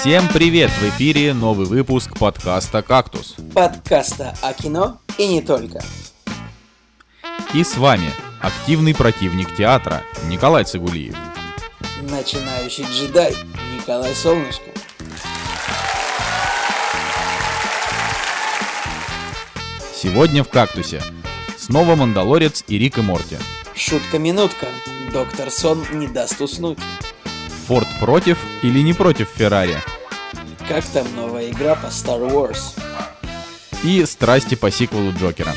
[0.00, 0.70] Всем привет!
[0.70, 3.36] В эфире новый выпуск подкаста «Кактус».
[3.54, 5.84] Подкаста о кино и не только.
[7.52, 8.10] И с вами
[8.40, 11.14] активный противник театра Николай Цигулиев.
[12.00, 13.36] Начинающий джедай
[13.76, 14.70] Николай Солнышко.
[19.94, 21.02] Сегодня в «Кактусе»
[21.58, 23.36] снова Мандалорец и Рик и Морти.
[23.74, 24.68] Шутка-минутка.
[25.12, 26.78] Доктор Сон не даст уснуть.
[27.66, 29.76] Форд против или не против Феррари?
[30.70, 32.78] Как там новая игра по Star Wars?
[33.82, 35.52] И страсти по сиквелу Джокера.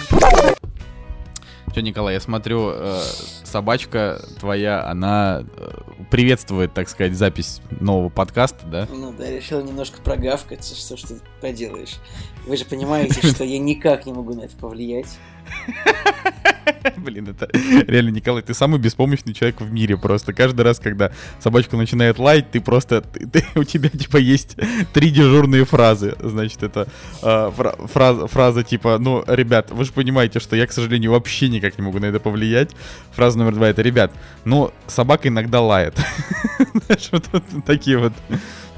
[1.71, 2.99] Че, Николай, я смотрю, э,
[3.43, 5.69] собачка твоя, она э,
[6.09, 8.87] приветствует, так сказать, запись нового подкаста, да?
[8.91, 11.97] Ну да, решил немножко прогавкаться, что ж ты поделаешь.
[12.47, 15.19] Вы же понимаете, что я никак не могу на это повлиять.
[16.97, 17.49] Блин, это
[17.87, 20.33] реально, Николай, ты самый беспомощный человек в мире просто.
[20.33, 23.01] Каждый раз, когда собачка начинает лаять, ты просто...
[23.01, 24.55] Ты, ты, у тебя, типа, есть
[24.93, 26.15] три дежурные фразы.
[26.19, 26.87] Значит, это
[27.21, 31.49] э, фра, фраза, фраза типа, ну, ребят, вы же понимаете, что я, к сожалению, вообще
[31.49, 32.71] никак не могу на это повлиять.
[33.11, 34.11] Фраза номер два— это, ребят,
[34.45, 35.95] ну, собака иногда лает.
[37.65, 38.13] Такие вот.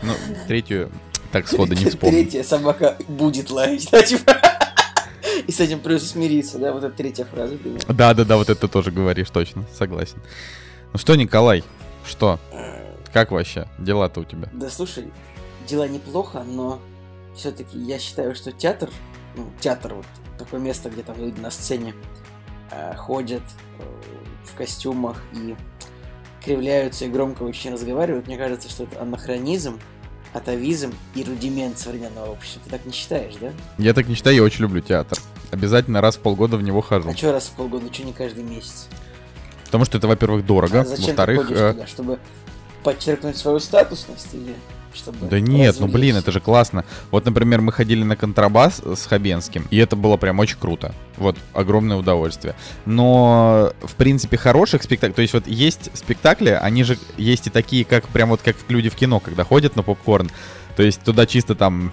[0.04, 0.14] Ну,
[0.48, 0.92] третью
[1.32, 2.20] так сходу не вспомню.
[2.20, 4.55] Третья собака будет лаять, да, типа...
[5.48, 7.58] И с этим придется смириться, да, вот эта третья фраза.
[7.88, 10.18] Да, да, да, вот это тоже говоришь, точно, согласен.
[10.94, 11.64] Ну что, Николай,
[12.06, 12.40] что?
[13.14, 13.68] Как вообще?
[13.78, 14.50] Дела-то у тебя?
[14.52, 15.12] Да слушай,
[15.68, 16.80] дела неплохо, но
[17.36, 18.90] все-таки я считаю, что театр,
[19.36, 20.06] ну, театр вот
[20.38, 21.94] такое место, где там люди на сцене
[22.72, 23.44] э, ходят
[23.80, 23.84] э,
[24.44, 25.56] в костюмах и
[26.44, 29.80] кривляются и громко очень разговаривают, мне кажется, что это анахронизм,
[30.36, 32.62] атовизм и рудимент современного общества.
[32.66, 33.54] Ты так не считаешь, да?
[33.78, 35.18] Я так не считаю, я очень люблю театр.
[35.52, 37.10] Обязательно раз в полгода в него хожу.
[37.10, 38.88] А что раз в полгода, что не каждый месяц?
[39.64, 40.82] Потому что это, во-первых, дорого.
[40.82, 42.20] А зачем Во-вторых, ты ходишь э, туда, чтобы
[42.84, 44.56] подчеркнуть свою статусность или
[44.96, 46.86] чтобы Да нет, ну блин, это же классно.
[47.12, 50.94] Вот, например, мы ходили на контрабас с Хабенским, и это было прям очень круто.
[51.18, 52.56] Вот, огромное удовольствие.
[52.86, 55.16] Но, в принципе, хороших спектаклей...
[55.16, 58.90] То есть вот есть спектакли, они же есть и такие, как прям вот как люди
[58.90, 60.30] в кино, когда ходят на попкорн.
[60.76, 61.92] То есть туда чисто там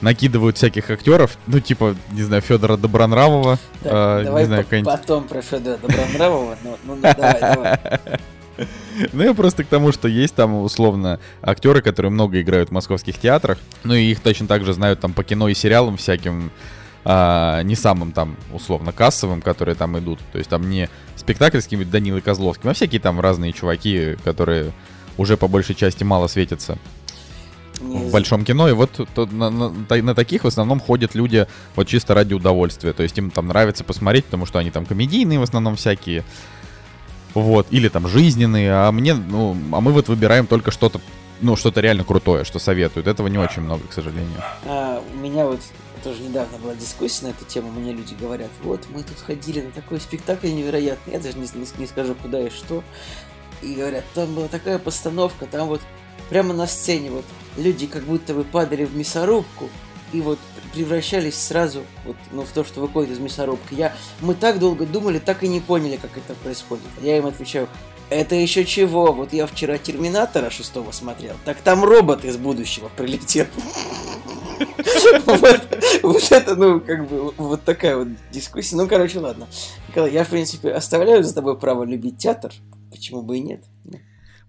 [0.00, 4.82] накидывают всяких актеров, ну, типа, не знаю, Федора Добронравова, Так, э, давай не знаю, по-
[4.82, 6.58] потом про Федора Добронравова.
[6.64, 7.78] Ну, ну, ну, давай, давай.
[9.12, 13.18] Ну, я просто к тому, что есть там, условно, актеры, которые много играют в московских
[13.18, 13.58] театрах.
[13.84, 16.50] Ну, и их точно так же знают там по кино и сериалам всяким,
[17.04, 20.18] а, не самым там, условно, кассовым, которые там идут.
[20.32, 24.72] То есть там не спектакльским Данилой Козловским, а всякие там разные чуваки, которые
[25.16, 26.78] уже по большей части мало светятся
[27.80, 28.68] в большом кино.
[28.68, 29.70] И вот то- на, на-
[30.02, 32.92] на таких в основном ходят люди вот чисто ради удовольствия.
[32.92, 36.22] То есть им там нравится посмотреть, потому что они там комедийные в основном всякие.
[37.34, 41.00] Вот, или там жизненные, а мне, ну, а мы вот выбираем только что-то,
[41.40, 43.06] ну, что-то реально крутое, что советуют.
[43.06, 44.42] Этого не очень много, к сожалению.
[44.64, 45.60] А, у меня вот
[46.04, 49.70] тоже недавно была дискуссия на эту тему, мне люди говорят, вот мы тут ходили на
[49.70, 52.82] такой спектакль невероятный, я даже не, не- не скажу куда и что,
[53.62, 55.80] и говорят, там была такая постановка, там вот
[56.28, 57.24] прямо на сцене вот
[57.56, 59.70] люди как будто бы падали в мясорубку
[60.12, 60.38] и вот
[60.72, 63.74] превращались сразу вот, ну, в то, что выходит из мясорубки.
[63.74, 66.84] Я, мы так долго думали, так и не поняли, как это происходит.
[67.00, 67.68] Я им отвечаю,
[68.10, 69.12] это еще чего?
[69.12, 73.46] Вот я вчера Терминатора шестого смотрел, так там робот из будущего прилетел.
[76.02, 78.76] Вот это, ну, как бы, вот такая вот дискуссия.
[78.76, 79.48] Ну, короче, ладно.
[79.88, 82.52] Николай, я, в принципе, оставляю за тобой право любить театр.
[82.90, 83.64] Почему бы и нет?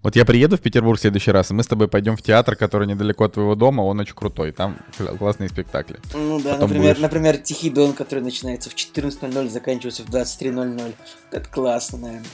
[0.04, 2.56] Вот я приеду в Петербург в следующий раз, и мы с тобой пойдем в театр,
[2.56, 5.98] который недалеко от твоего дома, он очень крутой, там кл- классные спектакли.
[6.12, 10.92] Ну да, Потом например, будешь- например, Тихий Дон, который начинается в 14.00, заканчивается в 23.00.
[11.32, 12.26] Это классно, наверное.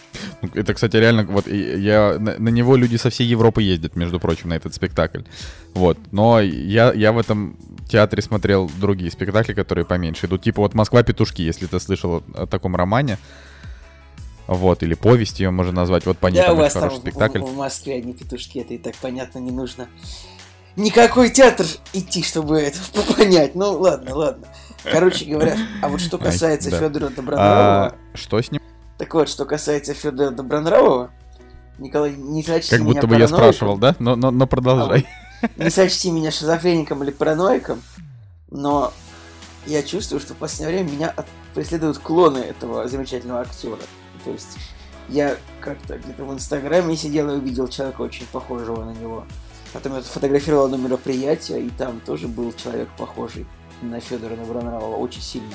[0.42, 4.19] Ну, Это, кстати, реально, вот я, на, на него люди со всей Европы ездят, между
[4.19, 5.20] прочим, на этот спектакль.
[5.75, 5.97] Вот.
[6.10, 7.56] Но я, я в этом
[7.88, 10.42] театре смотрел другие спектакли, которые поменьше идут.
[10.42, 13.16] Типа вот «Москва петушки», если ты слышал о, о таком романе.
[14.50, 16.06] Вот, или повесть ее можно назвать.
[16.06, 17.38] Вот по ней Да, там у вас там хороший в, спектакль.
[17.38, 19.88] в- в Москве одни петушки, это и так понятно, не нужно.
[20.74, 22.78] Никакой театр идти, чтобы это
[23.16, 23.54] понять.
[23.54, 24.48] Ну, ладно, ладно.
[24.82, 26.78] Короче говоря, а вот что касается да.
[26.80, 28.60] Федора Добронравова, А, что с ним?
[28.98, 31.12] так вот, что касается Федора Добронравова,
[31.78, 33.94] Николай, не сочти Как будто бы я спрашивал, да?
[34.00, 35.06] Но, но, но продолжай.
[35.58, 37.80] Не сочти меня шизофреником или параноиком,
[38.50, 38.92] но
[39.66, 41.14] я чувствую, что в последнее время меня
[41.54, 43.78] преследуют клоны этого замечательного актера.
[44.24, 44.58] То есть
[45.08, 49.26] я как-то где-то в Инстаграме сидел и увидел человека очень похожего на него.
[49.72, 53.46] Потом я фотографировал одно мероприятие, и там тоже был человек похожий
[53.82, 55.54] на Федора Добронравова очень сильно.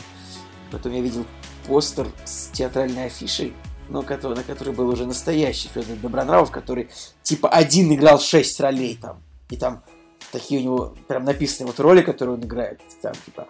[0.72, 1.26] Потом я видел
[1.68, 3.54] постер с театральной афишей,
[3.90, 6.90] но который, на которой был уже настоящий Федор Добронравов, который
[7.24, 9.22] типа один играл шесть ролей там.
[9.50, 9.84] И там
[10.32, 12.82] такие у него прям написаны вот роли, которые он играет.
[13.02, 13.48] Там, типа,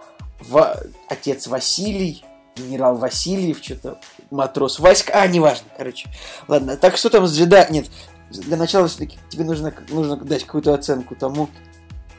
[1.08, 2.24] отец Василий,
[2.56, 4.00] генерал Васильев, что-то
[4.32, 6.10] матрос Васька, а, неважно, короче.
[6.48, 7.68] Ладно, так что там с джеда...
[7.70, 7.88] Нет,
[8.30, 11.50] для начала все-таки тебе нужно, нужно дать какую-то оценку тому,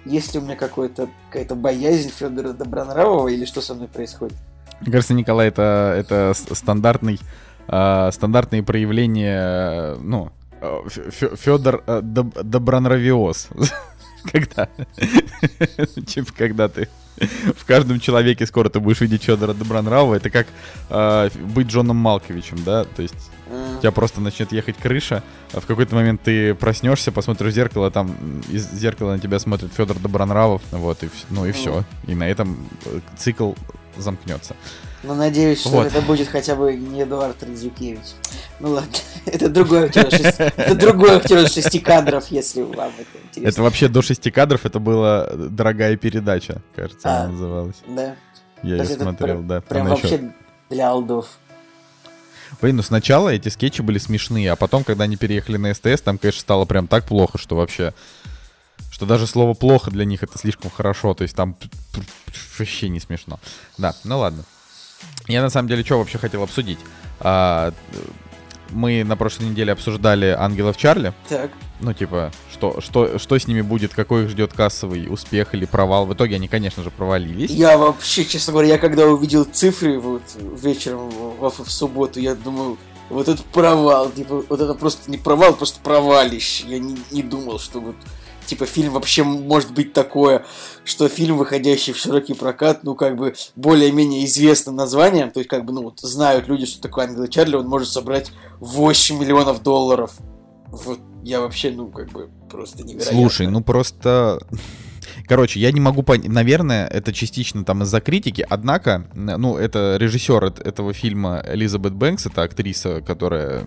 [0.05, 4.37] есть ли у меня какой-то, какая-то боязнь Федора Добронравова или что со мной происходит.
[4.81, 7.19] Мне кажется, Николай, это, это стандартный,
[7.67, 10.31] э, стандартные проявления, ну,
[10.89, 13.49] Федор э, Доб, Добронравиоз.
[14.33, 14.69] Когда?
[16.07, 16.89] Типа, когда ты
[17.57, 20.15] в каждом человеке скоро ты будешь видеть Федора Добронравова.
[20.15, 20.47] Это как
[20.91, 22.85] э, быть Джоном Малковичем, да?
[22.85, 25.23] То есть у тебя просто начнет ехать крыша,
[25.53, 28.17] а в какой-то момент ты проснешься, посмотришь в зеркало, там
[28.51, 31.85] из зеркала на тебя смотрит Федор Добронравов, вот, и, ну и все.
[32.07, 33.53] И на этом э, цикл
[33.97, 34.57] замкнется.
[35.07, 35.87] Ну, надеюсь, что вот.
[35.87, 38.01] это будет хотя бы не Эдуард Радзюкевич.
[38.59, 38.91] Ну ладно,
[39.27, 43.49] это другой актер, это другой актер шести кадров, если вам это интересно.
[43.49, 47.77] Это вообще до шести кадров, это была дорогая передача, кажется, а, она называлась.
[47.87, 48.17] Да.
[48.65, 49.61] Я ее смотрел, да.
[49.61, 50.33] Прям вообще
[50.71, 51.39] для алдов.
[52.61, 56.19] Блин, ну сначала эти скетчи были смешные, а потом, когда они переехали на СТС, там,
[56.19, 57.95] конечно, стало прям так плохо, что вообще...
[58.91, 61.57] Что даже слово «плохо» для них это слишком хорошо, то есть там
[62.59, 63.39] вообще не смешно.
[63.79, 64.45] Да, ну ладно.
[65.29, 66.79] Я на самом деле что вообще хотел обсудить?
[67.21, 67.73] А,
[68.71, 71.13] мы на прошлой неделе обсуждали ангелов Чарли.
[71.29, 71.51] Так.
[71.81, 76.07] Ну, типа, что, что, что с ними будет, какой их ждет кассовый успех или провал.
[76.07, 77.51] В итоге они, конечно же, провалились.
[77.51, 80.23] Я вообще, честно говоря, я когда увидел цифры вот
[80.63, 82.79] вечером в, в, в субботу, я думаю,
[83.11, 86.65] вот это провал, типа, вот это просто не провал, просто провалище.
[86.67, 87.97] Я не, не думал, что вот
[88.47, 90.45] типа фильм вообще может быть такое,
[90.85, 95.65] что фильм, выходящий в широкий прокат, ну, как бы, более-менее известным названием, то есть, как
[95.65, 100.13] бы, ну, вот, знают люди, что такое Ангел Чарли, он может собрать 8 миллионов долларов.
[100.69, 103.19] Вот, я вообще, ну, как бы, просто невероятно.
[103.19, 104.39] Слушай, ну, просто...
[105.27, 110.45] Короче, я не могу понять, наверное, это частично там из-за критики, однако, ну, это режиссер
[110.45, 113.67] этого фильма Элизабет Бэнкс, это актриса, которая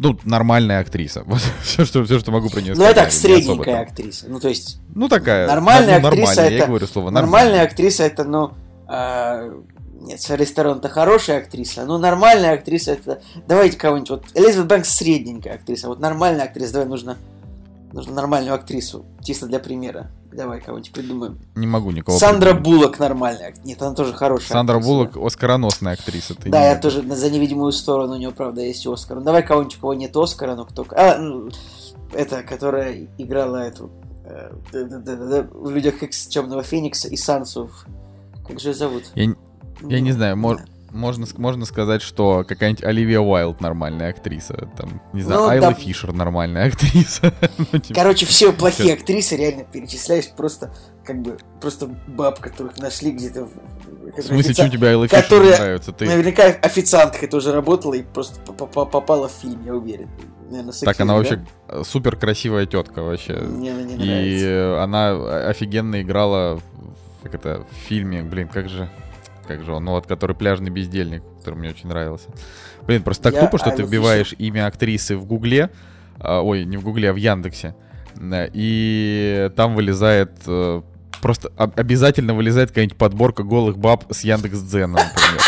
[0.00, 1.22] ну, нормальная актриса.
[1.26, 2.96] Вот все, что, все, что могу про нее ну, сказать.
[2.96, 4.26] Ну, так, средненькая актриса.
[4.28, 4.80] Ну, то есть...
[4.94, 5.46] Ну, такая...
[5.46, 6.54] Нормальная ну, актриса это...
[6.54, 7.44] Я говорю слово нормальная.
[7.44, 8.52] Нормальная актриса это, ну...
[8.88, 9.60] Э,
[10.00, 13.20] нет, Шарли Сторон это хорошая актриса, но нормальная актриса это...
[13.46, 14.10] Давайте кого-нибудь...
[14.10, 17.16] Вот Элизабет Бэнкс средненькая актриса, вот нормальная актриса, давай нужно...
[17.92, 20.12] Нужно нормальную актрису, чисто для примера.
[20.32, 21.38] Давай кого-нибудь придумаем.
[21.54, 22.18] Не могу никого.
[22.18, 22.80] Сандра придумать.
[22.80, 23.54] Буллок нормальная.
[23.64, 24.48] Нет, она тоже хорошая.
[24.48, 24.92] Сандра актриса.
[24.92, 26.34] Буллок оскароносная актриса.
[26.34, 26.82] Ты да, я можешь.
[26.82, 29.18] тоже за невидимую сторону у нее, правда, есть Оскар.
[29.18, 30.86] Ну, давай кого-нибудь, у кого нет Оскара, но кто...
[30.90, 31.50] А, ну,
[32.12, 33.90] это, которая играла эту...
[34.24, 37.86] Э, в Людях Икс Темного Феникса и Сансов.
[38.46, 39.04] Как же ее зовут?
[39.14, 39.34] Я, я
[39.80, 40.64] ну, не знаю, может...
[40.64, 44.68] Да можно, можно сказать, что какая-нибудь Оливия Уайлд нормальная актриса.
[44.76, 45.74] Там, не знаю, ну, Айла да.
[45.74, 47.32] Фишер нормальная актриса.
[47.72, 50.72] ну, типа, Короче, все плохие актрисы реально перечисляешь просто
[51.04, 53.48] как бы просто баб, которых нашли где-то.
[54.16, 55.92] В смысле, что тебе Айла Фишер нравится?
[55.92, 56.06] Ты...
[56.06, 60.08] Наверняка официанткой тоже работала и просто попала в фильм, я уверен.
[60.48, 61.18] Наверное, так, она да?
[61.18, 61.44] вообще
[61.84, 63.34] супер красивая тетка вообще.
[63.34, 64.46] Мне она не нравится.
[64.46, 66.60] И она офигенно играла
[67.22, 68.88] как это, в фильме, блин, как же
[69.50, 72.28] как же он, ну вот, который пляжный бездельник, который мне очень нравился.
[72.86, 75.70] Блин, просто так я тупо, что ты вбиваешь имя актрисы в Гугле,
[76.20, 77.74] а, ой, не в Гугле, а в Яндексе,
[78.22, 80.82] и там вылезает э,
[81.20, 85.42] просто обязательно вылезает какая-нибудь подборка голых баб с Яндекс.Дзена, например.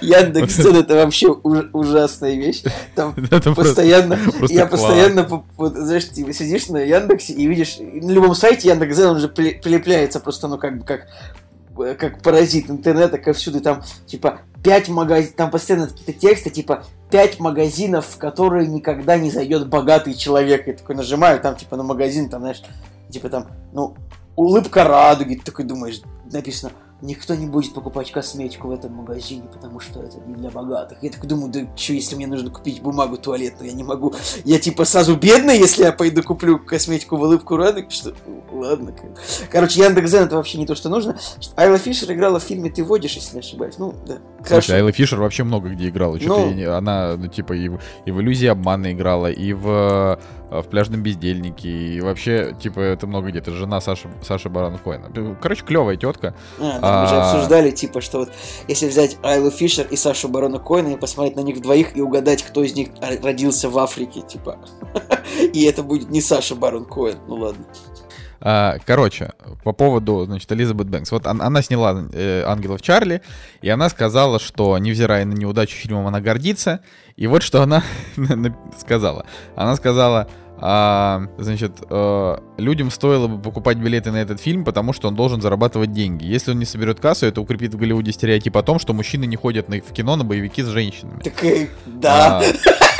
[0.00, 2.62] Яндекс.Дзен это вообще ужасная вещь.
[2.94, 3.14] Там
[3.56, 9.20] постоянно, я постоянно, знаешь, ты сидишь на Яндексе и видишь, на любом сайте Яндекс.Дзен он
[9.20, 11.06] же прилепляется просто, ну, как бы, как
[11.98, 17.38] как паразит интернета ко всюду, там, типа, пять магазинов, там постоянно какие-то тексты, типа, пять
[17.38, 20.66] магазинов, в которые никогда не зайдет богатый человек.
[20.66, 22.62] Я такой нажимаю, там, типа, на магазин, там, знаешь,
[23.10, 23.94] типа, там, ну,
[24.34, 26.72] улыбка радуги, ты такой думаешь, написано,
[27.02, 30.98] никто не будет покупать косметику в этом магазине, потому что это не для богатых.
[31.02, 34.14] Я так думаю, да что, если мне нужно купить бумагу туалетную, я не могу.
[34.44, 38.14] Я типа сразу бедный, если я пойду куплю косметику в улыбку радуги, что...
[38.50, 38.94] Ладно.
[39.50, 41.18] Короче, Яндекс.Зен это вообще не то, что нужно.
[41.56, 43.76] Айла Фишер играла в фильме «Ты водишь», если не ошибаюсь.
[43.78, 44.18] Ну, да.
[44.46, 46.16] Слушай, Айла Фишер вообще много где играла.
[46.20, 50.18] Ну, она, ну, типа, и в, и в «Иллюзии обмана» играла, и в
[50.50, 51.68] Э, в пляжном бездельнике.
[51.68, 53.50] И вообще, типа, это много где-то.
[53.52, 55.10] Жена Саши, Саши Барана Коэна.
[55.40, 56.34] Короче, клевая тетка.
[56.60, 58.30] А, да, мы же а, обсуждали, типа, что вот
[58.68, 62.42] если взять Айлу Фишер и Сашу Барона Коэна и посмотреть на них двоих и угадать,
[62.42, 64.58] кто из них родился в Африке, типа.
[65.52, 67.18] И это будет не Саша Барон Коэн.
[67.26, 67.64] Ну ладно.
[68.40, 69.32] А, короче,
[69.64, 71.10] по поводу, значит, Элизабет Бэнкс.
[71.10, 73.22] Вот она, она сняла э, «Ангелов Чарли»,
[73.62, 76.80] и она сказала, что, невзирая на неудачу фильмом, она гордится.
[77.16, 77.82] И вот что она
[78.78, 79.26] сказала.
[79.56, 85.08] Она сказала, А, значит, э, людям стоило бы покупать билеты на этот фильм, потому что
[85.08, 86.24] он должен зарабатывать деньги.
[86.24, 89.36] Если он не соберет кассу, это укрепит в Голливуде стереотип о том, что мужчины не
[89.36, 91.22] ходят на, в кино на боевики с женщинами.
[91.22, 92.40] Так, э, да.
[92.40, 92.95] А.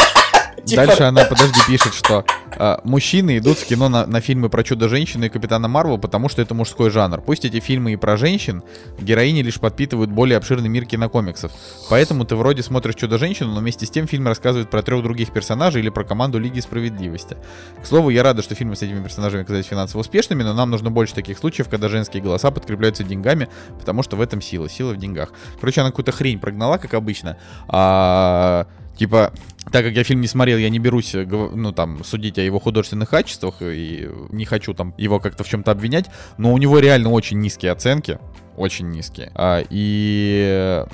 [0.74, 2.24] Дальше она, подожди, пишет, что
[2.58, 6.42] э, мужчины идут в кино на, на фильмы про Чудо-женщину и Капитана Марвел, потому что
[6.42, 7.20] это мужской жанр.
[7.20, 8.62] Пусть эти фильмы и про женщин,
[8.98, 11.52] героини лишь подпитывают более обширный мир кинокомиксов.
[11.88, 15.82] Поэтому ты вроде смотришь Чудо-женщину, но вместе с тем фильм рассказывает про трех других персонажей
[15.82, 17.36] или про команду Лиги Справедливости.
[17.82, 20.90] К слову, я рада, что фильмы с этими персонажами оказались финансово успешными, но нам нужно
[20.90, 24.68] больше таких случаев, когда женские голоса подкрепляются деньгами, потому что в этом сила.
[24.68, 25.30] Сила в деньгах.
[25.60, 27.36] Короче, она какую-то хрень прогнала, как обычно.
[27.68, 28.66] А
[28.96, 29.32] Типа,
[29.70, 32.58] так как я фильм не смотрел, я не берусь, э, ну, там, судить о его
[32.58, 36.06] художественных качествах и не хочу там его как-то в чем-то обвинять,
[36.38, 38.18] но у него реально очень низкие оценки,
[38.56, 39.32] очень низкие.
[39.34, 40.84] А, и,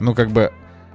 [0.00, 0.52] ну, как бы,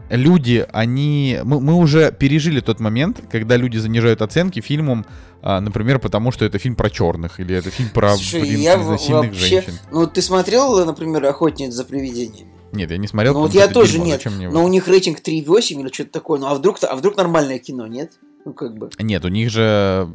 [0.09, 1.39] люди, они...
[1.43, 5.05] Мы, мы уже пережили тот момент, когда люди занижают оценки фильмам,
[5.41, 8.77] а, например, потому что это фильм про черных, или это фильм про, Слушай, блин, я
[8.77, 9.31] вообще...
[9.33, 9.73] женщин.
[9.91, 12.60] Ну, ты смотрел, например, «Охотниц за привидениями»?
[12.73, 13.33] Нет, я не смотрел.
[13.33, 14.05] Ну вот я тоже дерьмо.
[14.05, 14.25] нет.
[14.25, 16.39] Мне но у них рейтинг 3,8 или что-то такое.
[16.39, 18.11] Ну а вдруг, а вдруг нормальное кино, нет?
[18.45, 18.89] Ну как бы.
[18.99, 20.09] Нет, у них же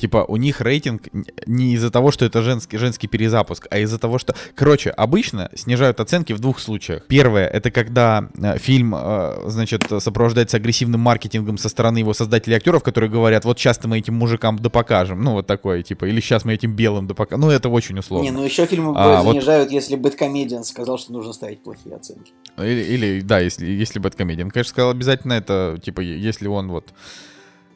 [0.00, 1.08] Типа, у них рейтинг
[1.44, 4.34] не из-за того, что это женский, женский перезапуск, а из-за того, что...
[4.54, 7.06] Короче, обычно снижают оценки в двух случаях.
[7.06, 12.82] Первое, это когда э, фильм, э, значит, сопровождается агрессивным маркетингом со стороны его создателей актеров,
[12.82, 15.22] которые говорят, вот сейчас мы этим мужикам да покажем.
[15.22, 17.42] Ну, вот такое, типа, или сейчас мы этим белым да покажем.
[17.42, 18.24] Ну, это очень условно.
[18.24, 19.74] Не, ну еще фильмы а, занижают, вот...
[19.74, 22.32] если Бэткомедиан сказал, что нужно ставить плохие оценки.
[22.56, 26.94] Или, или да, если, если Бэткомедиан, конечно, сказал обязательно это, типа, если он вот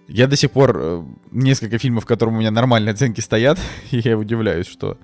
[0.08, 3.58] я до сих пор э, несколько фильмов, в которых у меня нормальные оценки стоят,
[3.90, 4.99] и я удивляюсь, что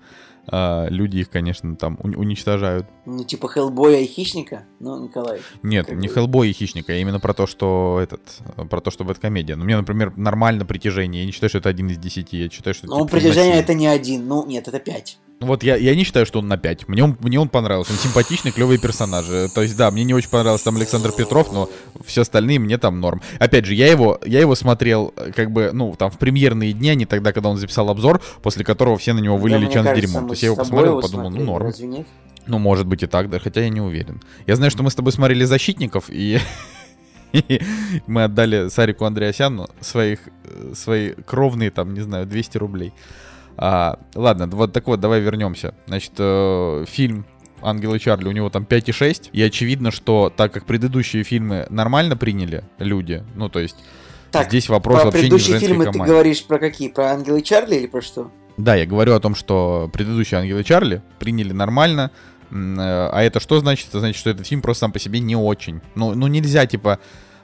[0.46, 2.86] а, люди их, конечно, там уничтожают.
[3.06, 4.64] Ну, типа Хеллбоя и Хищника?
[4.80, 5.40] Ну, Николай.
[5.62, 6.14] Нет, не бы...
[6.14, 8.20] Хеллбой и Хищника, а именно про то, что этот,
[8.68, 9.56] про то, что комедия.
[9.56, 11.22] Ну, мне, например, нормально притяжение.
[11.22, 12.38] Я не считаю, что это один из десяти.
[12.38, 12.86] Я считаю, что...
[12.86, 14.26] Ну, типа, притяжение это не один.
[14.26, 15.18] Ну, нет, это пять.
[15.40, 16.86] Вот я, я не считаю, что он на 5.
[16.88, 17.92] Мне он, мне он понравился.
[17.92, 19.48] Он симпатичный, клевый персонажи.
[19.54, 21.70] То есть, да, мне не очень понравился там Александр Петров, но
[22.04, 23.22] все остальные мне там норм.
[23.38, 26.94] Опять же, я его, я его смотрел, как бы, ну, там, в премьерные дни, а
[26.94, 29.94] не тогда, когда он записал обзор, после которого все на него вылили да, чан с
[29.94, 30.26] дерьмом.
[30.26, 31.72] То есть я его посмотрел, подумал, ну, норм.
[32.46, 34.20] Ну, может быть и так, да, хотя я не уверен.
[34.46, 36.38] Я знаю, что мы с тобой смотрели «Защитников», и
[38.06, 42.92] мы отдали Сарику Андреасяну своих, э, свои кровные, там, не знаю, 200 рублей.
[43.62, 45.74] А, ладно, вот так вот, давай вернемся.
[45.86, 47.26] Значит, э, фильм
[47.60, 49.28] Ангелы Чарли, у него там 5,6.
[49.32, 53.76] И очевидно, что так как предыдущие фильмы нормально приняли люди, ну то есть
[54.30, 56.04] так, здесь вопрос вообще не в женской фильмы команде.
[56.04, 56.88] ты говоришь про какие?
[56.88, 58.30] Про Ангелы Чарли или про что?
[58.56, 62.10] Да, я говорю о том, что предыдущие Ангелы Чарли приняли нормально.
[62.50, 63.88] Э, а это что значит?
[63.90, 65.82] Это значит, что этот фильм просто сам по себе не очень.
[65.94, 66.98] Ну, ну нельзя, типа,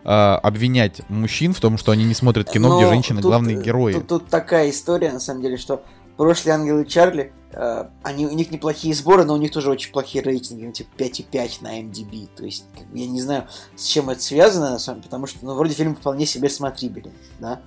[0.04, 3.62] э, обвинять мужчин в том, что они не смотрят кино, Но где женщины тут, главные
[3.62, 3.92] герои.
[3.92, 5.82] Тут, тут такая история, на самом деле, что
[6.16, 10.22] прошлые Ангелы Чарли, э, они, у них неплохие сборы, но у них тоже очень плохие
[10.22, 12.28] рейтинги, ну, типа 5,5 на MDB.
[12.36, 13.46] То есть, как, я не знаю,
[13.76, 17.12] с чем это связано, на самом деле, потому что, ну, вроде фильм вполне себе смотрибелен,
[17.38, 17.60] да.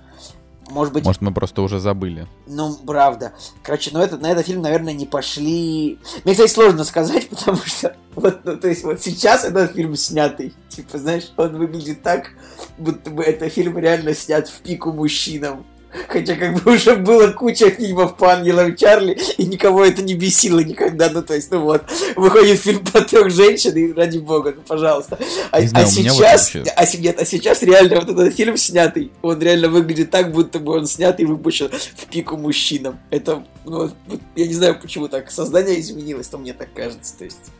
[0.70, 1.04] Может быть...
[1.04, 2.26] Может, мы просто уже забыли.
[2.46, 3.32] Ну, правда.
[3.62, 5.98] Короче, ну, это, на этот фильм, наверное, не пошли...
[6.24, 7.96] Мне, кстати, сложно сказать, потому что...
[8.14, 10.54] Вот, ну, то есть, вот сейчас этот фильм снятый.
[10.68, 12.30] Типа, знаешь, он выглядит так,
[12.78, 15.66] будто бы это фильм реально снят в пику мужчинам.
[16.08, 20.60] Хотя как бы уже было куча фильмов по ангелам Чарли, и никого это не бесило
[20.60, 21.10] никогда.
[21.10, 21.84] Ну, то есть, ну вот,
[22.16, 25.18] выходит фильм по трех женщин, и ради бога, ну, пожалуйста.
[25.50, 29.68] А, знаю, а сейчас, а, нет, а сейчас реально вот этот фильм снятый, он реально
[29.68, 32.98] выглядит так, будто бы он снят и выпущен в пику мужчинам.
[33.10, 37.24] Это, ну, вот, я не знаю, почему так создание изменилось, но мне так кажется, то
[37.24, 37.50] есть...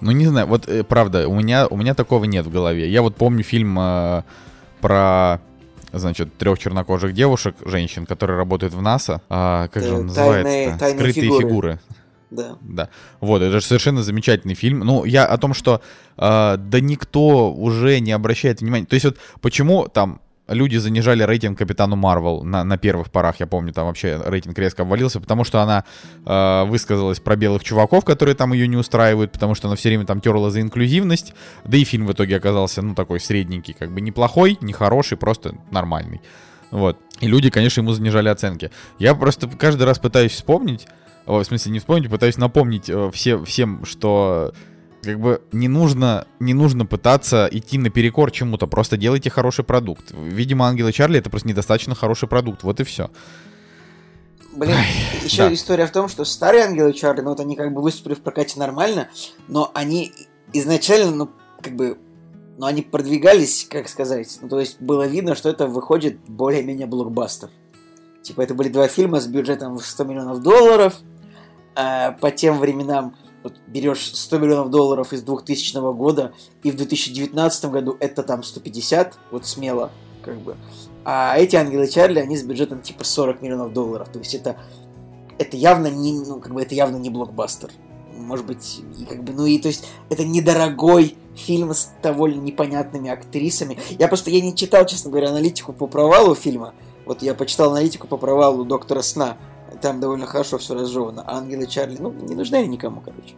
[0.00, 2.88] Ну, не знаю, вот, э, правда, у меня, у меня такого нет в голове.
[2.88, 4.22] Я вот помню фильм э,
[4.80, 5.40] про
[5.92, 9.22] значит, трех чернокожих девушек, женщин, которые работают в НАСА.
[9.28, 10.76] А, как же он называется?
[10.76, 11.40] Скрытые фигуры.
[11.40, 11.80] фигуры.
[12.30, 12.56] Да.
[12.60, 12.88] Да.
[13.20, 14.80] Вот, это же совершенно замечательный фильм.
[14.80, 15.80] Ну, я о том, что
[16.16, 18.86] э, да никто уже не обращает внимания.
[18.86, 23.46] То есть вот почему там люди занижали рейтинг Капитану Марвел на, на первых порах, я
[23.46, 25.84] помню, там вообще рейтинг резко обвалился, потому что она
[26.24, 30.06] э, высказалась про белых чуваков, которые там ее не устраивают, потому что она все время
[30.06, 34.00] там терла за инклюзивность, да и фильм в итоге оказался, ну, такой средненький, как бы
[34.00, 36.20] неплохой, не хороший, просто нормальный.
[36.70, 36.98] Вот.
[37.20, 38.70] И люди, конечно, ему занижали оценки.
[38.98, 40.86] Я просто каждый раз пытаюсь вспомнить,
[41.26, 44.52] в смысле не вспомнить, пытаюсь напомнить э, все, всем, что
[45.02, 50.12] как бы не нужно, не нужно пытаться идти наперекор чему-то, просто делайте хороший продукт.
[50.12, 53.10] Видимо, Ангелы Чарли это просто недостаточно хороший продукт, вот и все.
[54.52, 54.86] Блин, Ай,
[55.24, 55.54] еще да.
[55.54, 58.58] история в том, что старые Ангелы Чарли, ну вот они как бы выступили в прокате
[58.58, 59.08] нормально,
[59.46, 60.12] но они
[60.52, 61.30] изначально, ну,
[61.62, 61.98] как бы
[62.58, 67.50] но они продвигались, как сказать, ну, то есть было видно, что это выходит более-менее блокбастер.
[68.22, 70.94] Типа это были два фильма с бюджетом в 100 миллионов долларов.
[71.76, 77.64] А по тем временам вот берешь 100 миллионов долларов из 2000 года, и в 2019
[77.66, 79.90] году это там 150, вот смело,
[80.22, 80.56] как бы.
[81.04, 84.08] А эти Ангелы Чарли, они с бюджетом типа 40 миллионов долларов.
[84.10, 84.56] То есть это,
[85.38, 87.70] это явно не, ну, как бы это явно не блокбастер.
[88.14, 93.10] Может быть, и как бы, ну и то есть это недорогой фильм с довольно непонятными
[93.10, 93.78] актрисами.
[93.98, 96.74] Я просто, я не читал, честно говоря, аналитику по провалу фильма.
[97.06, 99.38] Вот я почитал аналитику по провалу Доктора Сна.
[99.80, 101.22] Там довольно хорошо все разжевано.
[101.26, 103.34] А Ангелы Чарли, ну, не нужны они никому, короче.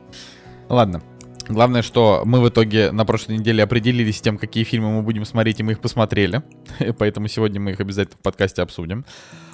[0.69, 1.03] Ладно.
[1.49, 5.25] Главное, что мы в итоге на прошлой неделе определились с тем, какие фильмы мы будем
[5.25, 6.43] смотреть, и мы их посмотрели.
[6.99, 9.05] Поэтому сегодня мы их обязательно в подкасте обсудим.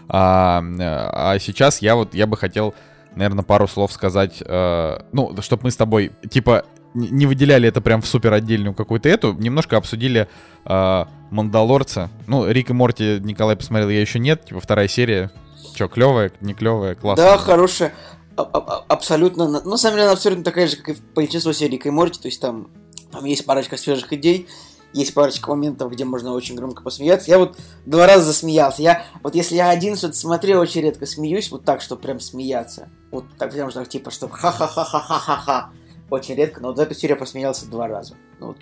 [0.08, 2.74] А, а сейчас я вот я бы хотел,
[3.14, 4.42] наверное, пару слов сказать.
[4.44, 6.64] Э, ну, чтобы мы с тобой, типа,
[6.94, 10.28] не выделяли это прям в супер отдельную какую-то эту, немножко обсудили
[10.64, 12.10] э, Мандалорца.
[12.26, 15.30] Ну, Рик и Морти Николай посмотрел, я еще нет, типа вторая серия.
[15.74, 17.32] Че, клевая, не клевая, классная?
[17.32, 17.94] Да, хорошая.
[18.36, 19.48] А, а, а, абсолютно.
[19.48, 22.20] Ну, на самом деле, она абсолютно такая же, как и большинство серий Рика и Морти.
[22.20, 22.68] То есть там,
[23.10, 24.46] там есть парочка свежих идей,
[24.92, 27.30] есть парочка моментов, где можно очень громко посмеяться.
[27.30, 27.56] Я вот
[27.86, 28.82] два раза засмеялся.
[28.82, 32.90] Я, вот если я один что-то смотрел, очень редко смеюсь, вот так, что прям смеяться.
[33.10, 35.70] Вот так, прям что типа, что ха-ха-ха-ха-ха-ха
[36.10, 38.14] очень редко, но вот за эту серию посмеялся два раза.
[38.38, 38.58] Ну, вот,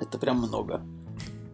[0.00, 0.82] это прям много.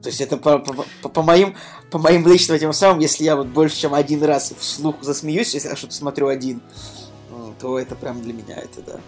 [0.06, 1.56] То есть это по, по, по, моим
[1.90, 5.68] по моим личным этим самым, если я вот больше чем один раз вслух засмеюсь, если
[5.68, 6.60] я что-то смотрю один,
[7.58, 9.00] то это прям для меня это да.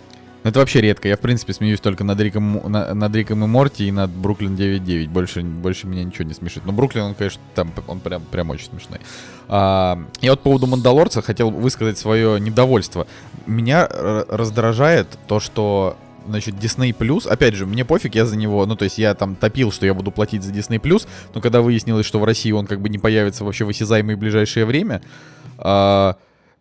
[0.42, 1.06] Это вообще редко.
[1.06, 4.56] Я, в принципе, смеюсь только над Риком, на, над Риком и Морти и над Бруклин
[4.56, 5.08] 9.9.
[5.08, 6.64] Больше, больше меня ничего не смешит.
[6.66, 8.98] Но Бруклин, он, конечно, там, он прям, прям очень смешной.
[9.46, 13.06] А, я вот по поводу Мандалорца хотел высказать свое недовольство.
[13.46, 15.96] Меня раздражает то, что
[16.28, 19.34] значит, Disney Plus, опять же, мне пофиг, я за него, ну, то есть я там
[19.34, 22.66] топил, что я буду платить за Disney Plus, но когда выяснилось, что в России он
[22.66, 25.02] как бы не появится вообще в осязаемое ближайшее время,
[25.56, 26.16] а,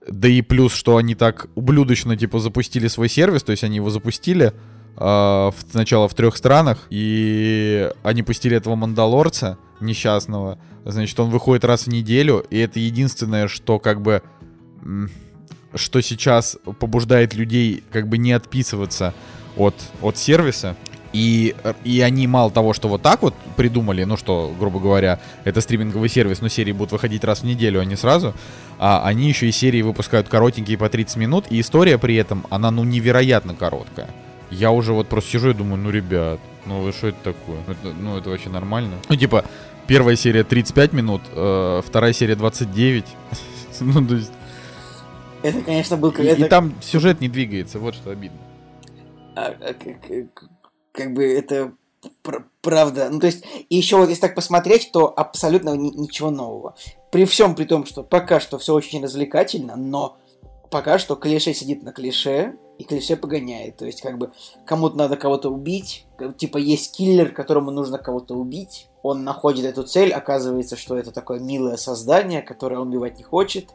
[0.08, 3.90] да и плюс, что они так ублюдочно, типа, запустили свой сервис, то есть они его
[3.90, 4.54] запустили
[4.96, 11.66] а, в, сначала в трех странах, и они пустили этого Мандалорца несчастного, значит, он выходит
[11.66, 14.24] раз в неделю, и это единственное, что как бы
[15.76, 19.14] что сейчас побуждает людей как бы не отписываться
[19.58, 20.76] от, от сервиса.
[21.14, 25.62] И, и они мало того, что вот так вот придумали, ну что, грубо говоря, это
[25.62, 28.34] стриминговый сервис, но серии будут выходить раз в неделю, а не сразу,
[28.78, 32.72] а они еще и серии выпускают коротенькие по 30 минут, и история при этом, она
[32.72, 34.10] ну невероятно короткая.
[34.52, 37.58] Я уже вот просто сижу и думаю, ну ребят, ну вы что это такое?
[37.66, 38.96] Ну это, ну это вообще нормально?
[39.10, 39.46] Ну типа,
[39.88, 43.06] первая серия 35 минут, э, вторая серия 29.
[43.80, 44.32] ну то есть...
[45.42, 46.12] Это, конечно, был...
[46.12, 48.38] И, и там сюжет не двигается, вот что обидно
[49.38, 50.50] как,
[50.92, 51.74] как бы это
[52.62, 53.10] правда.
[53.10, 56.76] Ну, то есть, и еще вот если так посмотреть, то абсолютно ни, ничего нового.
[57.12, 60.18] При всем при том, что пока что все очень развлекательно, но
[60.70, 63.78] пока что клише сидит на клише, и клише погоняет.
[63.78, 64.32] То есть, как бы,
[64.66, 66.06] кому-то надо кого-то убить,
[66.38, 71.40] типа, есть киллер, которому нужно кого-то убить, он находит эту цель, оказывается, что это такое
[71.40, 73.72] милое создание, которое он убивать не хочет,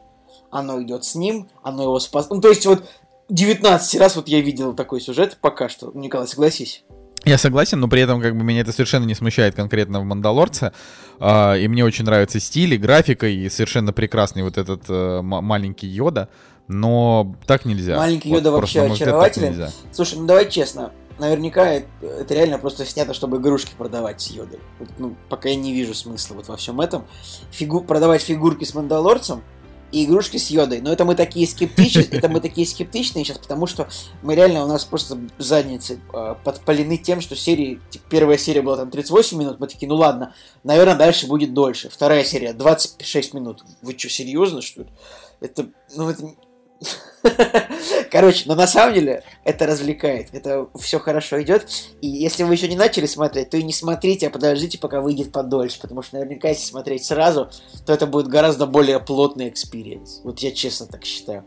[0.51, 2.29] оно идет с ним, оно его спас...
[2.29, 2.83] Ну, то есть, вот
[3.29, 5.91] 19 раз вот я видел такой сюжет пока что.
[5.93, 6.83] Николай, согласись.
[7.25, 10.73] Я согласен, но при этом как бы меня это совершенно не смущает конкретно в Мандалорце.
[11.19, 15.87] Э, и мне очень нравится стиль и графика, и совершенно прекрасный вот этот э, маленький
[15.87, 16.29] Йода.
[16.67, 17.97] Но так нельзя.
[17.97, 19.69] Маленький Йода вот, вообще очарователен.
[19.91, 20.91] Слушай, ну давай честно.
[21.19, 24.59] Наверняка это, это реально просто снято, чтобы игрушки продавать с Йодой.
[24.79, 27.05] Вот, ну, пока я не вижу смысла вот во всем этом.
[27.51, 27.81] Фигу...
[27.81, 29.43] Продавать фигурки с Мандалорцем
[29.93, 30.81] и игрушки с йодой.
[30.81, 33.87] Но это мы такие скептичные, это мы такие скептичные сейчас, потому что
[34.23, 38.77] мы реально у нас просто задницы э, подпалены тем, что серии, типа, первая серия была
[38.77, 41.89] там 38 минут, мы такие, ну ладно, наверное, дальше будет дольше.
[41.89, 43.63] Вторая серия 26 минут.
[43.81, 44.89] Вы что, серьезно, что ли?
[45.39, 46.33] Это, ну это
[48.11, 51.67] Короче, но на самом деле это развлекает, это все хорошо идет.
[52.01, 55.31] И если вы еще не начали смотреть, то и не смотрите, а подождите, пока выйдет
[55.31, 55.79] подольше.
[55.79, 57.49] Потому что наверняка, если смотреть сразу,
[57.85, 60.21] то это будет гораздо более плотный experience.
[60.23, 61.45] Вот я честно так считаю.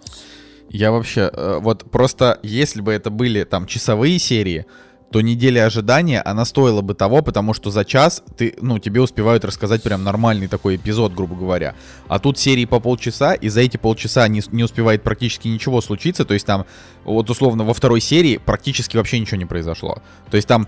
[0.68, 4.66] Я вообще, э, вот просто если бы это были там часовые серии,
[5.10, 9.44] то неделя ожидания, она стоила бы того, потому что за час ты, ну, тебе успевают
[9.44, 11.74] рассказать прям нормальный такой эпизод, грубо говоря.
[12.08, 16.24] А тут серии по полчаса, и за эти полчаса не, не успевает практически ничего случиться,
[16.24, 16.66] то есть там,
[17.04, 20.02] вот условно, во второй серии практически вообще ничего не произошло.
[20.30, 20.66] То есть там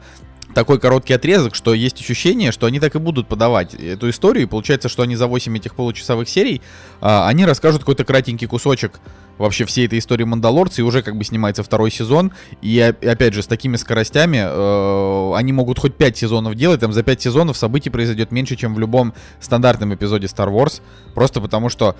[0.59, 4.43] такой короткий отрезок, что есть ощущение, что они так и будут подавать эту историю.
[4.43, 6.63] И получается, что они за 8 этих получасовых серий,
[7.01, 8.99] а, они расскажут какой-то кратенький кусочек
[9.39, 12.33] вообще всей этой истории Мандалорца, и уже как бы снимается второй сезон.
[12.61, 17.05] И опять же, с такими скоростями э, они могут хоть 5 сезонов делать, там за
[17.05, 20.81] 5 сезонов событий произойдет меньше, чем в любом стандартном эпизоде Star Wars.
[21.15, 21.95] Просто потому что,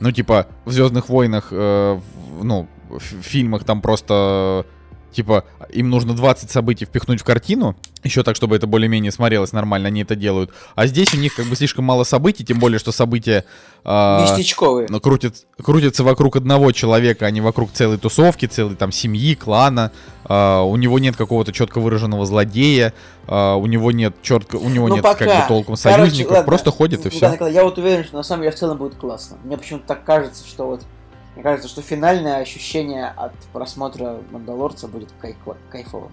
[0.00, 1.98] ну, типа, в Звездных войнах, э,
[2.42, 4.66] ну, в фильмах там просто
[5.12, 9.88] типа, им нужно 20 событий впихнуть в картину, еще так, чтобы это более-менее смотрелось нормально,
[9.88, 10.50] они это делают.
[10.74, 13.44] А здесь у них как бы слишком мало событий, тем более, что события...
[13.84, 14.88] Э, Местечковые.
[14.88, 19.92] Крутят, крутятся вокруг одного человека, а не вокруг целой тусовки, целой там семьи, клана.
[20.28, 22.92] Э, у него нет какого-то четко выраженного злодея,
[23.26, 25.24] э, у него нет четко, у него ну, нет пока.
[25.24, 27.36] как бы толком союзников, Короче, просто ходит и все.
[27.48, 29.36] Я вот уверен, что на самом деле в целом будет классно.
[29.44, 30.82] Мне почему-то так кажется, что вот
[31.34, 36.12] мне кажется, что финальное ощущение от просмотра Мандалорца будет кайфо- кайфовым.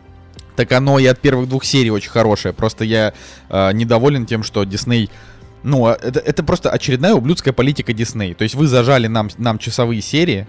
[0.55, 2.53] Так оно и от первых двух серий очень хорошее.
[2.53, 3.13] Просто я
[3.49, 5.09] э, недоволен тем, что Дисней
[5.63, 8.33] ну, а это, это просто очередная ублюдская политика Дисней.
[8.33, 10.47] То есть вы зажали нам, нам часовые серии,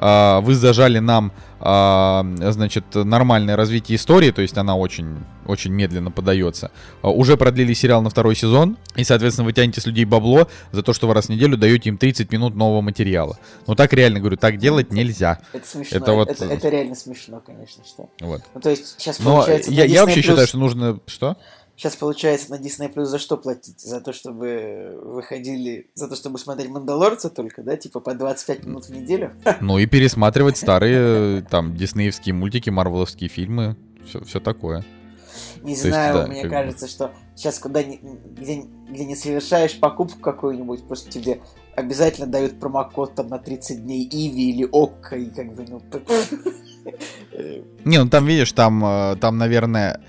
[0.00, 1.32] вы зажали нам,
[1.62, 6.70] а, значит, нормальное развитие истории, то есть она очень, очень медленно подается.
[7.02, 10.82] А, уже продлили сериал на второй сезон, и, соответственно, вы тянете с людей бабло за
[10.82, 13.38] то, что вы раз в неделю даете им 30 минут нового материала.
[13.66, 15.40] Ну, так реально, говорю, так делать нельзя.
[15.52, 15.98] Это смешно.
[15.98, 16.30] Это, вот...
[16.30, 18.08] это, это реально смешно, конечно, что.
[18.20, 18.40] Вот.
[18.54, 19.70] Ну, то есть сейчас получается...
[19.70, 20.98] Но я, я вообще считаю, что нужно...
[21.06, 21.36] Что?
[21.80, 23.80] Сейчас, получается, на Disney Plus за что платить?
[23.80, 25.88] За то, чтобы выходили...
[25.94, 27.74] За то, чтобы смотреть Мандалорца только, да?
[27.78, 29.32] Типа по 25 минут в неделю?
[29.62, 33.78] Ну и пересматривать старые, там, диснеевские мультики, марвеловские фильмы.
[34.06, 34.84] Все, все такое.
[35.62, 36.90] Не То знаю, есть, да, мне кажется, бы...
[36.90, 38.00] что сейчас куда ни,
[38.36, 41.40] где, где не совершаешь покупку какую-нибудь, просто тебе
[41.76, 45.82] обязательно дают промокод там на 30 дней Иви или Окко, и как бы, ну...
[47.84, 50.00] Не, ну там, видишь, там, э, там, наверное,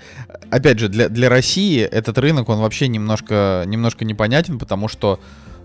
[0.50, 5.20] опять же, для, для России этот рынок, он вообще немножко, немножко непонятен, потому что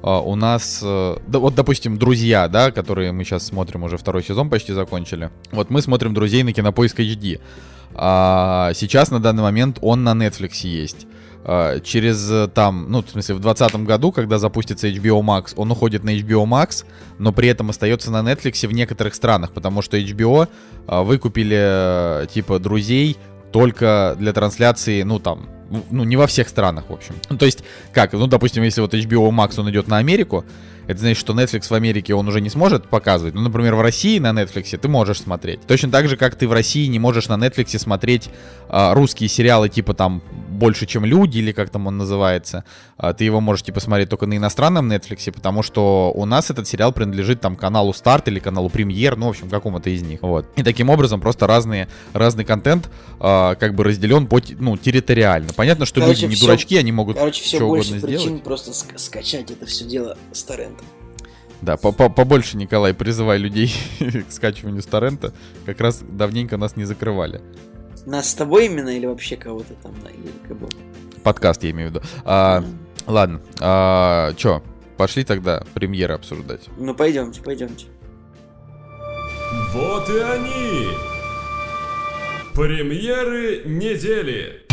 [0.07, 4.49] у нас, э, да, вот, допустим, «Друзья», да, которые мы сейчас смотрим, уже второй сезон
[4.49, 5.29] почти закончили.
[5.51, 7.39] Вот мы смотрим «Друзей» на Кинопоиск HD.
[7.93, 11.07] А сейчас, на данный момент, он на Netflix есть.
[11.43, 15.71] А, через э, там, ну, в смысле, в 2020 году, когда запустится HBO Max, он
[15.71, 16.85] уходит на HBO Max,
[17.19, 20.47] но при этом остается на Netflix в некоторых странах, потому что HBO
[20.87, 23.17] а, выкупили, э, типа, друзей
[23.51, 25.49] только для трансляции, ну, там,
[25.91, 27.15] ну, не во всех странах, в общем.
[27.29, 30.45] Ну, то есть, как, ну, допустим, если вот HBO Max, он идет на Америку,
[30.87, 33.35] это значит, что Netflix в Америке он уже не сможет показывать.
[33.35, 35.61] Ну, например, в России на Netflix ты можешь смотреть.
[35.67, 38.29] Точно так же, как ты в России не можешь на Netflix смотреть
[38.69, 42.63] а, русские сериалы типа там «Больше, чем люди» или как там он называется.
[42.97, 46.67] А, ты его можешь типа смотреть только на иностранном Netflix, потому что у нас этот
[46.67, 50.21] сериал принадлежит там каналу Старт или каналу Премьер, ну, в общем, какому-то из них.
[50.21, 50.47] Вот.
[50.55, 55.53] И таким образом просто разные, разный контент а, как бы разделен по, ну, территориально.
[55.53, 58.43] Понятно, что короче, люди не все, дурачки, они могут короче, все больше угодно причин сделать.
[58.43, 60.76] просто ск- скачать это все дело с торрента.
[61.61, 65.33] Да, побольше, Николай, призывай людей к скачиванию с торрента.
[65.65, 67.41] Как раз давненько нас не закрывали.
[68.05, 70.69] Нас с тобой именно или вообще кого-то там, да, или кого?
[71.23, 72.05] Подкаст я имею в виду.
[72.23, 72.87] А, mm.
[73.07, 74.61] Ладно, а, чё,
[74.97, 76.67] пошли тогда премьеры обсуждать.
[76.77, 77.87] Ну пойдемте, пойдемте.
[79.73, 80.87] Вот и они!
[82.53, 84.66] Премьеры недели!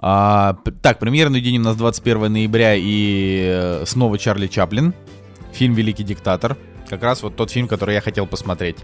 [0.00, 4.94] А, так, премьерный день у нас 21 ноября и э, снова Чарли Чаплин.
[5.52, 6.56] Фильм «Великий диктатор».
[6.88, 8.76] Как раз вот тот фильм, который я хотел посмотреть.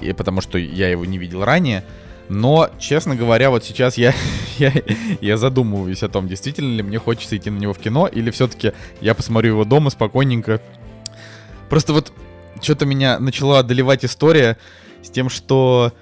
[0.00, 1.84] И, потому что я его не видел ранее.
[2.28, 4.14] Но, честно говоря, вот сейчас я,
[4.58, 4.72] я,
[5.20, 8.72] я задумываюсь о том, действительно ли мне хочется идти на него в кино, или все-таки
[9.02, 10.62] я посмотрю его дома спокойненько.
[11.68, 12.12] Просто вот
[12.62, 14.56] что-то меня начала одолевать история
[15.02, 15.92] с тем, что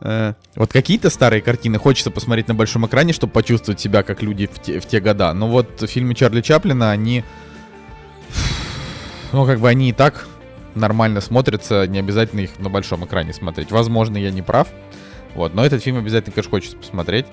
[0.00, 4.60] вот какие-то старые картины хочется посмотреть на большом экране, чтобы почувствовать себя как люди в
[4.60, 5.32] те, в те года.
[5.32, 7.24] Но вот фильмы Чарли Чаплина, они...
[9.32, 10.28] Ну, как бы они и так
[10.74, 13.70] нормально смотрятся, не обязательно их на большом экране смотреть.
[13.70, 14.68] Возможно, я не прав.
[15.34, 17.26] Вот, но этот фильм обязательно, конечно, хочется посмотреть.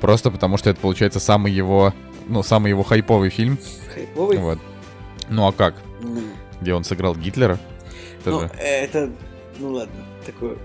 [0.00, 1.94] Просто потому, что это, получается, самый его,
[2.28, 3.58] ну, самый его хайповый фильм.
[3.94, 4.38] Хайповый?
[4.38, 4.58] Вот.
[5.28, 5.74] Ну, а как?
[6.00, 6.24] Mm.
[6.60, 7.58] Где он сыграл Гитлера?
[8.20, 8.46] Это ну, же...
[8.58, 9.10] это,
[9.58, 10.56] ну ладно, такое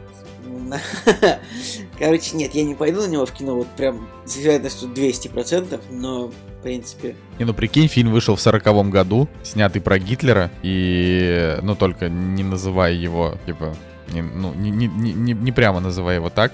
[1.99, 6.27] Короче, нет, я не пойду на него в кино, вот прям с вероятностью 200%, но,
[6.27, 7.15] в принципе...
[7.39, 12.43] Не, ну прикинь, фильм вышел в сороковом году, снятый про Гитлера, и, ну, только не
[12.43, 13.75] называя его, типа,
[14.10, 16.53] не, ну, не, не, не, не прямо называя его так,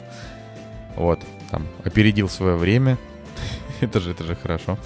[0.95, 1.19] вот,
[1.51, 2.97] там, опередил свое время,
[3.81, 4.77] это же, это же хорошо,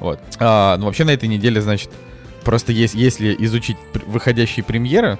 [0.00, 0.20] вот.
[0.38, 1.90] А, ну, вообще на этой неделе, значит,
[2.44, 5.18] просто есть, если изучить выходящие премьеры,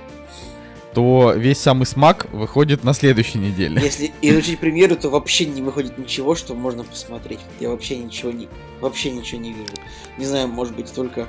[0.95, 3.81] то весь самый смак выходит на следующей неделе.
[3.83, 7.41] Если изучить премьеру, то вообще не выходит ничего, что можно посмотреть.
[7.61, 8.49] Я вообще ничего не,
[8.81, 9.75] вообще ничего не вижу.
[10.19, 11.29] Не знаю, может быть, только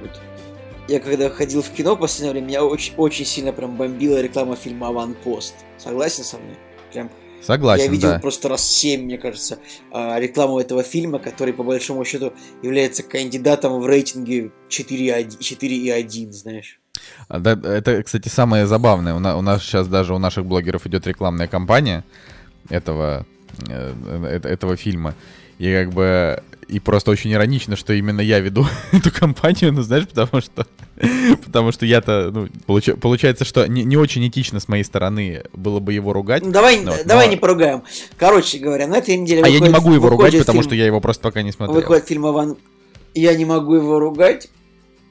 [0.00, 0.20] вот.
[0.88, 4.56] Я когда ходил в кино в последнее время, меня очень, очень сильно прям бомбила реклама
[4.56, 5.54] фильма «Аванпост».
[5.78, 6.56] Согласен со мной?
[6.92, 7.10] Прям
[7.42, 8.18] Согласен, я видел да.
[8.18, 9.58] просто раз семь, мне кажется,
[9.90, 16.79] а, рекламу этого фильма, который, по большому счету, является кандидатом в рейтинге 4,1, знаешь.
[17.28, 19.14] А, Это, кстати, самое забавное.
[19.14, 22.04] У на- у нас сейчас даже у наших блогеров идет рекламная кампания
[22.68, 23.26] этого,
[23.68, 25.14] э, э, этого фильма.
[25.58, 30.06] И как бы и просто очень иронично, что именно я веду эту компанию, ну знаешь,
[30.08, 30.66] потому что
[31.44, 35.80] потому что я-то, ну, получа- получается, что не, не очень этично с моей стороны было
[35.80, 36.44] бы его ругать.
[36.44, 37.82] Ну, давай, Вот, давай но- не поругаем.
[38.16, 40.68] Короче говоря, на этой неделе А я не выходит- могу его ругать, выходит потому фильм-
[40.70, 41.80] что я его просто пока не смотрел.
[41.80, 42.56] Выходит фильм Аван...
[43.14, 44.48] Я не могу его ругать,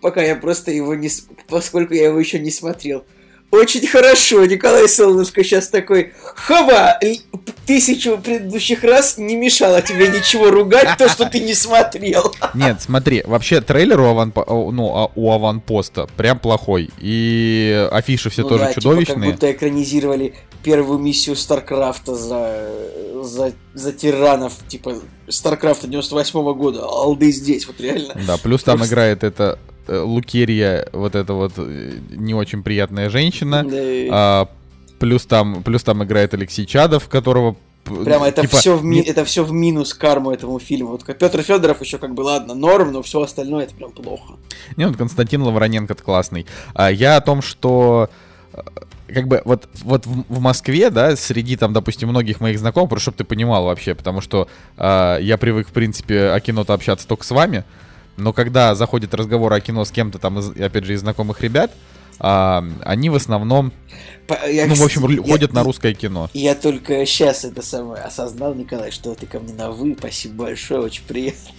[0.01, 1.09] пока я просто его не...
[1.47, 3.03] Поскольку я его еще не смотрел.
[3.51, 7.17] Очень хорошо, Николай Солнышко сейчас такой, хаба, л-
[7.65, 12.31] тысячу предыдущих раз не мешало тебе ничего ругать, то, что ты не смотрел.
[12.53, 16.91] Нет, смотри, вообще трейлер у, аванпо- о, ну, а- у аванпоста прям плохой.
[16.99, 19.15] И афиши все Ну тоже да, типа, чудовищные.
[19.15, 22.69] как будто экранизировали первую миссию Старкрафта за,
[23.23, 24.93] за, за тиранов, типа,
[25.27, 28.15] Старкрафта 98 года, алды здесь, вот реально.
[28.27, 29.57] Да, плюс там Просто- играет эта
[29.89, 33.63] э, Лукерья, вот эта вот э, не очень приятная женщина.
[33.63, 33.77] Да,
[34.11, 34.49] А,
[34.99, 39.03] плюс там, плюс там играет Алексей Чадов, которого Прямо это типа, все в ми- не-
[39.03, 40.91] это все в минус карму этому фильму.
[40.91, 44.33] Вот Петр Федоров еще как бы ладно, норм, но все остальное это прям плохо.
[44.77, 46.45] Не, вот Константин Лавроненко классный.
[46.73, 48.09] А я о том, что
[48.53, 48.59] э,
[49.13, 53.17] как бы вот, вот в, Москве, да, среди там, допустим, многих моих знакомых, просто чтобы
[53.17, 54.47] ты понимал вообще, потому что
[54.77, 57.63] а, я привык, в принципе, о кино-то общаться только с вами,
[58.19, 61.71] но когда заходит разговор о кино с кем-то там, из- опять же, из знакомых ребят,
[62.19, 63.71] а, они в основном,
[64.47, 66.29] я, ну, в общем, я- ходят на русское кино.
[66.33, 69.95] Я только сейчас это самое осознал, Николай, что ты ко мне на вы.
[69.97, 71.49] Спасибо большое, очень приятно.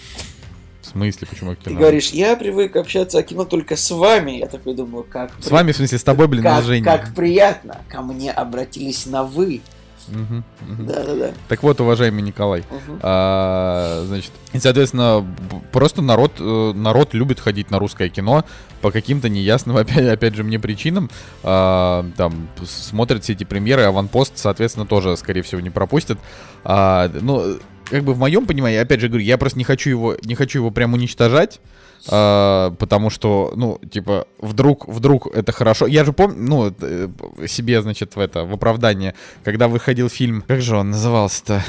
[0.83, 1.79] В смысле, почему Ты кино?
[1.79, 4.33] говоришь, я привык общаться о кино только с вами.
[4.33, 6.85] Я такой думаю, как С вами, в смысле, с тобой, блин, как, Женя.
[6.85, 7.79] как приятно.
[7.89, 9.61] Ко мне обратились на вы.
[10.09, 11.33] Да-да-да.
[11.49, 12.65] Так вот, уважаемый Николай.
[13.01, 15.27] А, значит, соответственно,
[15.73, 18.45] просто народ, э, народ любит ходить на русское кино
[18.81, 21.11] по каким-то неясным, опять, опять же, мне причинам.
[21.43, 26.19] А, там смотрят все эти премьеры, аванпост, соответственно, тоже, скорее всего, не пропустят.
[26.65, 27.59] А, ну,
[27.91, 30.61] как бы в моем понимании, опять же говорю, я просто не хочу его, не хочу
[30.61, 31.61] его прям уничтожать.
[32.09, 35.87] а, потому что, ну, типа, вдруг, вдруг это хорошо.
[35.87, 37.09] Я же помню, ну, э,
[37.47, 41.63] себе, значит, в это, в оправдание, когда выходил фильм, как же он назывался-то,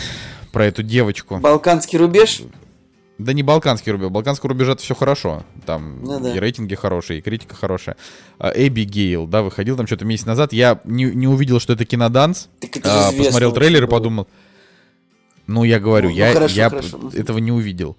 [0.54, 1.38] про эту девочку.
[1.38, 2.42] Балканский рубеж.
[3.18, 4.10] Да не балканский рубеж.
[4.10, 5.44] Балканский рубеж это все хорошо.
[5.66, 6.34] Там Ну да.
[6.34, 7.96] и рейтинги хорошие, и критика хорошая.
[8.40, 10.54] А, Эбби Гейл, да, выходил там что-то месяц назад.
[10.54, 12.48] Я не, не увидел, что это киноданс.
[12.60, 14.28] Так это а, посмотрел трейлер и было.
[15.47, 16.97] Ну, я говорю, Ну, ну, я, хорошо, я хорошо.
[16.97, 17.95] п- этого не увидел.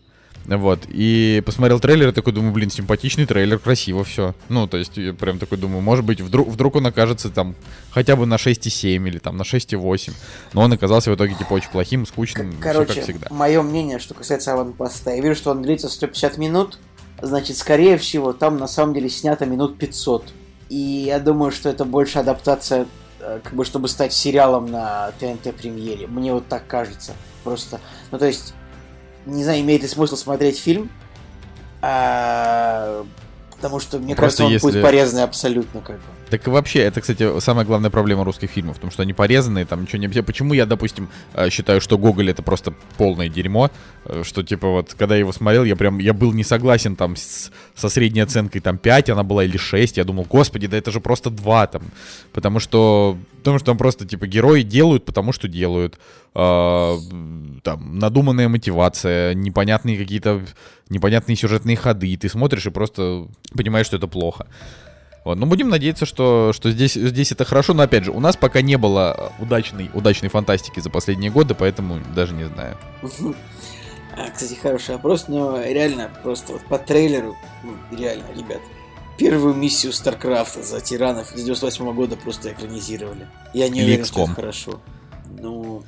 [0.47, 0.81] Вот.
[0.89, 4.35] И посмотрел трейлер и такой думаю, блин, симпатичный трейлер, красиво все.
[4.49, 7.55] Ну, то есть, я прям такой думаю, может быть, вдруг, вдруг он окажется там
[7.93, 10.11] хотя бы на 6,7 или там на 6,8.
[10.53, 13.27] Но он оказался в итоге типа очень плохим, скучным, все Короче, как всегда.
[13.31, 16.79] мое мнение, что касается аванпоста, я вижу, что он длится 150 минут,
[17.21, 20.25] значит, скорее всего, там на самом деле снято минут 500.
[20.71, 22.87] И я думаю, что это больше адаптация,
[23.45, 26.07] как бы, чтобы стать сериалом на ТНТ премьере.
[26.07, 27.13] Мне вот так кажется.
[27.45, 27.81] Просто,
[28.11, 28.55] ну, то есть,
[29.27, 30.91] не знаю, имеет ли смысл смотреть фильм,
[31.81, 33.05] а,
[33.57, 36.03] потому что, мне Просто кажется, он если- будет порезанный абсолютно, как бы.
[36.33, 39.99] Так вообще, это, кстати, самая главная проблема русских фильмов, потому что они порезанные, там ничего
[39.99, 40.09] не.
[40.23, 43.71] Почему я, допустим, э, считаю, что Гоголь это просто полное дерьмо,
[44.07, 47.17] э, что, типа, вот, когда я его смотрел, я прям, я был не согласен там
[47.17, 50.91] с- со средней оценкой там 5, она была или 6, я думал, господи, да это
[50.91, 51.83] же просто 2 там,
[52.33, 55.99] потому что, потому что там просто, типа, герои делают, потому что делают,
[56.35, 56.97] А,
[57.63, 60.41] там, надуманная мотивация, непонятные какие-то,
[60.89, 64.47] непонятные сюжетные ходы, и ты смотришь и просто понимаешь, что это плохо.
[65.25, 68.37] Вот, ну будем надеяться, что, что здесь, здесь это хорошо, но опять же, у нас
[68.37, 72.77] пока не было удачной, удачной фантастики за последние годы, поэтому даже не знаю.
[74.17, 78.61] А, кстати, хороший вопрос, но реально, просто вот по трейлеру, ну, реально, ребят,
[79.17, 83.29] первую миссию Старкрафта за тиранов из 98 года просто экранизировали.
[83.55, 84.81] Я не уверен, что это хорошо.
[85.39, 85.85] Ну,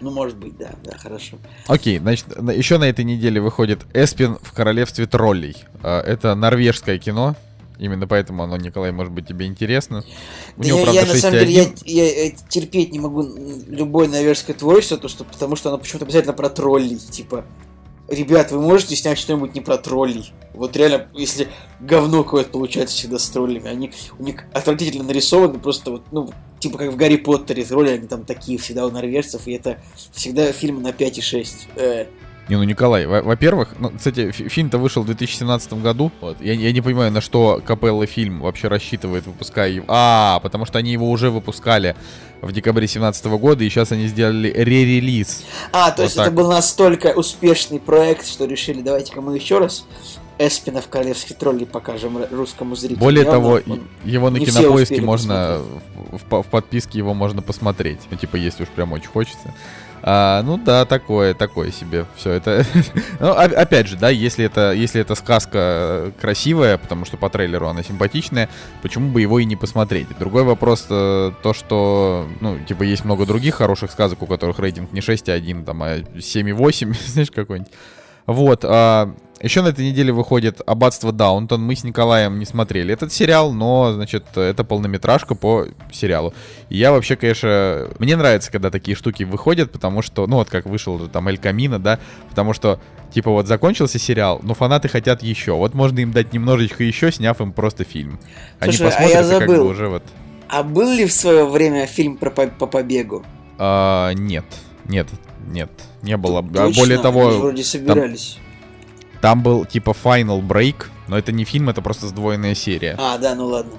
[0.00, 1.38] ну, может быть, да, да, хорошо.
[1.68, 5.56] Окей, значит, еще на этой неделе выходит Эспин в королевстве троллей.
[5.82, 7.36] А, Это норвежское кино.
[7.78, 10.04] Именно поэтому оно, Николай, может быть, тебе интересно.
[10.56, 11.82] У Да него, я, правда, я, на самом деле, я, 6,1.
[11.86, 13.26] я, э, терпеть не могу
[13.68, 17.44] любое норвежское творчество, то, что, потому что оно почему-то обязательно про троллей, типа,
[18.08, 20.32] ребят, вы можете снять что-нибудь не про троллей?
[20.54, 21.48] Вот реально, если
[21.80, 26.30] говно какое-то получается всегда с троллями, они у них отвратительно нарисованы, просто вот, ну,
[26.60, 29.78] типа как в Гарри Поттере, тролли, они там такие всегда у норвежцев, и это
[30.12, 31.68] всегда фильмы на 5 и 6.
[31.76, 32.06] Э,
[32.48, 36.10] Не, ну, Николай, во- во-первых, ну, кстати, фи- фильм-то вышел в 2017 году.
[36.20, 36.40] Вот.
[36.40, 39.84] Я, я не понимаю, на что Капелла фильм вообще рассчитывает, выпуская его.
[39.88, 41.94] А, потому что они его уже выпускали
[42.40, 45.44] в декабре 2017 года, и сейчас они сделали ре-релиз.
[45.72, 46.26] А, то Вот есть так.
[46.26, 49.86] это был настолько успешный проект, что решили, давайте-ка мы еще раз
[50.38, 52.98] Эспина в Королевских троллей покажем русскому зрителю.
[52.98, 53.60] Более Явно того,
[54.04, 55.60] его на кинопоиске можно,
[56.10, 58.00] в, в по- в подписке его можно посмотреть.
[58.10, 59.54] Ну, типа, если уж прям очень хочется.
[60.04, 62.06] А, ну да, такое, такое себе.
[62.16, 62.64] Все это.
[63.20, 67.30] ну, о- опять же, да, если это, если это сказка э, красивая, потому что по
[67.30, 68.48] трейлеру она симпатичная,
[68.82, 70.08] почему бы его и не посмотреть?
[70.18, 74.92] Другой вопрос э, то, что, ну, типа, есть много других хороших сказок, у которых рейтинг
[74.92, 77.72] не 6,1, там, а 7,8, знаешь, какой-нибудь.
[78.26, 78.64] Вот.
[78.64, 81.62] а, еще на этой неделе выходит «Аббатство Даунтон».
[81.62, 86.32] Мы с Николаем не смотрели этот сериал, но, значит, это полнометражка по сериалу.
[86.68, 87.88] И я вообще, конечно...
[87.98, 90.26] Мне нравится, когда такие штуки выходят, потому что...
[90.26, 91.98] Ну, вот как вышел там «Эль Камино», да?
[92.30, 92.80] Потому что,
[93.12, 95.54] типа, вот закончился сериал, но фанаты хотят еще.
[95.54, 98.20] Вот можно им дать немножечко еще, сняв им просто фильм.
[98.60, 99.70] Они Слушай, а посмотрят, я и как бы забыл.
[99.70, 100.02] уже вот...
[100.48, 103.24] А был ли в свое время фильм про по, по побегу?
[103.58, 104.44] А, нет,
[104.84, 105.08] нет,
[105.46, 105.70] нет,
[106.02, 106.40] не было.
[106.40, 106.80] А Точно?
[106.80, 108.34] Более того, Они вроде собирались.
[108.34, 108.41] Там
[109.42, 112.96] был типа Final Break, но это не фильм, это просто сдвоенная серия.
[112.98, 113.72] А, да, ну ладно.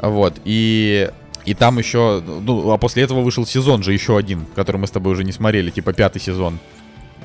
[0.00, 1.10] Вот, и...
[1.46, 4.90] И там еще, ну, а после этого вышел сезон же еще один, который мы с
[4.90, 6.58] тобой уже не смотрели, типа пятый сезон,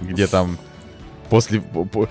[0.01, 0.57] где там
[1.29, 1.61] после...
[1.61, 2.09] по- по-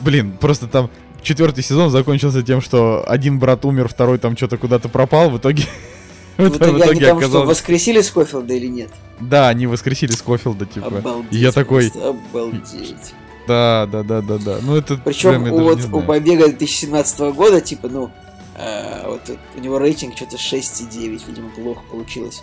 [0.00, 0.88] Блин, просто там
[1.22, 5.64] четвертый сезон закончился тем, что один брат умер, второй там что-то куда-то пропал, в итоге...
[6.38, 8.90] В итоге они там что, воскресили Скофилда или нет?
[9.20, 10.86] Да, они воскресили Скофилда, типа.
[10.86, 11.32] Обалдеть.
[11.32, 13.12] И я такой, Обалдеть.
[13.50, 14.58] Да, да, да, да, да.
[14.62, 18.10] Ну это Причем прям у, вот у побега 2017 года, типа, ну,
[18.54, 19.22] э, вот
[19.56, 22.42] у него рейтинг что-то 6,9, видимо, плохо получилось.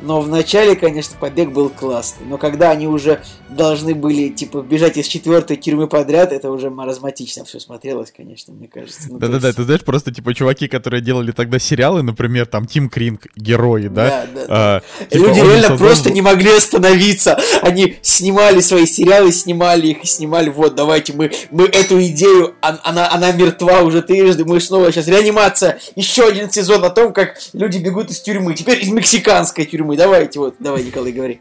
[0.00, 2.26] Но в начале, конечно, побег был классный.
[2.26, 7.44] Но когда они уже должны были, типа, бежать из четвертой тюрьмы подряд, это уже маразматично
[7.44, 9.08] все смотрелось, конечно, мне кажется.
[9.08, 12.88] Ну, Да-да-да, есть- ты знаешь, просто типа чуваки, которые делали тогда сериалы, например, там Тим
[12.88, 14.08] Кринг, герои, да?
[14.08, 14.46] Да, да.
[14.48, 14.80] А,
[15.10, 17.38] типа, Люди реально создал- просто не могли остановиться.
[17.62, 20.50] Они снимали свои сериалы, снимали их и снимали.
[20.50, 24.44] Вот, давайте мы, мы эту идею, он- она, она мертва уже трижды.
[24.44, 25.80] Мы снова сейчас реанимация.
[25.96, 28.54] Еще один сезон о том, как люди бегут из тюрьмы.
[28.54, 29.87] Теперь из мексиканской тюрьмы.
[29.96, 31.40] Давайте, вот, давай, Николай, говори.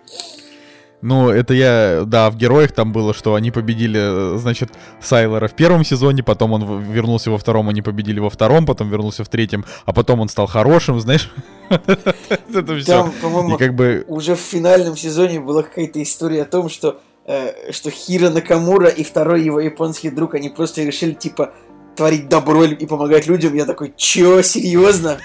[1.01, 5.53] Ну, это я, да, в героях там было, что они победили, э, значит, Сайлора в
[5.53, 9.63] первом сезоне, потом он вернулся во втором, они победили во втором, потом вернулся в третьем,
[9.86, 11.31] а потом он стал хорошим, знаешь?
[11.69, 12.86] Это все.
[12.86, 17.71] Там, по-моему, как бы, уже в финальном сезоне была какая-то история о том, что, э,
[17.71, 21.53] что Хиро Накамура и второй его японский друг, они просто решили, типа,
[21.95, 23.53] творить добро и помогать людям.
[23.53, 25.19] Я такой, чё, серьезно?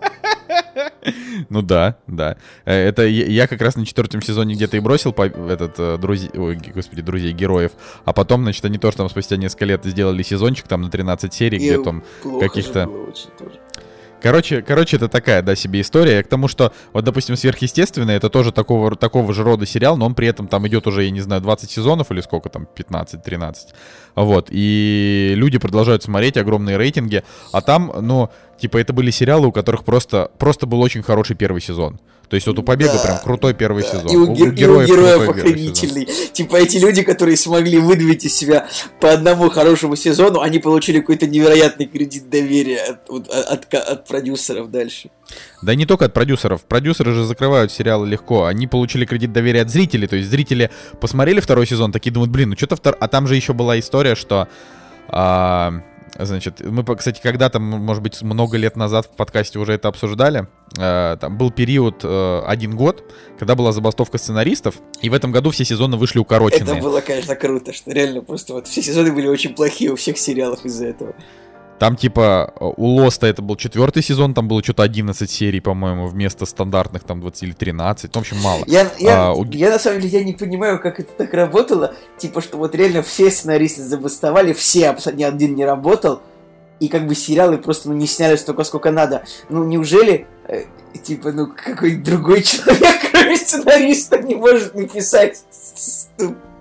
[1.48, 2.36] ну да, да.
[2.64, 5.98] Э, Это я я как раз на четвертом сезоне где-то и бросил по- этот э,
[5.98, 7.72] друзей, ой, господи, друзей героев,
[8.04, 11.58] а потом, значит, они тоже там спустя несколько лет сделали сезончик там на 13 серий,
[11.58, 12.02] где там
[12.40, 12.88] каких-то-.
[14.22, 16.22] Короче, короче, это такая, да, себе история.
[16.22, 20.14] К тому, что, вот, допустим, сверхъестественное, это тоже такого, такого же рода сериал, но он
[20.14, 23.54] при этом там идет уже, я не знаю, 20 сезонов или сколько там, 15-13.
[24.16, 24.48] Вот.
[24.50, 27.22] И люди продолжают смотреть, огромные рейтинги.
[27.52, 31.60] А там, ну, типа, это были сериалы, у которых просто, просто был очень хороший первый
[31.60, 32.00] сезон.
[32.28, 34.06] То есть вот у Побега Да, прям крутой первый Да, сезон.
[34.08, 36.06] И у, гер- и у героев, охренительный.
[36.32, 38.66] Типа эти люди, которые смогли выдавить из себя
[39.00, 44.72] по одному хорошему сезону, они получили какой-то невероятный кредит доверия от, от, от- от продюсеров
[44.72, 45.10] дальше.
[45.62, 46.64] Да не только от продюсеров.
[46.64, 48.46] Продюсеры же закрывают сериалы легко.
[48.46, 50.08] Они получили кредит доверия от зрителей.
[50.08, 52.96] То есть зрители посмотрели второй сезон, такие думают, блин, ну что-то втор...
[52.98, 54.48] А там же еще была история, что...
[55.08, 55.74] а,
[56.18, 60.46] Значит, мы, кстати, когда-то, может быть, много лет назад в подкасте уже это обсуждали.
[60.78, 63.04] Э, Там был период э, один год,
[63.38, 66.76] когда была забастовка сценаристов, и в этом году все сезоны вышли укороченные.
[66.76, 70.18] Это было, конечно, круто, что реально просто вот все сезоны были очень плохие у всех
[70.18, 71.14] сериалов из-за этого.
[71.78, 76.46] Там, типа, у Лоста это был четвертый сезон, там было что-то 11 серий, по-моему, вместо
[76.46, 78.14] стандартных там 20 или 13.
[78.14, 78.62] Ну, в общем, мало.
[78.66, 81.94] Я, я, А, у- я на самом деле я не понимаю, как это так работало.
[82.16, 86.22] Типа, что вот реально все сценаристы забастовали, все, абсолютно ни один не работал.
[86.80, 89.24] И как бы сериалы просто ну, не сняли столько, сколько надо.
[89.48, 90.64] Ну, неужели, э,
[91.02, 95.42] типа, ну, какой другой человек, кроме сценариста, не может написать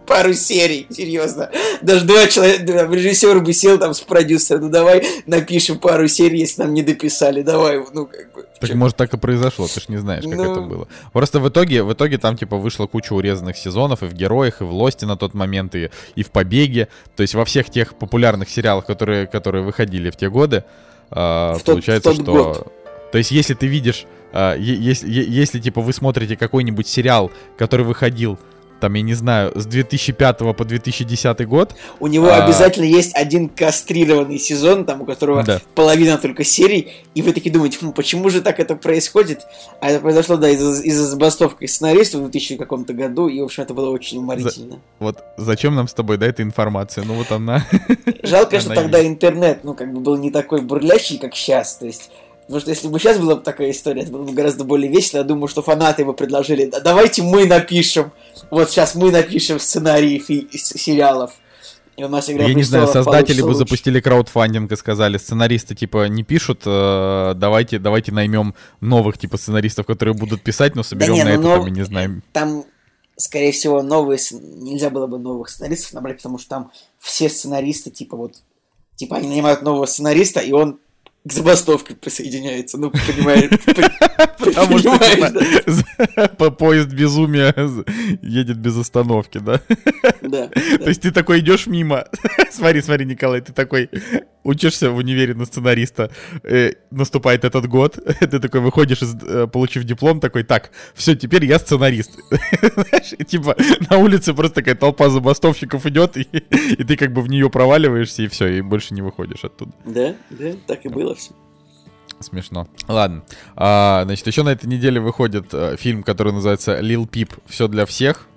[0.06, 1.50] пару серий, серьезно.
[1.82, 6.62] Даже два человека, режиссер бы сел там с продюсером, ну давай напишем пару серий, если
[6.62, 8.46] нам не дописали, давай, ну как бы.
[8.60, 8.76] Так чё?
[8.78, 10.52] может так и произошло, ты ж не знаешь, как Ну.
[10.52, 10.88] это было.
[11.12, 14.64] Просто в итоге, в итоге там типа вышло куча урезанных сезонов и в Героях, и
[14.64, 16.88] в Лосте на тот момент, и, и в Побеге.
[17.16, 20.64] То есть во всех тех популярных сериалах, которые, которые выходили в те годы,
[21.12, 22.32] а, В тот- получается, в тот что...
[22.34, 22.72] год.
[23.12, 28.38] То есть если ты видишь, а, если, если типа вы смотрите какой-нибудь сериал, который выходил
[28.86, 32.44] там, я не знаю, с 2005 по 2010 год, У него А.
[32.46, 35.60] обязательно есть один кастрированный сезон, там у которого Да.
[35.74, 39.42] половина только серий, и вы такие думаете, «Хм, почему же так это происходит?
[39.82, 43.64] А это произошло, да, из-за из-за забастовки сценаристов в 2000 каком-то году, и, в общем,
[43.64, 44.80] это было очень уморительно.
[45.00, 47.04] вот зачем нам с тобой, да, эта информация?
[47.06, 47.66] Ну вот она...
[48.22, 52.12] Жалко, что тогда интернет, ну, как бы был не такой бурлящий, как сейчас, то есть...
[52.46, 55.20] Потому что если бы сейчас была бы такая история, это было бы гораздо более весело.
[55.20, 58.12] Я думаю, что фанаты бы предложили, «Да давайте мы напишем,
[58.52, 61.34] вот сейчас мы напишем сценарии фи- сериалов.
[61.98, 63.60] И у нас «Игра Я не знаю, престолов» создатели бы лучше.
[63.60, 69.86] запустили краудфандинг и сказали, сценаристы типа не пишут, э, давайте, давайте наймем новых типа сценаристов,
[69.86, 72.22] которые будут писать, но соберем не, на ну, это но- там, не знаю.
[72.34, 72.66] там,
[73.16, 74.20] скорее всего, новые...
[74.32, 78.34] Нельзя было бы новых сценаристов набрать, потому что там все сценаристы, типа вот...
[78.98, 80.80] Типа они нанимают нового сценариста, и он
[81.26, 82.78] к забастовке присоединяется.
[82.78, 83.50] Ну, понимаешь?
[84.38, 87.54] Потому что по поезд безумия
[88.22, 89.60] едет без остановки, да?
[90.22, 90.48] Да.
[90.78, 92.06] То есть ты такой идешь мимо.
[92.52, 93.90] Смотри, смотри, Николай, ты такой
[94.46, 96.12] учишься в универе на сценариста.
[96.44, 97.96] э, наступает этот год.
[98.20, 102.12] Ты такой выходишь, из, э, получив диплом, такой, так, все, теперь я сценарист.
[102.30, 103.58] Знаешь, и типа
[103.90, 108.24] на улице просто такая толпа забастовщиков идет, и, и ты как бы в нее проваливаешься,
[108.24, 109.72] и все, и больше не выходишь оттуда.
[109.84, 111.32] Да, да, так и было все.
[112.20, 112.68] Смешно.
[112.88, 113.24] Ладно.
[113.56, 117.30] А, значит, еще на этой неделе выходит э, фильм, который называется Lil Peep.
[117.46, 118.28] Все для всех.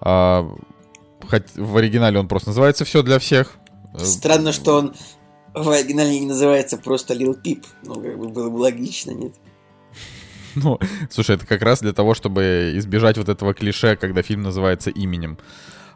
[0.00, 0.48] А,
[1.28, 3.56] хоть в оригинале он просто называется Все для всех.
[4.04, 4.94] Странно, что он
[5.54, 7.64] в оригинале не называется просто Lil Peep.
[7.82, 9.34] Ну, как бы было бы логично, нет?
[10.54, 10.78] Ну,
[11.10, 15.36] слушай, это как раз для того, чтобы избежать вот этого клише, когда фильм называется именем.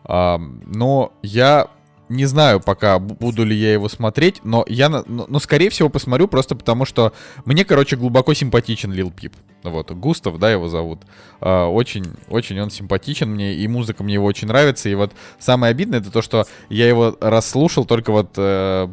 [0.07, 1.70] Но я
[2.11, 5.88] не знаю пока, бу- буду ли я его смотреть, но я, но, но, скорее всего,
[5.88, 7.12] посмотрю просто потому, что
[7.44, 9.34] мне, короче, глубоко симпатичен Лил Пип.
[9.62, 11.00] Вот, Густав, да, его зовут.
[11.40, 14.88] А, очень, очень он симпатичен мне, и музыка мне его очень нравится.
[14.88, 18.88] И вот самое обидное, это то, что я его расслушал только вот, э,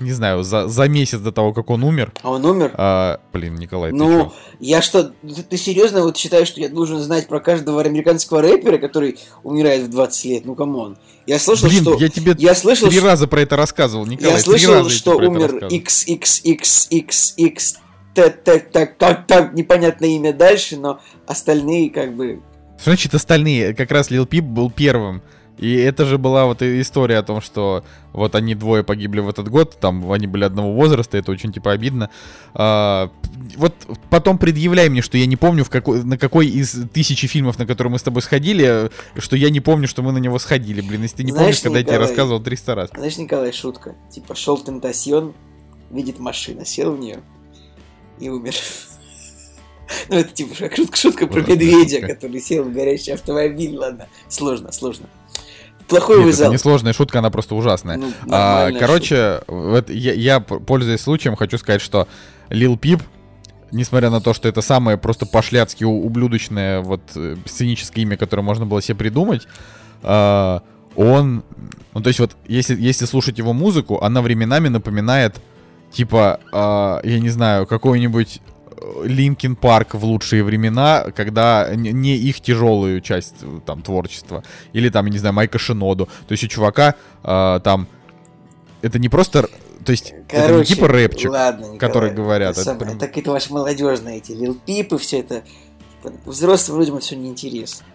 [0.00, 2.12] не знаю, за, за месяц до того, как он умер.
[2.22, 2.72] А он умер?
[2.74, 4.32] А, блин, Николай, ты Ну, чё?
[4.60, 8.78] я что, ты, ты серьезно вот считаешь, что я должен знать про каждого американского рэпера,
[8.78, 10.44] который умирает в 20 лет?
[10.44, 10.96] Ну, come on.
[11.26, 11.96] Я слышал, Блин, что...
[11.98, 14.34] я тебе я слышал, три что- раза про это рассказывал, Николай.
[14.34, 15.70] я слышал, что умер рассказывал.
[15.70, 17.76] XXXX,
[18.14, 22.40] так, непонятное имя дальше, но остальные как бы...
[22.82, 23.74] Значит остальные?
[23.74, 25.22] Как раз Lil Peep был первым.
[25.58, 29.48] И это же была вот история о том, что вот они двое погибли в этот
[29.48, 32.10] год, там они были одного возраста, это очень типа обидно.
[32.54, 33.10] А,
[33.56, 33.74] вот
[34.10, 37.66] потом предъявляй мне, что я не помню, в какой, на какой из тысячи фильмов, на
[37.66, 41.02] которые мы с тобой сходили, что я не помню, что мы на него сходили, блин,
[41.02, 42.90] если ты не Знаешь, помнишь, когда я тебе Николай, рассказывал 300 раз.
[42.94, 43.94] Знаешь, Николай, шутка.
[44.10, 45.34] Типа, шел Тентасьон,
[45.90, 47.20] видит машина, сел в нее
[48.18, 48.54] и умер.
[50.08, 53.76] Ну, это типа шутка, шутка про медведя, который сел в горящий автомобиль.
[53.76, 55.06] Ладно, сложно, сложно.
[55.88, 56.40] Плохой Нет, вызов.
[56.42, 57.96] это не сложная шутка, она просто ужасная.
[57.96, 62.08] Ну, А, короче, вот я, я, пользуясь случаем, хочу сказать, что
[62.50, 63.02] Lil Peep,
[63.72, 68.66] несмотря на то, что это самое просто пошляцки ублюдочное вот э, сценическое имя, которое можно
[68.66, 69.48] было себе придумать,
[70.02, 70.62] а,
[70.94, 71.42] он,
[71.94, 75.36] ну то есть вот если если слушать его музыку, она временами напоминает
[75.90, 78.40] типа, а, я не знаю, какой-нибудь
[79.04, 85.06] Linkin Park в лучшие времена, когда не их тяжелую часть э, там творчества, или там,
[85.06, 86.06] я не знаю, Майка Шиноду.
[86.26, 87.88] То есть у чувака а, там
[88.82, 89.48] это не просто,
[89.84, 92.52] то есть это не Короче, типа рэпчик, ладно, Николай, который говорят.
[92.52, 95.42] это самое, прям- Так это ваши молодежные эти Лил Пипы, все это.
[96.02, 97.86] типа, Взрослым людям это все неинтересно.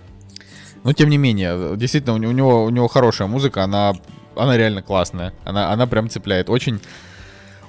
[0.83, 3.93] Но тем не менее, действительно, у него у него хорошая музыка, она
[4.35, 6.49] она реально классная, она она прям цепляет.
[6.49, 6.79] Очень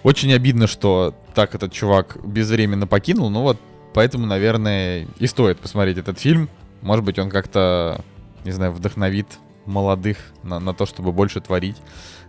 [0.02, 3.58] очень обидно, что так этот чувак безвременно покинул, ну вот
[3.94, 6.48] поэтому, наверное, и стоит посмотреть этот фильм.
[6.82, 8.04] Может быть, он как-то,
[8.44, 9.26] не знаю, вдохновит
[9.66, 11.76] молодых на, на то, чтобы больше творить.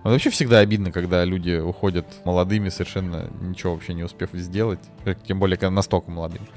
[0.03, 4.80] Но вообще всегда обидно, когда люди уходят молодыми, совершенно ничего вообще не успев сделать.
[5.05, 6.47] Э, Тем более, когда настолько молодыми.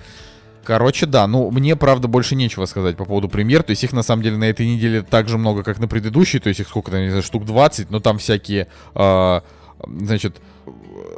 [0.65, 3.65] Короче, да, ну, мне, правда, больше нечего сказать по поводу премьер.
[3.65, 6.39] То есть их, на самом деле, на этой неделе так же много, как на предыдущей.
[6.39, 9.43] То есть их сколько там, не знаю, штук 20, но там всякие, а,
[9.85, 10.41] значит,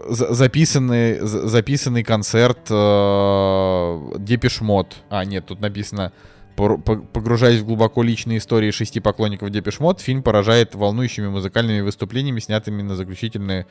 [0.09, 2.65] записанный, за- записанный концерт
[4.25, 4.97] Депешмот.
[5.11, 6.13] А, нет, тут написано
[6.57, 12.95] Погружаясь в глубоко личные истории шести поклонников Депешмот, фильм поражает волнующими музыкальными выступлениями, снятыми на
[12.95, 13.67] заключительные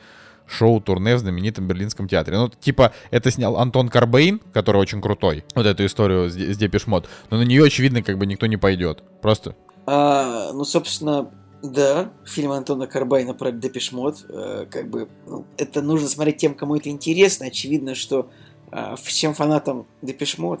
[0.46, 2.36] шоу-турне в знаменитом Берлинском театре.
[2.36, 7.08] Ну, типа, это снял Антон Карбейн, который очень крутой, вот эту историю с, с Депешмот,
[7.30, 9.02] но на нее, очевидно, как бы никто не пойдет.
[9.22, 9.56] Просто
[9.86, 11.30] А, ну, собственно,
[11.64, 16.76] да, фильм Антона Карбайна про Депешмот, э, как бы, ну, это нужно смотреть тем, кому
[16.76, 17.46] это интересно.
[17.46, 18.28] Очевидно, что
[18.70, 20.60] э, всем фанатам Депешмот,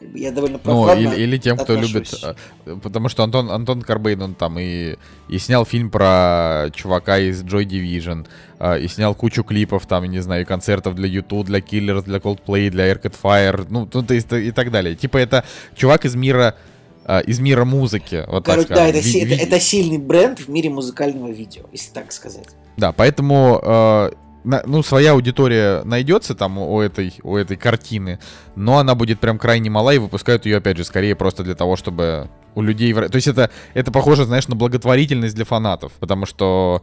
[0.00, 2.12] я довольно Ну, или, или тем, кто любит...
[2.12, 2.24] отношусь.
[2.24, 4.96] а, Потому что Антон, Антон Карбейн, он там и,
[5.28, 8.26] и снял фильм про чувака из Joy Division,
[8.58, 12.18] а, и снял кучу клипов, там, я не знаю, концертов для YouTube, для Killers, для
[12.18, 14.96] Coldplay, для Arcade Fire, ну, ну, то есть, и так далее.
[14.96, 15.44] Типа это
[15.76, 16.56] чувак из мира
[17.04, 18.96] а, из мира музыки, вот так Короче, да, скажем.
[18.96, 22.48] это, Ви- это, это сильный бренд в мире музыкального видео, если так сказать.
[22.76, 24.10] Да, поэтому, э,
[24.44, 28.18] на- ну, своя аудитория найдется там у этой, у этой картины,
[28.56, 31.76] но она будет прям крайне мала, и выпускают ее, опять же, скорее просто для того,
[31.76, 32.92] чтобы у людей...
[32.94, 36.82] То есть это, это похоже, знаешь, на благотворительность для фанатов, потому что...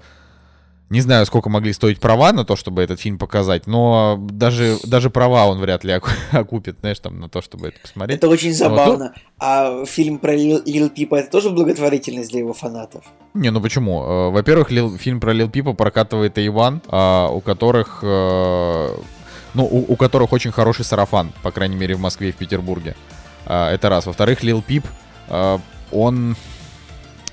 [0.92, 5.10] Не знаю, сколько могли стоить права на то, чтобы этот фильм показать, но даже, даже
[5.10, 8.18] права он вряд ли оку- окупит, знаешь, там, на то, чтобы это посмотреть.
[8.18, 9.14] Это очень Вот, забавно.
[9.40, 13.06] А фильм про Лил, Лил Пипа это тоже благотворительность для его фанатов?
[13.34, 14.04] Не, ну почему?
[14.04, 18.90] Э, Во-первых, Лил- фильм про Лил Пипа прокатывает Иван, а, у которых, э,
[19.54, 22.98] ну, у, у которых очень хороший сарафан, по крайней мере, в Москве и в Петербурге.
[23.46, 24.08] А, Это раз.
[24.08, 24.86] Во-вторых, Лил Пип,
[25.30, 25.58] э,
[25.94, 26.36] он,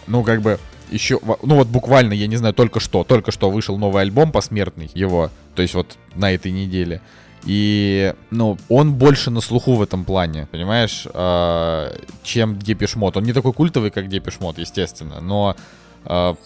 [0.07, 3.79] ну, как бы, еще, ну, вот буквально, я не знаю, только что, только что вышел
[3.79, 7.01] новый альбом посмертный его, то есть вот на этой неделе.
[7.45, 13.17] И, ну, он больше на слуху в этом плане, понимаешь, а, чем Депешмот.
[13.17, 15.57] Он не такой культовый, как Депешмот, естественно, но
[16.05, 16.37] а,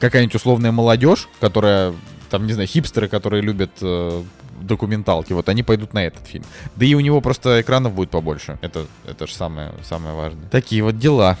[0.00, 1.94] какая-нибудь условная молодежь, которая,
[2.30, 4.22] там, не знаю, хипстеры, которые любят э,
[4.60, 6.44] документалки, вот они пойдут на этот фильм.
[6.76, 8.58] Да и у него просто экранов будет побольше.
[8.60, 10.48] Это, это же самое, самое важное.
[10.48, 11.38] Такие вот дела.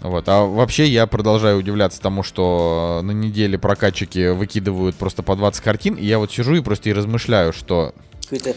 [0.00, 0.28] Вот.
[0.28, 5.94] А вообще я продолжаю удивляться тому, что на неделе прокатчики выкидывают просто по 20 картин,
[5.94, 7.94] и я вот сижу и просто и размышляю, что
[8.24, 8.54] Какой-то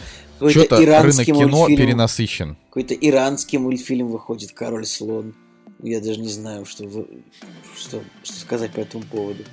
[0.50, 1.78] что-то рынок иранский кино мультфильм.
[1.80, 2.58] перенасыщен.
[2.70, 5.34] Какой-то иранский мультфильм выходит Король слон.
[5.82, 7.08] Я даже не знаю, что, вы-
[7.76, 9.44] что, что сказать по этому поводу.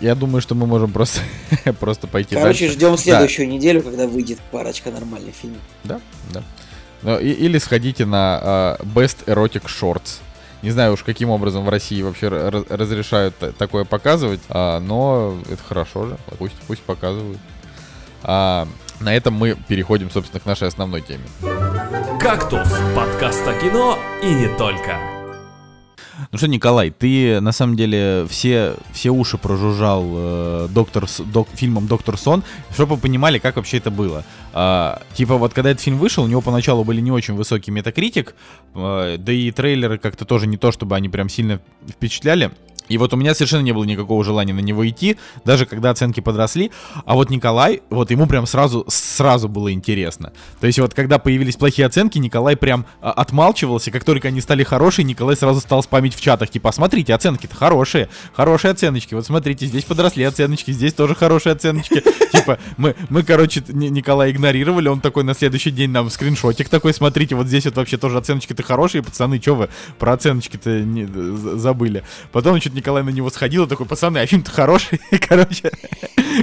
[0.00, 1.20] Я думаю, что мы можем просто,
[1.80, 2.74] просто пойти Короче, дальше.
[2.76, 5.60] ждем следующую неделю, когда выйдет парочка нормальных фильмов.
[5.84, 6.00] Да,
[6.32, 6.42] да.
[7.02, 10.18] Ну, и- или сходите на а, Best Erotic Shorts.
[10.62, 15.36] Не знаю уж, каким образом в России вообще ра- разрешают та- такое показывать, а, но
[15.48, 17.38] это хорошо же, пусть, пусть показывают.
[18.24, 18.66] А,
[19.00, 21.24] на этом мы переходим, собственно, к нашей основной теме.
[22.20, 24.96] «Кактус»— подкаст о кино и не только.
[26.32, 31.86] Ну что, Николай, ты на самом деле все, все уши прожужжал э, доктор, док- фильмом
[31.86, 32.42] «Доктор Сон»,
[32.74, 34.24] чтобы вы понимали, как вообще это было.
[34.52, 38.34] А, типа вот когда этот фильм вышел, у него поначалу были не очень высокий метакритик,
[38.74, 42.50] э, да и трейлеры как-то тоже не то, чтобы они прям сильно впечатляли.
[42.88, 46.20] И вот у меня совершенно не было никакого желания на него идти, даже когда оценки
[46.20, 46.70] подросли.
[47.04, 50.32] А вот Николай, вот ему прям сразу, сразу было интересно.
[50.60, 53.90] То есть вот когда появились плохие оценки, Николай прям а, отмалчивался.
[53.90, 56.50] Как только они стали хорошие, Николай сразу стал спамить в чатах.
[56.50, 59.14] Типа, смотрите, оценки-то хорошие, хорошие оценочки.
[59.14, 62.02] Вот смотрите, здесь подросли оценочки, здесь тоже хорошие оценочки.
[62.32, 66.94] Типа, мы, мы, короче, Ни- Николая игнорировали, он такой на следующий день нам скриншотик такой,
[66.94, 69.68] смотрите, вот здесь вот вообще тоже оценочки-то хорошие, пацаны, что вы
[69.98, 72.04] про оценочки-то забыли.
[72.32, 75.00] Потом что-то Николай на него сходил и такой, пацаны, а фильм-то хороший.
[75.28, 75.70] Короче,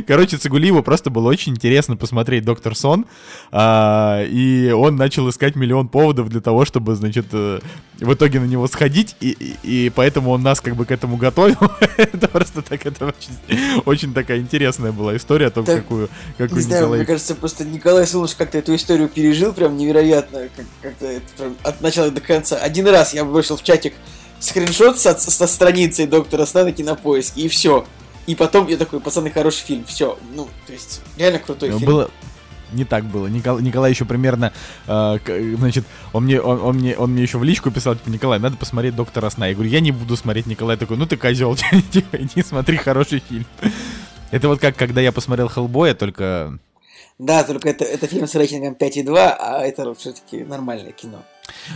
[0.07, 3.05] короче, Цигулиеву просто было очень интересно посмотреть «Доктор Сон»,
[3.51, 7.59] а, и он начал искать миллион поводов для того, чтобы, значит, э,
[7.99, 9.31] в итоге на него сходить, и,
[9.63, 11.57] и- и поэтому он нас как бы к этому готовил.
[11.97, 16.57] это просто так, это очень, очень такая интересная была история о том, Так, какую, какую
[16.57, 16.99] Не знаю, Николай...
[16.99, 21.81] мне кажется, просто Николай Солнышко как-то эту историю пережил прям невероятно, как- как-то прям от
[21.81, 22.57] начала до конца.
[22.57, 23.93] Один раз я бросил в чатик
[24.45, 27.85] скриншот со, со страницей доктора Сна на кинопоиске, и все.
[28.27, 30.17] И потом я такой, пацаны, хороший фильм, все.
[30.33, 31.91] Ну, то есть, реально крутой Ну, фильм.
[31.91, 32.11] Было...
[32.73, 33.27] Не так было.
[33.27, 34.51] Никол- Николай еще примерно,
[34.87, 38.39] э, значит, он мне, он, он мне, он мне еще в личку писал, типа, Николай,
[38.39, 39.47] надо посмотреть Доктора Сна.
[39.47, 40.47] Я говорю, я не буду смотреть.
[40.47, 41.55] Николай такой, ну ты козел,
[41.91, 43.45] типа, иди смотри хороший фильм.
[44.31, 46.57] Это вот как, когда я посмотрел Хеллбоя, только...
[47.19, 51.23] Да, только это, это фильм с рейтингом 5,2, а это все-таки нормальное кино.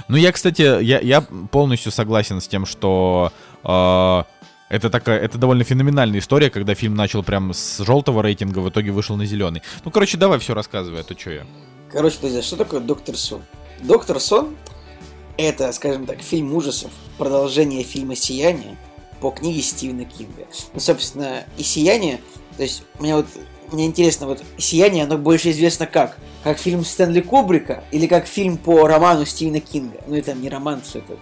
[0.08, 3.32] Ну, я, кстати, я, я полностью согласен с тем, что
[3.64, 4.24] э,
[4.70, 8.92] это такая, это довольно феноменальная история, когда фильм начал прям с желтого рейтинга, в итоге
[8.92, 9.62] вышел на зеленый.
[9.84, 11.46] Ну, короче, давай все рассказывай, а то что я.
[11.92, 13.42] Короче, друзья, что такое Доктор Сон?
[13.82, 14.56] Доктор Сон–
[15.38, 18.78] это, скажем так, фильм ужасов, продолжение фильма «Сияние»
[19.22, 20.46] по книге Стивена Кинга.
[20.74, 22.20] Ну, собственно, и «Сияние»,
[22.58, 23.28] то есть у меня вот
[23.74, 26.18] мне интересно, вот «Сияние», оно больше известно как?
[26.44, 29.98] Как фильм Стэнли Кубрика или как фильм по роману Стивена Кинга?
[30.08, 31.14] Ну, это не роман, что это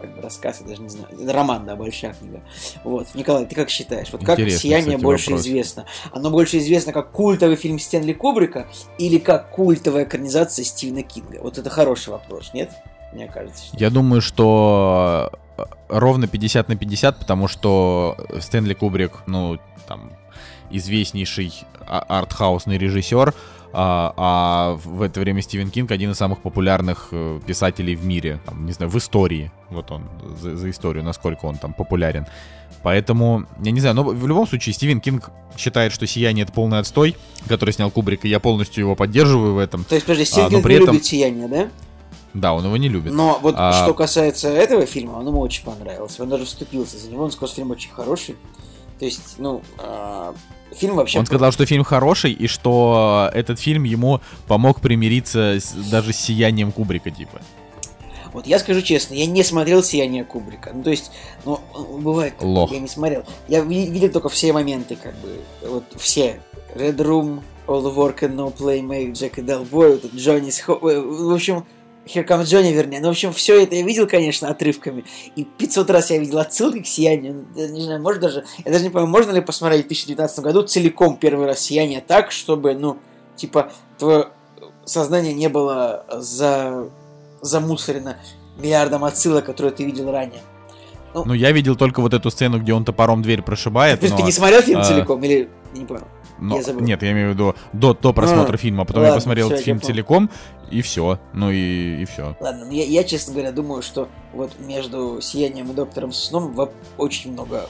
[0.00, 1.08] как бы рассказ, я даже не знаю.
[1.32, 2.40] Роман, да, большая книга.
[2.84, 3.08] Вот.
[3.14, 4.08] Николай, ты как считаешь?
[4.12, 5.46] Вот как Интересный, «Сияние» кстати, больше вопрос.
[5.46, 5.86] известно?
[6.12, 8.68] Оно больше известно как культовый фильм Стэнли Кубрика
[8.98, 11.38] или как культовая экранизация Стивена Кинга?
[11.42, 12.70] Вот это хороший вопрос, нет?
[13.12, 13.64] Мне кажется.
[13.66, 20.12] что- Я думаю, что э, ровно 50 на 50, потому что Стэнли Кубрик, ну, там,
[20.70, 21.52] известнейший
[21.86, 23.34] а- артхаусный режиссер,
[23.72, 28.40] а, а в это время Стивен Кинг один из самых популярных э, писателей в мире,
[28.46, 29.50] там, не знаю, в истории.
[29.70, 30.04] Вот он,
[30.40, 32.26] за, за историю, насколько он там популярен.
[32.82, 36.78] Поэтому, я не знаю, но в любом случае Стивен Кинг считает, что «Сияние»— это полный
[36.78, 37.16] отстой,
[37.48, 39.84] который снял Кубрик, и я полностью его поддерживаю в этом.
[39.84, 41.68] То есть, подожди, Стивен А, Кинг при не этом- любит «Сияние», да?
[42.34, 43.12] Да, он его не любит.
[43.12, 46.22] Но вот А- что касается этого фильма, он ему очень понравился.
[46.22, 48.36] Он даже вступился за него, он сказал, что фильм очень хороший.
[48.98, 50.34] То есть, ну, а,
[50.74, 51.18] фильм вообще...
[51.18, 56.16] Он сказал, что фильм хороший, и что этот фильм ему помог примириться с- даже с
[56.16, 57.40] сиянием Кубрика, типа.
[58.32, 60.70] Вот я скажу честно, я не смотрел «Сияние Кубрика».
[60.74, 61.10] Ну, то есть,
[61.46, 61.60] ну,
[61.98, 62.70] бывает, Лох.
[62.70, 63.24] я не смотрел.
[63.48, 66.40] Я ви- видел только все моменты, как бы, вот все.
[66.74, 71.64] Red Room, All Work and No Play, Make, Jack и Делбой, вот Джонни, в общем,
[72.08, 73.00] Here Comes Johnny, вернее.
[73.00, 75.04] Ну, в общем, все это я видел, конечно, отрывками.
[75.36, 77.46] И 500 раз я видел отсылки к «Сиянию».
[77.54, 78.44] Ну, Я не знаю, может даже...
[78.64, 82.32] Я даже не понимаю, можно ли посмотреть в 2019 году целиком первый раз «Сияние» так,
[82.32, 82.96] чтобы, ну,
[83.36, 84.28] типа, твое
[84.84, 86.88] сознание не было за...
[87.42, 88.16] замусорено
[88.58, 90.40] миллиардом отсылок, которые ты видел ранее.
[91.14, 94.20] Ну, я видел только вот эту сцену, где он топором дверь прошибает, есть но...
[94.20, 95.48] ты не смотрел фильм а, целиком или...
[95.74, 96.06] Не понял.
[96.40, 96.82] Но- я забыл.
[96.82, 99.50] Нет, я имею в виду до, до просмотра А, фильма, а потом ладно, я посмотрел
[99.50, 99.86] я фильм понял.
[99.86, 100.30] целиком,
[100.70, 101.18] и все.
[101.32, 102.36] Ну и, и все.
[102.40, 106.54] Ладно, я, я, честно говоря, думаю, что вот между «Сиянием» и «Доктором Сном»
[106.96, 107.68] очень много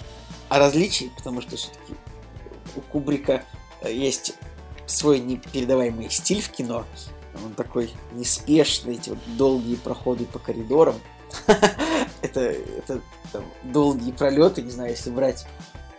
[0.49, 1.95] различий, потому что все-таки
[2.77, 3.43] у Кубрика
[3.83, 4.35] э, есть
[4.87, 6.85] свой непередаваемый стиль в кино.
[7.45, 10.95] Он такой неспешный, эти вот долгие проходы по коридорам.
[12.23, 13.01] это, это
[13.33, 15.47] там, долгие пролеты, не знаю, если брать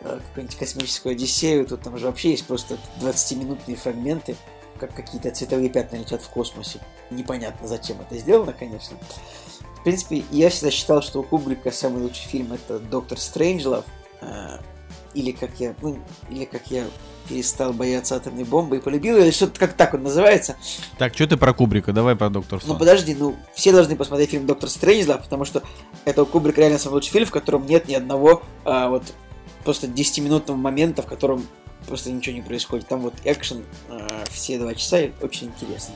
[0.04, 4.36] какую-нибудь космическую Одиссею, то там же вообще есть просто 20-минутные фрагменты,
[4.80, 6.80] как какие-то цветовые пятна летят в космосе.
[7.12, 8.98] Непонятно, зачем это сделано, конечно.
[9.80, 13.86] В принципе, я всегда считал, что у Кубрика самый лучший фильм это Доктор Стрэнджлов.
[14.22, 14.58] э,
[15.16, 15.98] или как я, ну,
[16.30, 16.86] или как я
[17.28, 20.56] перестал бояться атомной бомбы и полюбил, или что-то как так он называется.
[20.98, 21.94] Так, что ты про Кубрика?
[21.94, 22.78] Давай про Доктор Ну Сон.
[22.80, 25.64] подожди, ну все должны посмотреть фильм Доктор Стрэнджлов, потому что
[26.06, 29.04] это у Кубрика реально самый лучший фильм, в котором нет ни одного а, вот
[29.64, 31.46] просто 10-минутного момента, в котором
[31.88, 32.88] просто ничего не происходит.
[32.88, 35.96] Там вот экшен а, все два часа и очень интересно.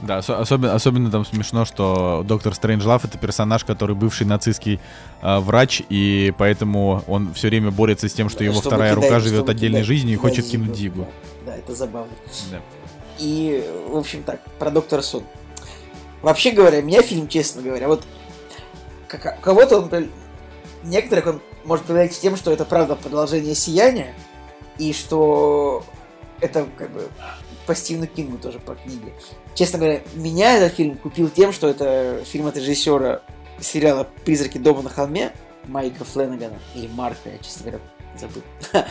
[0.00, 4.78] Да, осо- особенно, особенно там смешно, что Доктор Стрэнджлав это персонаж, который бывший нацистский
[5.22, 9.04] а, врач, и поэтому он все время борется с тем, что Да, его вторая кидать-
[9.10, 11.08] рука живет отдельной кидать- жизнью и хочет кинуть Дигу.
[11.44, 12.12] Да, да, это забавно.
[12.52, 12.60] Да.
[13.18, 15.24] И, в общем, так, про Доктора Сон.
[16.22, 18.04] Вообще говоря, меня фильм, честно говоря, вот
[19.08, 20.08] как- кого-то он,
[20.84, 24.14] некоторых он может привлечь тем, что это правда продолжение Сияния,
[24.78, 25.84] и что
[26.40, 27.08] это как бы
[27.66, 29.12] по Стивену Кингу тоже по книге.
[29.54, 33.22] Честно говоря, меня этот фильм купил тем, что это фильм от режиссера
[33.60, 35.32] сериала «Призраки дома на холме»
[35.66, 37.80] Майка Фленнегана, или Марка, я, честно говоря,
[38.18, 38.42] забыл.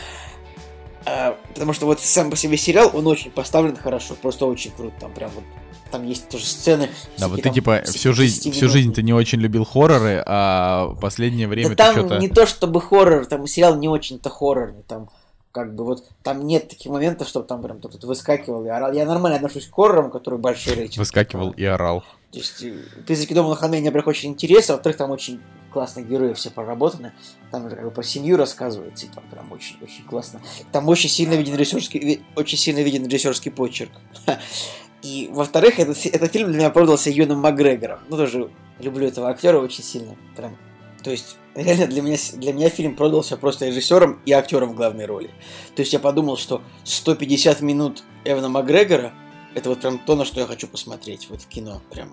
[1.06, 4.94] А, Потому что вот сам по себе сериал, он очень поставлен хорошо, просто очень круто.
[5.00, 5.44] Там прям вот,
[5.90, 6.90] там есть тоже сцены.
[7.18, 10.94] Да, вот ты типа всю жизнь, 10 всю жизнь ты не очень любил хорроры, а
[11.00, 12.18] последнее время Да ты там что-то...
[12.18, 15.08] не то чтобы хоррор, там сериал не очень-то хоррорный, там
[15.52, 18.92] как бы вот там нет таких моментов, чтобы там прям кто-то выскакивал и орал.
[18.92, 20.98] Я нормально отношусь к хоррорам, которые большой рейтинг.
[20.98, 22.04] Выскакивал и орал.
[22.30, 22.74] То есть э,
[23.06, 25.40] «Призраки дома на холме» мне, во-первых, очень интересно, во-вторых, там очень
[25.72, 27.12] классные герои все проработаны.
[27.50, 30.40] Там же как бы про семью рассказывается, и там прям очень-очень классно.
[30.70, 33.92] Там очень сильно виден режиссерский, очень сильно виден режиссерский почерк.
[35.02, 38.00] И, во-вторых, этот, этот фильм для меня продался Юном Макгрегором.
[38.08, 40.16] Ну, тоже люблю этого актера очень сильно.
[40.36, 40.56] Прям.
[41.02, 45.06] То есть, реально для меня, для меня фильм продался просто режиссером и актером в главной
[45.06, 45.30] роли.
[45.76, 49.12] То есть, я подумал, что 150 минут Эвана Макгрегора
[49.54, 51.80] это вот прям то, на что я хочу посмотреть вот в кино.
[51.90, 52.10] Прям.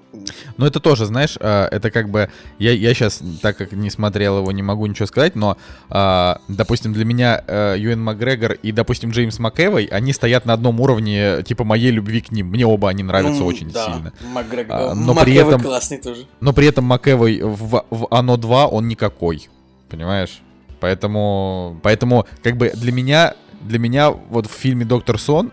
[0.58, 2.30] Ну, это тоже, знаешь, а, это как бы...
[2.60, 5.58] Я, я сейчас, так как не смотрел его, не могу ничего сказать, но,
[5.90, 10.80] а, допустим, для меня а, Юэн Макгрегор и, допустим, Джеймс МcЭвой, они стоят на одном
[10.80, 12.48] уровне, типа, моей любви к ним.
[12.48, 14.14] Мне оба они нравятся Ну, очень да, сильно.
[14.34, 14.76] Макгрегор.
[14.76, 16.26] А, но но при этом- классный тоже.
[16.42, 19.50] Но при этом МcЭвой в, в Оно 2 он никакой.
[19.90, 20.42] Понимаешь?
[20.80, 25.52] Поэтому, поэтому, как бы для меня, для меня вот в фильме Доктор Сон,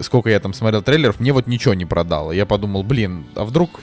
[0.00, 2.32] сколько я там смотрел трейлеров, мне вот ничего не продало.
[2.32, 3.80] Я подумал, блин, а вдруг,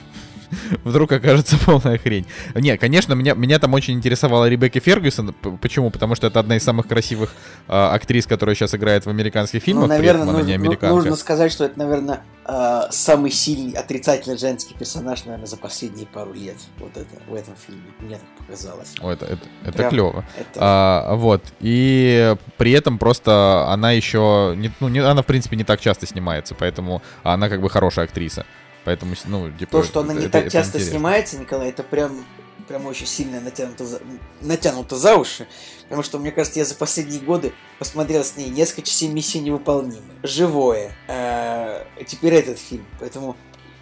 [0.83, 2.25] вдруг окажется полная хрень.
[2.55, 5.33] Не, конечно, меня, меня там очень интересовала Ребекка Фергюсон.
[5.61, 5.89] Почему?
[5.89, 7.33] Потому что это одна из самых красивых
[7.67, 9.83] э, актрис, которая сейчас играет в американских фильмах.
[9.83, 14.73] Ну, наверное, нужно, не ну, нужно сказать, что это, наверное, э, самый сильный отрицательный женский
[14.73, 16.57] персонаж, наверное, за последние пару лет.
[16.79, 17.83] Вот это в этом фильме.
[17.99, 18.93] Мне так показалось.
[19.01, 20.25] О, это, это, это Прям клево.
[20.37, 20.59] Это...
[20.59, 21.43] А, вот.
[21.59, 24.53] И при этом просто она еще...
[24.57, 28.05] Не, ну, не, она, в принципе, не так часто снимается, поэтому она как бы хорошая
[28.05, 28.45] актриса.
[28.89, 29.71] Поэтому, ну, типа...
[29.71, 30.97] То, что она не это, так это часто интересно.
[30.97, 32.25] снимается, Николай, это прям,
[32.67, 34.01] прям очень сильно натянуто за,
[34.41, 35.47] натянуто за уши.
[35.83, 40.01] Потому что, мне кажется, я за последние годы посмотрел с ней несколько частей «Миссии невыполнимы»,
[40.23, 42.83] «Живое», э, теперь этот фильм.
[42.99, 43.37] Поэтому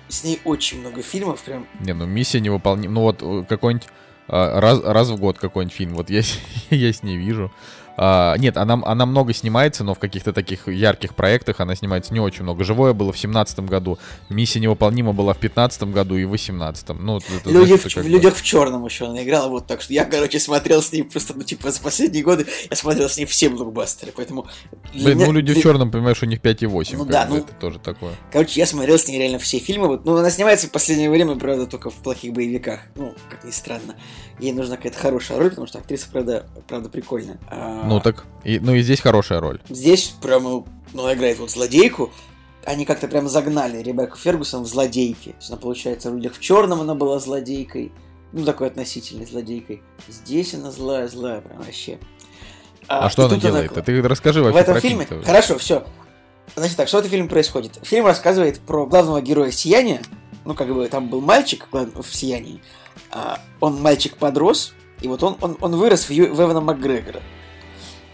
[0.10, 1.66] с ней очень много фильмов прям.
[1.80, 3.88] Не, ну «Миссия невыполнима», ну вот э, какой-нибудь
[4.28, 6.22] э, раз, раз в год какой-нибудь фильм, вот я,
[6.70, 7.49] я с ней вижу.
[8.00, 12.20] А, нет, она, она много снимается, но в каких-то таких ярких проектах она снимается не
[12.20, 12.64] очень много.
[12.64, 13.98] «Живое» было в семнадцатом году,
[14.30, 17.04] «Миссия невыполнима» была в пятнадцатом году и в восемнадцатом.
[17.04, 20.06] Ну, это, Люди в, в «Людях в черном» еще она играла, вот так что я,
[20.06, 23.50] короче, смотрел с ней просто, ну, типа, за последние годы я смотрел с ней все
[23.50, 24.45] блокбастеры, поэтому...
[24.93, 25.60] Блин, ну, «Люди для...
[25.60, 26.98] в черном», понимаешь, у них 5,8.
[26.98, 27.38] Ну да, ну...
[27.38, 28.14] Это тоже такое.
[28.32, 31.36] Короче, я смотрел с ней реально все фильмы, вот, ну, она снимается в последнее время,
[31.36, 33.95] правда, только в плохих боевиках, ну, как ни странно.
[34.39, 37.39] Ей нужна какая-то хорошая роль, потому что актриса, правда, правда прикольная.
[37.50, 37.87] А...
[37.88, 39.62] Ну так, и, ну и здесь хорошая роль.
[39.70, 42.12] Здесь прямо, ну, она играет вот злодейку,
[42.66, 45.30] они как-то прям загнали Ребекку Фергусон в злодейки.
[45.30, 47.94] То есть она, получается, в «Людях в черном» она была злодейкой.
[48.34, 49.82] Ну, такой относительной злодейкой.
[50.10, 51.98] Здесь она злая, злая, прям вообще.
[52.90, 53.72] А, а что она делает?
[53.72, 53.82] Она...
[53.82, 55.06] Ты расскажи вообще В этом фильме?
[55.06, 55.86] Фильм Хорошо, все.
[56.56, 57.80] Значит так, что в этом фильме происходит?
[57.84, 60.02] Фильм рассказывает про главного героя «Сияния».
[60.44, 62.62] Ну, как бы там был мальчик в «Сиянии».
[63.12, 67.22] А, он мальчик подрос, и вот он, он, он вырос в, Ю, в Эвана Макгрегора.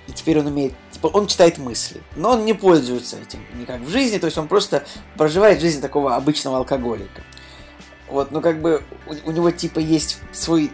[0.07, 3.89] И теперь он умеет, типа, он читает мысли, но он не пользуется этим никак в
[3.89, 4.85] жизни, то есть он просто
[5.17, 7.21] проживает жизнь такого обычного алкоголика.
[8.09, 10.71] Вот, ну как бы у, у него типа есть свой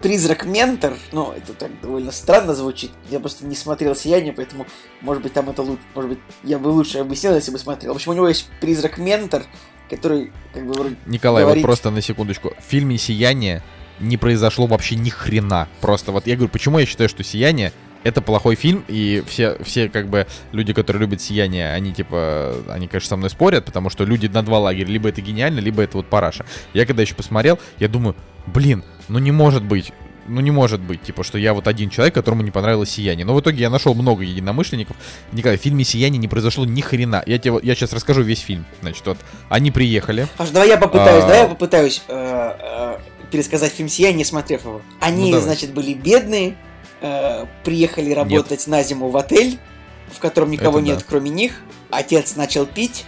[0.00, 4.66] призрак-ментор, ну, это так довольно странно звучит, я просто не смотрел «Сияние», поэтому,
[5.02, 7.92] может быть, там это лучше, может быть, я бы лучше объяснил, если бы смотрел.
[7.92, 9.44] В общем, у него есть призрак-ментор,
[9.90, 11.62] который, как бы, вроде Николай, говорит...
[11.62, 12.54] вот просто на секундочку.
[12.58, 13.62] В фильме «Сияние»
[13.98, 15.68] не произошло вообще ни хрена.
[15.82, 17.72] Просто вот я говорю, почему я считаю, что «Сияние»
[18.02, 22.88] это плохой фильм, и все, все как бы люди, которые любят «Сияние», они типа, они,
[22.88, 25.98] конечно, со мной спорят, потому что люди на два лагеря, либо это гениально, либо это
[25.98, 26.44] вот параша.
[26.72, 29.92] Я когда еще посмотрел, я думаю, блин, ну не может быть,
[30.26, 33.26] ну не может быть, типа, что я вот один человек, которому не понравилось «Сияние».
[33.26, 34.96] Но в итоге я нашел много единомышленников.
[35.32, 37.22] Никогда в фильме «Сияние» не произошло ни хрена.
[37.26, 38.64] Я тебе, я сейчас расскажу весь фильм.
[38.80, 40.28] Значит, вот они приехали.
[40.36, 41.26] Паш, давай я попытаюсь, а...
[41.26, 42.98] давай я попытаюсь э, э,
[43.30, 44.82] пересказать фильм «Сияние», не смотрев его.
[45.00, 46.54] Они, ну, значит, были бедные,
[47.00, 48.66] э, приехали работать Нет.
[48.66, 49.58] на зиму в отель,
[50.12, 51.04] в котором никого Это нет, да.
[51.08, 51.60] кроме них.
[51.90, 53.04] Отец начал пить,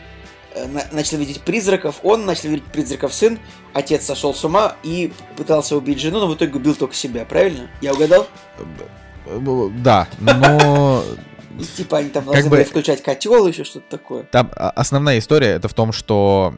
[0.54, 3.38] э, начал видеть призраков, он начал видеть призраков сын,
[3.72, 7.70] отец сошел с ума и пытался убить жену, но в итоге убил только себя, правильно?
[7.80, 8.26] Я угадал?
[9.82, 11.02] Да, но...
[11.58, 14.22] И типа они там должны были включать котел, еще что-то такое.
[14.24, 16.54] Там а, основная история это в том, что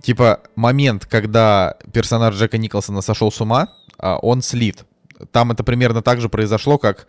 [0.00, 3.68] типа момент, когда персонаж Джека Николсона сошел с ума,
[3.98, 4.84] а, он слит
[5.30, 7.06] там это примерно так же произошло, как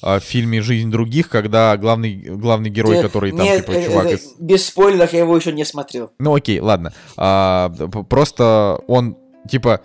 [0.00, 3.90] а, в фильме «Жизнь других», когда главный, главный герой, Нет, который там, нет, типа, это,
[3.90, 4.06] чувак...
[4.06, 6.12] Это, без спойлеров я его еще не смотрел.
[6.18, 6.92] Ну окей, ладно.
[7.16, 7.70] А,
[8.08, 9.16] просто он,
[9.48, 9.80] типа,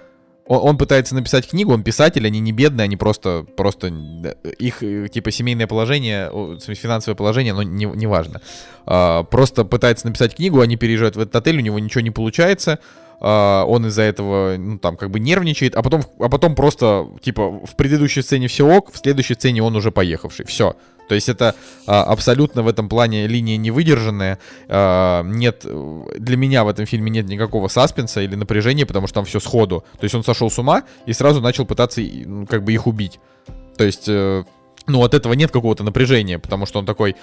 [0.46, 3.88] он, он пытается написать книгу, он писатель, они не бедные, они просто, просто
[4.60, 8.42] их, типа, семейное положение, финансовое положение, но не, не важно.
[8.86, 12.80] А, просто пытается написать книгу, они переезжают в этот отель, у него ничего не получается,
[13.20, 17.50] Uh, он из-за этого, ну, там, как бы нервничает, а потом, а потом просто, типа,
[17.50, 20.46] в предыдущей сцене все ок, в следующей сцене он уже поехавший.
[20.46, 20.76] Все.
[21.08, 21.56] То есть это
[21.86, 24.40] а, абсолютно в этом плане линия невыдержанная.
[24.68, 25.66] А, нет,
[26.18, 29.84] для меня в этом фильме нет никакого саспенса или напряжения, потому что там все сходу.
[30.00, 33.20] То есть он сошел с ума и сразу начал пытаться, ну, как бы их убить.
[33.78, 34.06] То есть...
[34.08, 34.44] Э,
[34.86, 37.16] ну, от этого нет какого-то напряжения, потому что он такой,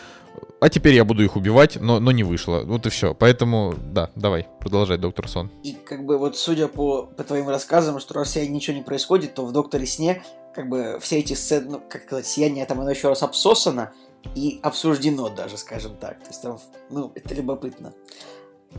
[0.61, 2.63] а теперь я буду их убивать, но, но не вышло.
[2.65, 3.15] Вот и все.
[3.15, 5.51] Поэтому, да, давай, продолжай, доктор Сон.
[5.63, 9.47] И как бы вот судя по, по твоим рассказам, что раз ничего не происходит, то
[9.47, 10.23] в Докторе Сне
[10.55, 13.93] как бы все эти сцены, ну, как сказать, сияние там оно еще раз обсосано
[14.35, 16.21] и обсуждено даже, скажем так.
[16.21, 16.59] То есть там,
[16.91, 17.95] ну, это любопытно.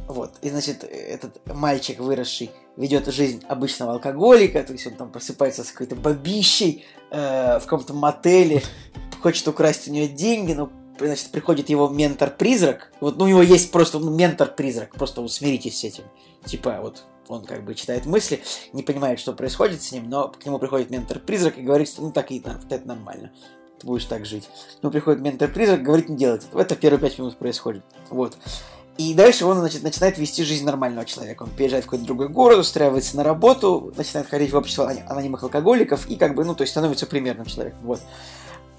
[0.07, 5.65] Вот, и значит, этот мальчик, выросший, ведет жизнь обычного алкоголика, то есть он там просыпается
[5.65, 8.61] с какой-то бабищей э, в каком-то мотеле,
[9.21, 10.71] хочет украсть у нее деньги, но
[11.07, 12.91] значит, приходит его ментор-призрак.
[12.99, 16.03] Вот ну, у него есть просто ну, ментор-призрак, просто вот смиритесь с этим.
[16.45, 18.41] Типа вот он как бы читает мысли,
[18.73, 22.11] не понимает, что происходит с ним, но к нему приходит ментор-призрак и говорит, что ну
[22.11, 23.31] так и это нормально,
[23.79, 24.49] ты будешь так жить.
[24.81, 26.45] Ну, приходит ментор-призрак, говорит не делать.
[26.53, 27.83] Это в первые пять минут происходит.
[28.09, 28.37] Вот.
[28.97, 31.43] И дальше он значит, начинает вести жизнь нормального человека.
[31.43, 36.07] Он переезжает в какой-то другой город, устраивается на работу, начинает ходить в общество анонимных алкоголиков
[36.07, 37.79] и как бы, ну, то есть становится примерным человеком.
[37.83, 38.01] Вот.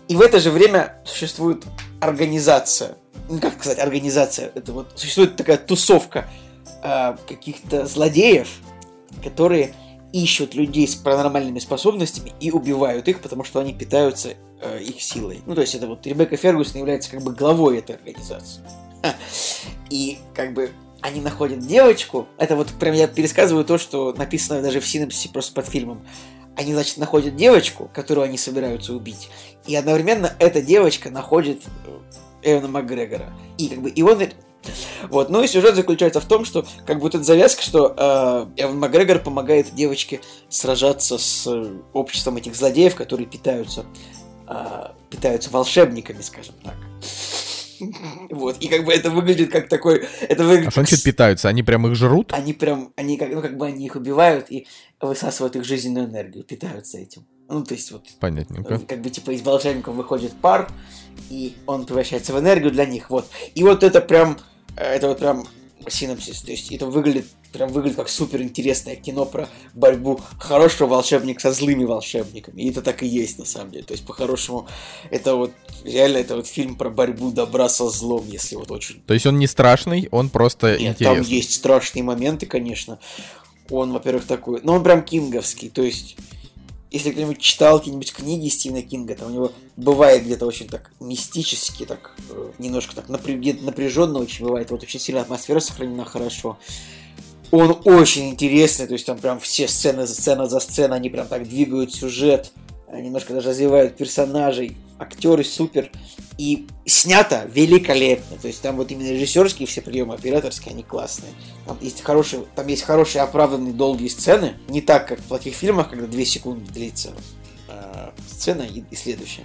[0.08, 1.64] И в это же время существует
[2.00, 2.96] организация.
[3.28, 4.50] Ну, как сказать, организация.
[4.54, 6.28] Это вот существует такая тусовка
[6.82, 8.48] э, каких-то злодеев,
[9.22, 9.74] которые
[10.12, 15.40] ищут людей с паранормальными способностями и убивают их, потому что они питаются э, их силой.
[15.46, 18.62] Ну, то есть это вот Ребекка Фергусон является как бы главой этой организации.
[19.90, 22.28] И как бы они находят девочку.
[22.38, 26.06] Это вот прям я пересказываю то, что написано даже в синапсисе просто под фильмом.
[26.56, 29.30] Они, значит, находят девочку, которую они собираются убить.
[29.66, 31.98] И одновременно эта девочка находит э,
[32.42, 33.32] Эвана Макгрегора.
[33.58, 34.22] И как бы и он
[35.08, 37.94] вот, ну и сюжет заключается в том, что как бы тут завязка, что
[38.56, 43.84] э, Эван Макгрегор помогает девочке сражаться с э, обществом этих злодеев, которые питаются,
[44.48, 46.74] э, питаются волшебниками, скажем так.
[48.30, 50.06] Вот, и как бы это выглядит как такой...
[50.28, 51.48] Это выглядит а что значит питаются?
[51.48, 52.32] Они прям их жрут?
[52.32, 54.68] Они прям, они как, ну, как бы они их убивают и
[55.06, 57.26] высасывают их жизненную энергию, питаются этим.
[57.48, 58.06] Ну, то есть вот...
[58.20, 58.78] Понятненько.
[58.78, 60.70] Как бы типа из волшебников выходит пар,
[61.28, 63.28] и он превращается в энергию для них, вот.
[63.54, 64.38] И вот это прям,
[64.76, 65.46] это вот прям
[65.88, 71.40] синапсис, то есть это выглядит прям выглядит как супер интересное кино про борьбу хорошего волшебника
[71.40, 72.62] со злыми волшебниками.
[72.62, 73.84] И это так и есть на самом деле.
[73.84, 74.66] То есть по-хорошему
[75.10, 75.52] это вот
[75.84, 79.02] реально это вот фильм про борьбу добра со злом, если вот очень.
[79.02, 81.24] То есть он не страшный, он просто Нет, интересный.
[81.24, 82.98] там есть страшные моменты, конечно.
[83.72, 86.16] Он, во-первых, такой, ну он прям кинговский, то есть
[86.92, 91.86] если кто-нибудь читал какие-нибудь книги Стивена Кинга, там у него бывает где-то очень так мистически,
[91.86, 93.34] так э, немножко так напря...
[93.62, 94.70] напряженно очень бывает.
[94.70, 96.58] Вот очень сильно атмосфера сохранена хорошо.
[97.50, 101.48] Он очень интересный, то есть там прям все сцены, сцена за сценой, они прям так
[101.48, 102.52] двигают сюжет,
[102.92, 105.90] немножко даже развивают персонажей, актеры супер.
[106.38, 108.36] И снято великолепно.
[108.38, 111.32] То есть там вот именно режиссерские все приемы, операторские, они классные.
[111.66, 114.54] Там есть хорошие, там есть хорошие оправданные долгие сцены.
[114.68, 117.12] Не так, как в плохих фильмах, когда 2 секунды длится
[117.68, 119.44] э, сцена и, и следующая.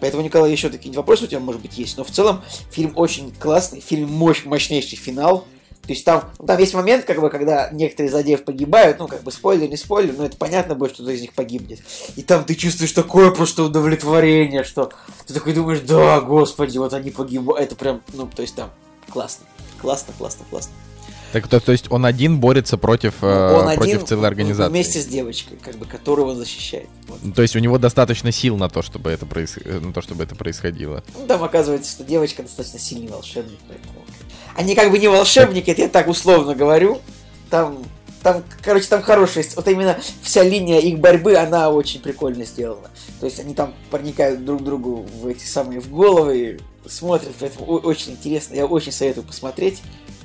[0.00, 1.96] Поэтому, Николай, еще такие вопросы у тебя, может быть, есть.
[1.96, 2.40] Но в целом
[2.70, 5.46] фильм очень классный, фильм мощь, мощнейший финал.
[5.82, 9.22] То есть там, ну, там есть момент, как бы, когда некоторые злодеев погибают, ну, как
[9.24, 11.80] бы, спойлер, не спойлер, но это понятно будет, что кто из них погибнет.
[12.14, 14.92] И там ты чувствуешь такое просто удовлетворение, что
[15.26, 17.60] ты такой думаешь, да, господи, вот они погибают.
[17.60, 18.70] Это прям, ну, то есть там
[19.10, 19.44] классно.
[19.80, 20.72] Классно, классно, классно.
[21.32, 24.70] Так то, то есть он один борется против, ну, он э, против один целой организации.
[24.70, 26.88] Вместе с девочкой, как бы, которую он защищает.
[27.08, 27.18] Вот.
[27.22, 29.56] Ну, то есть у него достаточно сил на то, чтобы это, проис...
[29.64, 31.02] на то, чтобы это происходило.
[31.18, 34.01] Ну, там оказывается, что девочка достаточно сильный волшебник, поэтому
[34.56, 37.00] они как бы не волшебники, это я так условно говорю.
[37.50, 37.84] Там,
[38.22, 42.88] там, короче, там хорошая, вот именно вся линия их борьбы, она очень прикольно сделана.
[43.20, 48.12] То есть они там проникают друг другу в эти самые в головы, смотрят, поэтому очень
[48.12, 49.82] интересно, я очень советую посмотреть.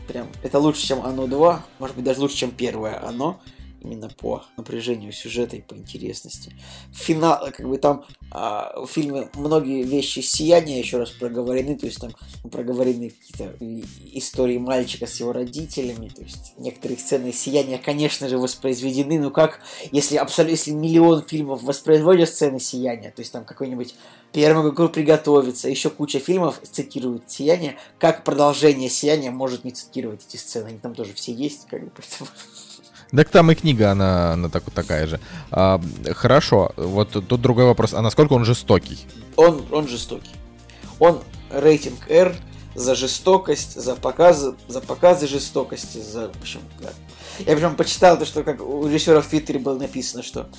[0.07, 3.41] Прям, это лучше, чем Оно 2, может быть, даже лучше, чем первое Оно
[3.87, 6.53] именно по напряжению сюжета и по интересности.
[6.93, 11.99] Финал, как бы там а, в фильме многие вещи сияния еще раз проговорены, то есть
[11.99, 12.11] там
[12.51, 13.55] проговорены какие-то
[14.13, 19.61] истории мальчика с его родителями, то есть некоторые сцены сияния, конечно же, воспроизведены, но как,
[19.91, 23.95] если абсолютно, если миллион фильмов воспроизводят сцены сияния, то есть там какой-нибудь
[24.33, 30.37] первому игру приготовиться, еще куча фильмов цитируют сияние, как продолжение сияния может не цитировать эти
[30.37, 32.29] сцены, они там тоже все есть, как бы, поэтому...
[33.11, 35.19] Так там и книга, она, она так, такая же.
[35.51, 35.81] А,
[36.11, 37.93] хорошо, вот тут другой вопрос.
[37.93, 39.05] А насколько он жестокий?
[39.35, 40.31] Он, он жестокий.
[40.99, 42.35] Он рейтинг R
[42.75, 46.29] за жестокость, за показы, за показы жестокости, за...
[46.29, 46.89] В общем, да.
[47.39, 50.49] Я прям почитал то, что как у режиссера в Твиттере было написано, что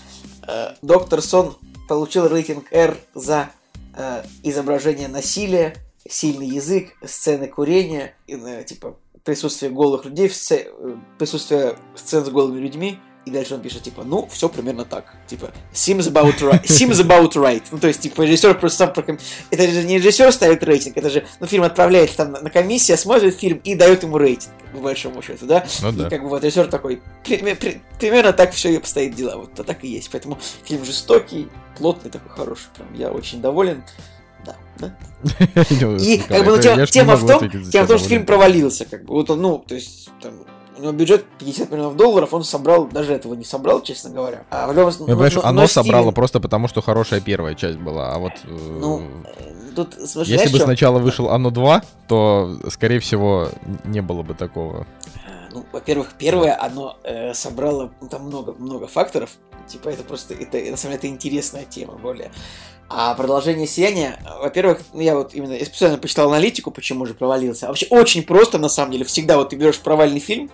[0.47, 1.57] э, Доктор Сон
[1.89, 3.51] получил рейтинг R за
[3.95, 5.77] э, изображение насилия,
[6.09, 8.97] сильный язык, сцены курения, и, э, типа
[9.29, 10.69] присутствие голых людей, сце...
[10.79, 15.13] Э, присутствие сцен с голыми людьми, и дальше он пишет, типа, ну, все примерно так.
[15.27, 16.65] Типа, seems about right.
[16.65, 17.63] Seems about right.
[17.71, 19.19] Ну, то есть, типа, режиссер просто сам проком...
[19.51, 22.97] Это же не режиссер ставит рейтинг, это же, ну, фильм отправляет там на, на комиссию,
[22.97, 25.67] смотрит фильм и дает ему рейтинг, по большому счету, да?
[25.83, 26.07] Ну, да.
[26.07, 29.37] И как бы вот режиссер такой, при, при, примерно так все и обстоит дела.
[29.37, 30.09] Вот а так и есть.
[30.11, 32.69] Поэтому фильм жестокий, плотный, такой хороший.
[32.75, 33.85] Прям я очень доволен.
[34.45, 34.95] Да, да.
[35.99, 39.15] И как бы ну, тема, в том, тема в том, что фильм провалился, как бы.
[39.15, 40.33] Вот он, ну, то есть, там,
[40.79, 44.45] у него бюджет 50 миллионов долларов, он собрал, даже этого не собрал, честно говоря.
[44.51, 46.15] А в любом случае, ну, ну, оно собрало Стивен...
[46.15, 48.33] просто потому, что хорошая первая часть была, а вот...
[48.45, 49.03] Э, ну,
[49.75, 53.49] тут, слушай, Если бы сначала вышел Оно 2, то, скорее всего,
[53.85, 54.87] не было бы такого.
[55.53, 59.31] Ну, во-первых, первое, оно э, собрало, ну, там много, много факторов,
[59.69, 62.31] Типа, это просто, это, на самом деле, это интересная тема более.
[62.91, 67.67] А продолжение сияния, во-первых, ну, я вот именно я специально почитал аналитику, почему же провалился.
[67.67, 70.51] Вообще очень просто, на самом деле, всегда вот ты берешь провальный фильм,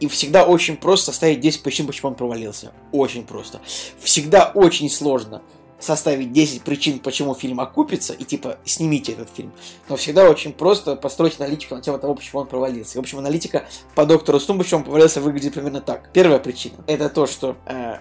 [0.00, 2.72] и всегда очень просто составить 10 причин, почему он провалился.
[2.90, 3.60] Очень просто.
[4.00, 5.42] Всегда очень сложно
[5.78, 9.52] составить 10 причин, почему фильм окупится, и типа снимите этот фильм.
[9.88, 12.94] Но всегда очень просто построить аналитику на тему того, почему он провалился.
[12.94, 13.64] И, в общем, аналитика
[13.94, 16.10] по доктору Стум, почему он провалился, выглядит примерно так.
[16.12, 17.98] Первая причина это то, что э,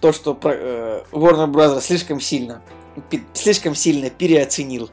[0.00, 1.80] то, что э, Warner Bros.
[1.80, 2.62] слишком сильно
[3.32, 4.90] слишком сильно переоценил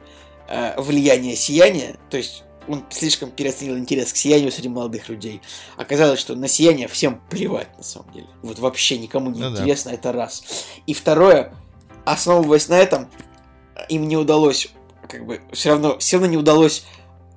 [0.47, 5.41] э, влияние сияния, то есть он слишком переоценил интерес к сиянию среди молодых людей.
[5.77, 8.27] Оказалось, что на сияние всем плевать на самом деле.
[8.41, 9.97] Вот вообще никому не ну интересно, да.
[9.97, 10.43] это раз.
[10.87, 11.53] И второе,
[12.05, 13.09] основываясь на этом,
[13.89, 14.69] им не удалось,
[15.07, 16.85] как бы, все равно, все равно не удалось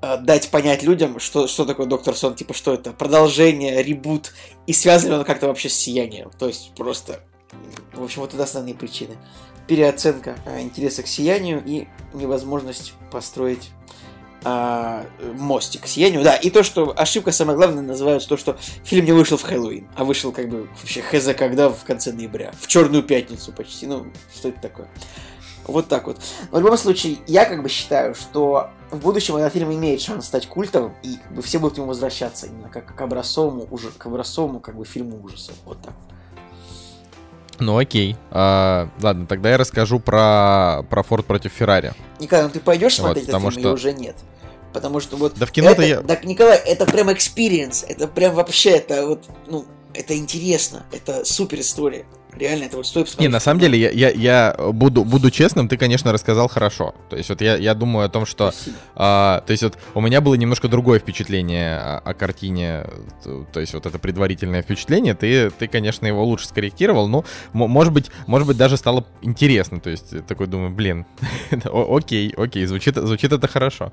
[0.01, 4.33] э, дать понять людям, что, что такое Доктор Сон, типа, что это продолжение, ребут,
[4.67, 6.31] и связано оно как-то вообще с сиянием.
[6.39, 7.21] То есть просто,
[7.95, 9.17] в общем, вот это основные причины.
[9.67, 13.71] Переоценка э, интереса к сиянию и невозможность построить
[14.45, 15.05] а,
[15.35, 16.23] мостик к сиянию.
[16.23, 19.89] Да, и то, что ошибка самая главная называется то, что фильм не вышел в Хэллоуин,
[19.97, 22.53] а вышел как бы вообще хз когда в конце ноября.
[22.59, 23.87] В черную пятницу почти.
[23.87, 24.89] Ну, что это такое?
[25.67, 26.19] Вот так вот.
[26.51, 30.27] Но в любом случае, я как бы считаю, что в будущем этот фильм имеет шанс
[30.27, 33.91] стать культовым, и как бы все будут к нему возвращаться именно как к образцовому, уже,
[33.91, 35.57] к образцовому как бы фильму ужасов.
[35.67, 35.95] Вот так.
[37.61, 38.17] Ну окей.
[38.31, 41.93] А, ладно, тогда я расскажу про, про Форд против Феррари.
[42.21, 43.61] Николай, ну ты пойдешь смотреть вот, этот фильм что...
[43.61, 44.17] или уже нет?
[44.73, 45.35] Потому что вот...
[45.37, 46.01] Да в кино-то я...
[46.01, 51.61] Да, Николай, это прям experience, это прям вообще, это вот, ну, это интересно, это супер
[51.61, 52.05] история.
[52.39, 53.29] Реально, это вот стоит посмотреть.
[53.29, 56.95] Не, на самом деле, я, я, я буду, буду честным, ты, конечно, рассказал хорошо.
[57.11, 58.53] То есть вот я, я думаю о том, что...
[58.95, 62.85] А, то есть вот у меня было немножко другое впечатление о, о картине,
[63.53, 68.11] то есть вот это предварительное впечатление, ты, ты, конечно, его лучше скорректировал, но, может быть,
[68.27, 69.81] может быть, даже стало интересно.
[69.81, 71.07] То есть такой думаю, блин,
[71.65, 73.93] окей, окей, звучит, звучит это хорошо.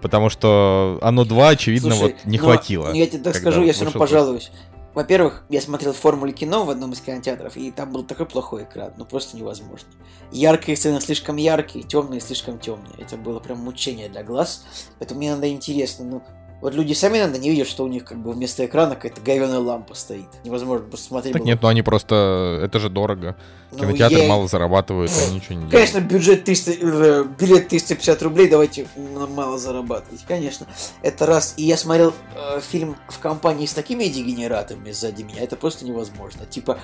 [0.00, 2.92] Потому что оно 2, очевидно, Слушай, вот не но, хватило.
[2.92, 4.50] Я тебе так скажу, я все равно пожалуюсь.
[4.94, 8.92] Во-первых, я смотрел «Формуле кино» в одном из кинотеатров, и там был такой плохой экран,
[8.98, 9.88] ну просто невозможно.
[10.30, 12.94] Яркие сцены слишком яркие, темные слишком темные.
[12.98, 14.64] Это было прям мучение для глаз.
[14.98, 16.22] Поэтому мне надо интересно, ну,
[16.62, 19.58] вот люди сами иногда не видят, что у них как бы вместо экрана какая-то говяная
[19.58, 20.28] лампа стоит.
[20.44, 21.32] Невозможно просто смотреть.
[21.32, 21.48] Так было.
[21.48, 22.60] нет, ну они просто...
[22.62, 23.36] Это же дорого.
[23.72, 24.28] Ну, Кинотеатры я...
[24.28, 26.12] мало зарабатывают, они ничего не Конечно, делают.
[26.12, 26.72] бюджет 300...
[26.72, 30.22] Э, билет 350 рублей, давайте мало зарабатывать.
[30.28, 30.66] Конечно,
[31.02, 31.54] это раз.
[31.56, 36.44] И я смотрел э, фильм в компании с такими дегенератами сзади меня, это просто невозможно.
[36.44, 36.78] Типа,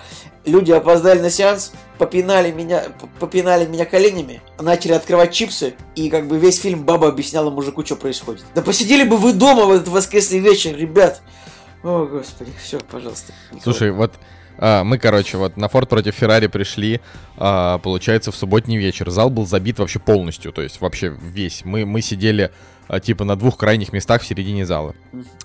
[0.46, 2.84] люди опоздали на сеанс, попинали меня,
[3.20, 7.96] попинали меня коленями, начали открывать чипсы, и как бы весь фильм баба объясняла мужику, что
[7.96, 8.44] происходит.
[8.54, 11.20] Да посидели бы вы дома в этот воскресный вечер, ребят.
[11.82, 13.32] О, господи, все, пожалуйста.
[13.52, 13.62] Николай.
[13.62, 14.14] Слушай, вот
[14.58, 17.00] а, мы, короче, вот на Форд против Феррари пришли,
[17.36, 19.10] а, получается, в субботний вечер.
[19.10, 21.64] Зал был забит вообще полностью, то есть вообще весь.
[21.64, 22.50] Мы, мы сидели,
[22.88, 24.94] а, типа, на двух крайних местах в середине зала.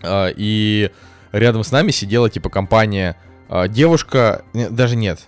[0.02, 0.90] А, и
[1.32, 3.18] рядом с нами сидела, типа, компания
[3.50, 5.20] а, девушка, даже нет.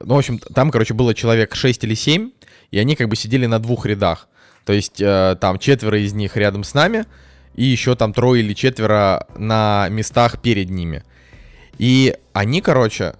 [0.00, 2.30] Ну, в общем, там, короче, было человек 6 или 7,
[2.70, 4.26] и они как бы сидели на двух рядах.
[4.64, 7.06] То есть э, там четверо из них рядом с нами,
[7.54, 11.02] и еще там трое или четверо на местах перед ними.
[11.78, 13.14] И они, короче,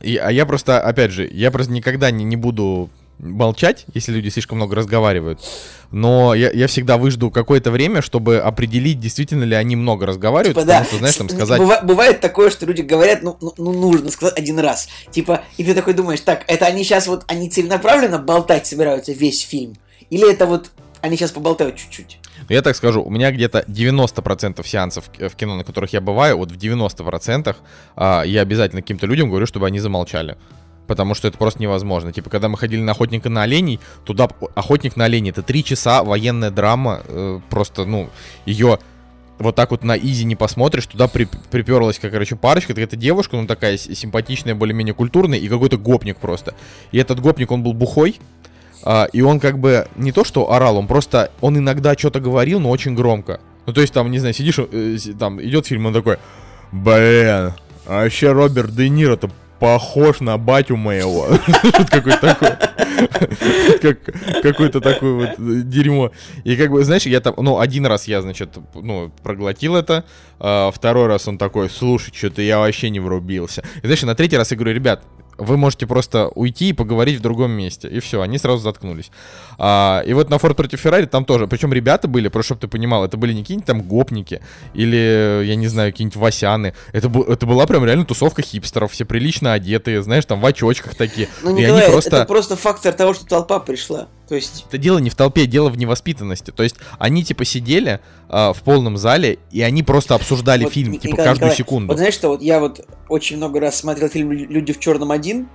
[0.00, 4.28] и, а я просто, опять же, я просто никогда не, не буду молчать, если люди
[4.28, 5.40] слишком много разговаривают.
[5.90, 10.56] Но я, я всегда выжду какое-то время, чтобы определить, действительно ли они много разговаривают.
[10.56, 10.88] Типа, потому да.
[10.88, 11.60] что, знаешь, там сказать...
[11.60, 14.88] Быва- бывает такое, что люди говорят, ну, ну, ну, нужно сказать один раз.
[15.10, 19.40] Типа, и ты такой думаешь, так, это они сейчас вот, они целенаправленно болтать собираются весь
[19.40, 19.74] фильм?
[20.10, 22.18] Или это вот они сейчас поболтают чуть-чуть?
[22.48, 26.38] Но я так скажу, у меня где-то 90% сеансов в кино, на которых я бываю,
[26.38, 27.56] вот в 90%
[27.96, 30.36] а, я обязательно каким-то людям говорю, чтобы они замолчали.
[30.86, 32.12] Потому что это просто невозможно.
[32.12, 36.04] Типа, когда мы ходили на охотника на оленей, туда охотник на оленей это три часа
[36.04, 37.02] военная драма.
[37.08, 38.08] Э, просто, ну,
[38.44, 38.78] ее
[39.38, 43.36] вот так вот на изи не посмотришь, туда при, приперлась, как, короче, парочка, это девушка,
[43.36, 46.54] ну, такая симпатичная, более-менее культурная, и какой-то гопник просто.
[46.92, 48.16] И этот гопник, он был бухой,
[48.88, 52.60] а, и он как бы не то что орал, он просто, он иногда что-то говорил,
[52.60, 53.40] но очень громко.
[53.66, 56.18] Ну, то есть там, не знаю, сидишь, э, там идет фильм, он такой,
[56.70, 57.52] блин,
[57.84, 59.28] а вообще Роберт Де Ниро-то
[59.58, 61.26] похож на батю моего.
[61.90, 62.50] Какой-то такой.
[64.42, 66.12] Какое-то такое вот дерьмо.
[66.44, 70.04] И как бы, знаешь, я там, ну, один раз я, значит, ну, проглотил это,
[70.38, 73.64] а второй раз он такой, слушай, что-то я вообще не врубился.
[73.82, 75.02] И знаешь, на третий раз я говорю, ребят,
[75.38, 77.88] вы можете просто уйти и поговорить в другом месте.
[77.88, 79.10] И все, они сразу заткнулись.
[79.58, 81.46] А, и вот на Форд против Феррари там тоже.
[81.46, 84.40] Причем ребята были, просто чтобы ты понимал, это были не какие-нибудь там гопники
[84.74, 86.74] или, я не знаю, какие-нибудь васяны.
[86.92, 91.28] Это, это была прям реально тусовка хипстеров, все прилично одетые, знаешь, там в очочках такие.
[91.42, 92.16] Ну, и Николай, они просто...
[92.16, 94.08] это просто фактор того, что толпа пришла.
[94.28, 96.50] То есть, Это дело не в толпе, дело в невоспитанности.
[96.50, 100.92] То есть они типа сидели а, в полном зале, и они просто обсуждали Вот, фильм,
[100.92, 101.88] Ник- типа, Николай, каждую Николай, секунду.
[101.92, 105.12] вот знаешь что, вот я вот очень много раз смотрел фильм «Лю- «Люди в черном
[105.12, 105.48] один»,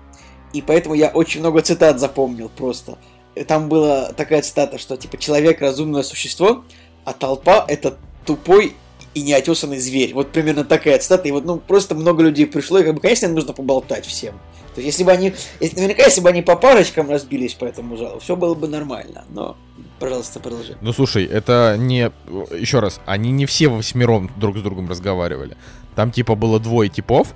[0.54, 2.98] и поэтому я очень много цитат запомнил просто.
[3.36, 6.64] И Там была такая цитата, что типа человек разумное существо,
[7.04, 8.76] а толпа это тупой
[9.14, 10.14] и неотесанный зверь.
[10.14, 11.28] Вот примерно такая цитата.
[11.28, 14.36] И вот ну просто много людей пришло, и как бы, конечно, им нужно поболтать всем.
[14.74, 17.98] То есть, если бы они, если- наверняка, если бы они по парочкам разбились по этому
[17.98, 19.26] залу, все было бы нормально.
[19.30, 19.58] Но,
[20.00, 20.78] пожалуйста, продолжай.
[20.80, 22.12] Ну слушай, это не...
[22.58, 25.58] Еще раз, они не все восьмером друг с другом разговаривали.
[25.96, 27.34] Там типа было двое типов,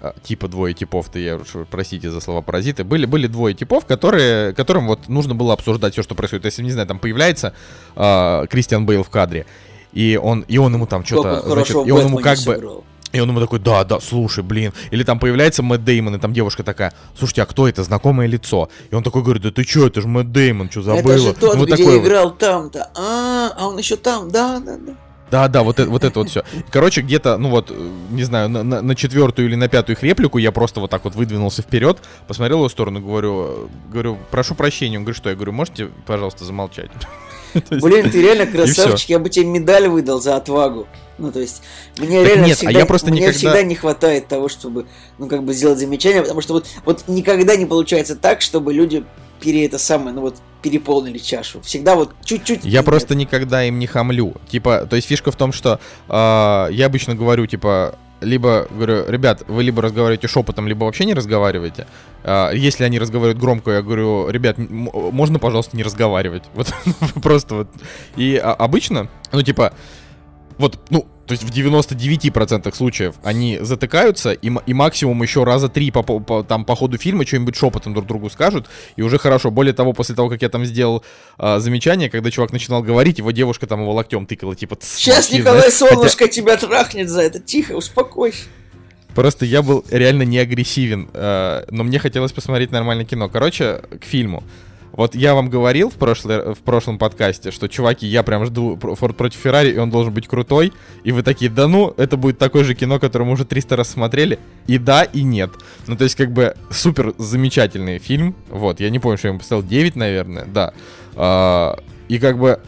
[0.00, 4.52] а, типа двое типов-то, я уж, простите за слова паразиты, были, были двое типов, которые,
[4.54, 6.46] которым вот нужно было обсуждать все, что происходит.
[6.46, 7.54] Если, не знаю, там появляется
[7.94, 9.46] а, Кристиан Бейл в кадре,
[9.92, 12.84] и он, и он ему там что-то, значит, и он ему как бы, сыграл.
[13.12, 14.72] и он ему такой, да, да, слушай, блин.
[14.90, 17.82] Или там появляется Мэтт Деймон, и там девушка такая, слушайте, а кто это?
[17.82, 18.68] Знакомое лицо.
[18.90, 21.12] И он такой говорит, да ты чё, это же Мэтт Деймон, что забыла?
[21.12, 22.90] Это же тот, Ну, вот где такой играл там-то.
[22.94, 24.92] А, а он еще там, да, да, да.
[25.30, 26.42] Да, да, вот это вот, это вот все.
[26.70, 30.02] Короче, где-то, ну вот, э, не знаю, на, на- на четвертую или на пятую их
[30.02, 34.18] реплику я просто вот так вот выдвинулся вперед, посмотрел в его сторону, говорю, э, говорю,
[34.30, 34.98] прошу прощения.
[34.98, 35.28] Он говорит, что?
[35.30, 36.90] Я говорю, можете, пожалуйста, замолчать?
[37.70, 40.86] Блин, ты реально красавчик, я бы тебе медаль выдал за отвагу.
[41.18, 41.62] Ну, то есть,
[41.98, 44.86] мне Так реально нет, а всегда, я просто мне никогда- всегда не хватает того, чтобы,
[45.18, 49.04] ну, как бы сделать замечание, потому что вот, вот никогда не получается так, чтобы люди
[49.40, 51.60] пере это самое, ну вот, переполнили чашу.
[51.62, 52.64] Всегда вот чуть-чуть.
[52.64, 54.34] Я просто никогда им не хамлю.
[54.48, 56.12] Типа, то есть фишка в том, что э,
[56.72, 61.86] я обычно говорю, типа, либо говорю, ребят, вы либо разговариваете шепотом, либо вообще не разговариваете.
[62.22, 66.44] А, если они разговаривают громко, я говорю, ребят, можно, пожалуйста, не разговаривать.
[66.54, 66.72] Вот
[67.22, 67.68] просто вот.
[68.16, 69.72] И а, обычно, ну, типа,
[70.58, 75.92] вот, ну, то есть в 99% случаев они затыкаются, и, и максимум еще раза три
[75.92, 78.66] по, по- там, по ходу фильма что-нибудь шепотом друг другу скажут,
[78.96, 79.52] и уже хорошо.
[79.52, 81.04] Более того, после того, как я там сделал
[81.38, 84.74] а, замечание, когда чувак начинал говорить, его девушка там его локтем тыкала, типа...
[84.74, 85.74] «Тс, Сейчас молчи», Николай знаешь.
[85.74, 87.38] Хотя Солнышко тебя трахнет за это.
[87.38, 88.42] Тихо, успокойся.
[89.14, 93.28] Просто я был реально не агрессивен, э, но мне хотелось посмотреть нормальное кино.
[93.28, 94.42] Короче, к фильму.
[94.92, 99.16] Вот я вам говорил в, прошлый, в прошлом подкасте, что, чуваки, я прям жду Форд
[99.16, 100.72] против Феррари, и он должен быть крутой.
[101.04, 103.90] И вы такие, да ну, это будет такое же кино, которое мы уже 300 раз
[103.90, 104.38] смотрели.
[104.66, 105.50] И да, и нет.
[105.86, 108.34] Ну, то есть, как бы, супер замечательный фильм.
[108.48, 110.74] Вот, я не помню, что я ему поставил 9, наверное, да.
[111.14, 111.78] А,
[112.08, 112.60] и как бы...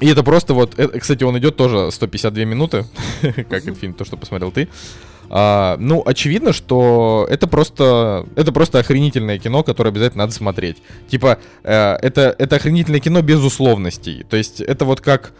[0.00, 0.78] И это просто вот...
[0.78, 2.84] э, Кстати, он идет тоже 152 минуты,
[3.48, 4.68] как и фильм, то, что посмотрел ты.
[5.30, 10.78] А, ну, очевидно, что это просто, это просто охренительное кино, которое обязательно надо смотреть.
[11.08, 14.24] Типа, э, это, это охренительное кино без условностей.
[14.28, 15.32] То есть, это вот как,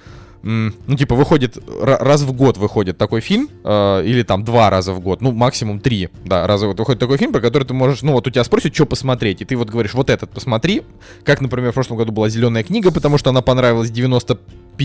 [0.43, 4.93] ну, типа, выходит, ра- раз в год выходит такой фильм, э, или там два раза
[4.93, 7.74] в год, ну, максимум три, да, раза в год выходит такой фильм, про который ты
[7.74, 10.82] можешь, ну, вот у тебя спросят, что посмотреть, и ты вот говоришь, вот этот посмотри,
[11.24, 13.91] как, например, в прошлом году была «Зеленая книга», потому что она понравилась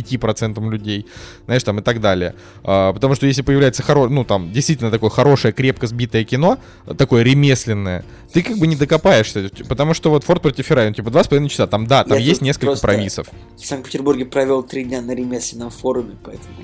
[0.01, 1.05] 95% людей,
[1.45, 2.35] знаешь, там и так далее.
[2.63, 4.07] А, потому что если появляется хоро...
[4.07, 6.57] ну там действительно такое хорошее, крепко сбитое кино,
[6.97, 11.11] такое ремесленное, ты как бы не докопаешься, потому что вот Форд против Феррари, ну, типа
[11.11, 13.27] два с половиной часа, там да, там Я есть несколько провисов.
[13.57, 16.55] В Санкт-Петербурге провел три дня на ремесленном форуме, поэтому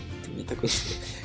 [0.49, 0.69] такой...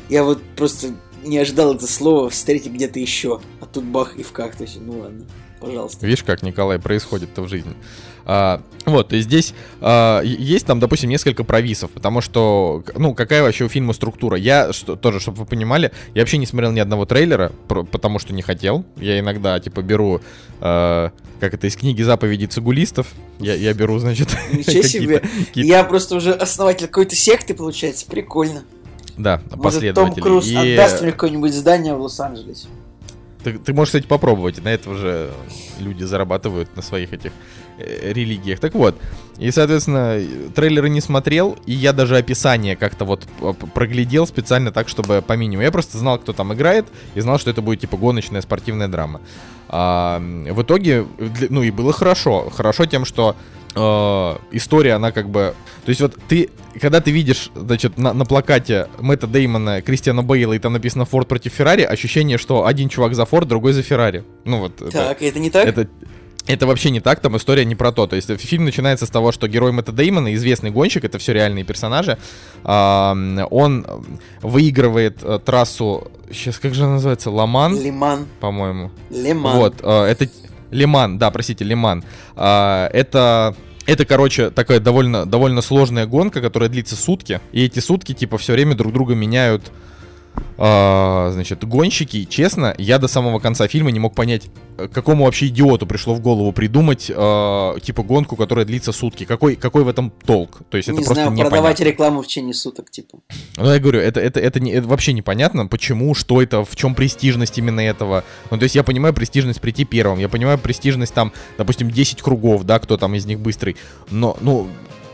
[0.08, 0.88] Я вот просто
[1.24, 4.78] не ожидал это слово встретить где-то еще, а тут бах и в кактусе.
[4.80, 5.24] Ну ладно,
[5.60, 6.06] пожалуйста.
[6.06, 7.74] Видишь, как, Николай, происходит-то в жизни.
[8.26, 13.64] А, вот, и здесь а, есть там, допустим, несколько провисов, потому что, ну, какая вообще
[13.64, 14.36] у фильма структура?
[14.36, 18.18] Я, что, тоже, чтобы вы понимали, я вообще не смотрел ни одного трейлера, про- потому
[18.18, 18.84] что не хотел.
[18.96, 20.20] Я иногда, типа, беру,
[20.60, 23.08] а, как это, из книги заповедей цигулистов,
[23.38, 25.22] я, я беру, значит, Ничего себе.
[25.54, 28.06] Я просто уже основатель какой-то секты, получается.
[28.06, 28.64] Прикольно.
[29.16, 30.14] да, Может, Том.
[30.14, 32.68] Круз И, отдаст мне какое-нибудь здание в Лос-Анджелесе.
[33.44, 34.62] Ты, ты можешь, кстати, попробовать.
[34.64, 35.30] На это уже
[35.78, 37.32] люди зарабатывают на своих этих
[37.78, 38.58] э, религиях.
[38.58, 38.96] Так вот,
[39.38, 40.20] и, соответственно,
[40.54, 43.26] трейлеры не смотрел, и я даже описание как-то вот
[43.74, 45.62] проглядел специально так, чтобы по минимуму.
[45.62, 49.20] Я просто знал, кто там играет, и знал, что это будет типа гоночная спортивная драма.
[49.68, 51.06] А, в итоге,
[51.50, 52.50] ну и было хорошо.
[52.50, 53.36] Хорошо тем, что
[53.74, 55.54] э, история, она как бы...
[55.84, 56.50] То есть вот ты,
[56.80, 61.28] когда ты видишь, значит, на, на плакате Мэтта Деймона, Кристиана Бейла, и там написано Форд
[61.28, 64.24] против Феррари, ощущение, что один чувак за Форд, другой за Феррари.
[64.44, 65.66] Ну вот, это- Так, это не так?
[65.66, 65.88] это,
[66.46, 68.06] это вообще не так, там история не про то.
[68.06, 71.32] То есть э, фильм начинается с того, что герой Мэтта Деймона, известный гонщик, это все
[71.32, 72.18] реальные персонажи,
[72.64, 73.86] он
[74.42, 77.78] выигрывает э, трассу, сейчас как же она называется, Ламан?
[77.80, 78.26] Лиман.
[78.40, 78.90] По-моему.
[79.10, 79.56] Лиман.
[79.58, 80.28] Вот, э, это
[80.70, 82.04] Лиман, да, простите, Лиман.
[82.36, 83.54] Это
[83.86, 87.40] это, короче, такая довольно, довольно сложная гонка, которая длится сутки.
[87.52, 89.70] И эти сутки, типа, все время друг друга меняют
[90.56, 95.48] а, значит, гонщики, честно, я до самого конца фильма не мог понять, э, какому вообще
[95.48, 99.24] идиоту пришло в голову придумать, э, типа, гонку, которая длится сутки.
[99.24, 100.62] Какой, какой в этом толк?
[100.70, 101.50] То есть это не просто знаю, непонятно.
[101.50, 103.18] продавать рекламу в течение суток, типа.
[103.56, 106.94] Ну, я говорю, это, это, это, не, это вообще непонятно, почему, что это, в чем
[106.94, 108.24] престижность именно этого.
[108.50, 112.64] Ну, то есть я понимаю престижность прийти первым, я понимаю престижность там, допустим, 10 кругов,
[112.64, 113.76] да, кто там из них быстрый,
[114.10, 114.68] но, ну,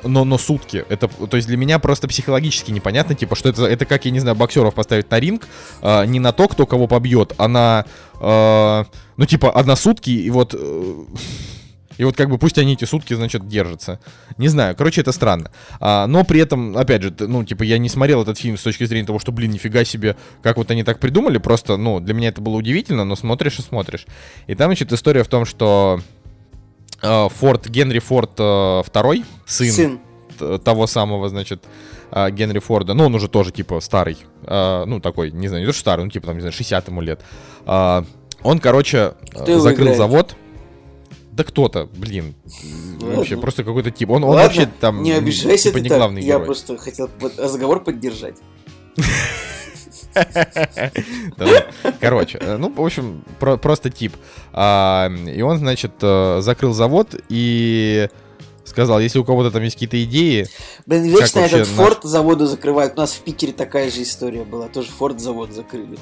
[0.04, 0.84] но, но сутки.
[0.88, 4.20] Это, то есть для меня просто психологически непонятно, типа, что это, это как, я не
[4.20, 5.46] знаю, боксеров поставить на ринг,
[5.82, 7.84] э, не на то, кто кого побьет, а на,
[8.20, 8.84] э,
[9.16, 10.54] ну, типа, одна сутки, и вот...
[10.54, 11.04] Э,
[11.98, 14.00] и вот как бы пусть они эти сутки, значит, держатся.
[14.38, 15.50] Не знаю, короче, это странно.
[15.80, 18.84] А, но при этом, опять же, ну, типа, я не смотрел этот фильм с точки
[18.84, 21.36] зрения того, что, блин, нифига себе, как вот они так придумали.
[21.36, 24.06] Просто, ну, для меня это было удивительно, но смотришь и смотришь.
[24.46, 26.00] И там, значит, история в том, что
[27.02, 29.70] Форд, Генри Форд э, второй, сын,
[30.38, 30.58] Сын.
[30.64, 31.62] того самого, значит,
[32.12, 35.66] э, Генри Форда, ну, он уже тоже, типа, старый, э, ну, такой, не знаю, не
[35.66, 37.20] то, что старый, ну, типа, там, не знаю, 60 ему лет.
[37.66, 39.98] Он, короче, э, Кто закрыл играет?
[39.98, 40.36] завод.
[41.32, 42.34] Да кто-то, блин,
[43.00, 43.38] вообще Ладно.
[43.40, 44.10] просто какой-то тип.
[44.10, 45.98] Он, он Ладно, вообще там не обижайся типа не так.
[45.98, 46.46] главный Я герой.
[46.46, 47.08] просто хотел
[47.38, 48.36] разговор поддержать.
[52.00, 54.14] Короче, э, ну, в общем, про- просто тип.
[54.52, 58.08] А, И он, значит, э, закрыл завод и
[58.64, 60.46] сказал, если у кого-то там есть какие-то идеи,
[60.86, 62.94] Блин, вечно этот наш- форт заводу закрывают.
[62.96, 64.68] У нас в Питере такая же история была.
[64.68, 65.98] Тоже форт завод закрыли.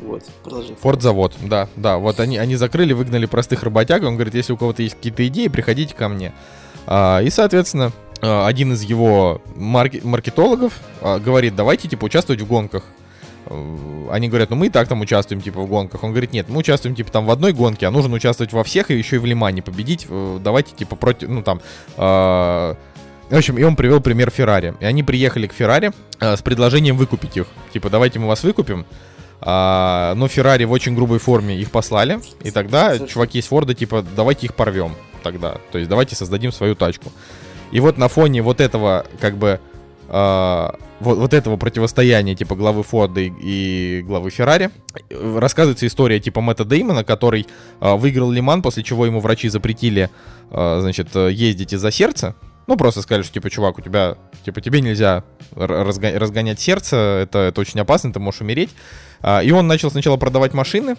[0.00, 0.74] Вот, продолжи.
[0.80, 4.82] Форт-завод, да, да, вот они, они закрыли, выгнали простых работяг, он говорит, если у кого-то
[4.82, 6.32] есть какие-то идеи, приходите ко мне.
[6.88, 12.46] А, и, соответственно, а, один из его марки- маркетологов а, говорит, давайте, типа, участвовать в
[12.48, 12.82] гонках.
[13.46, 16.02] Э, Они говорят, ну мы и так там участвуем, типа, в гонках.
[16.04, 18.90] Он говорит, нет, мы участвуем, типа, там в одной гонке, а нужно участвовать во всех
[18.90, 20.06] и еще и в Лимане победить.
[20.08, 21.60] Э, Давайте, типа, против, ну там...
[21.96, 22.76] а,
[23.30, 24.74] в общем, и он привел пример Феррари.
[24.80, 27.46] И они приехали к Феррари а, с предложением выкупить их.
[27.72, 28.84] Типа, давайте мы вас выкупим.
[29.40, 32.20] А, но Феррари в очень грубой форме их послали.
[32.42, 35.56] И тогда чуваки из Форда, типа, давайте их порвем тогда.
[35.70, 37.10] То есть давайте создадим свою тачку.
[37.70, 39.58] И вот на фоне вот этого, как бы,
[40.12, 44.70] вот, вот этого противостояния, типа, главы Форда и, и главы Феррари,
[45.10, 47.46] э, рассказывается история, типа, Мэтта Деймона, который
[47.80, 50.10] а, выиграл Лиман, после чего ему врачи запретили,
[50.50, 52.34] а, значит, э, ездить из-за сердца.
[52.66, 55.24] Ну, просто сказали, что, типа, чувак, у тебя, типа, тебе нельзя
[55.56, 58.70] разгонять сердце, это, это очень опасно, ты можешь умереть.
[59.22, 60.96] А, И он начал сначала продавать машины,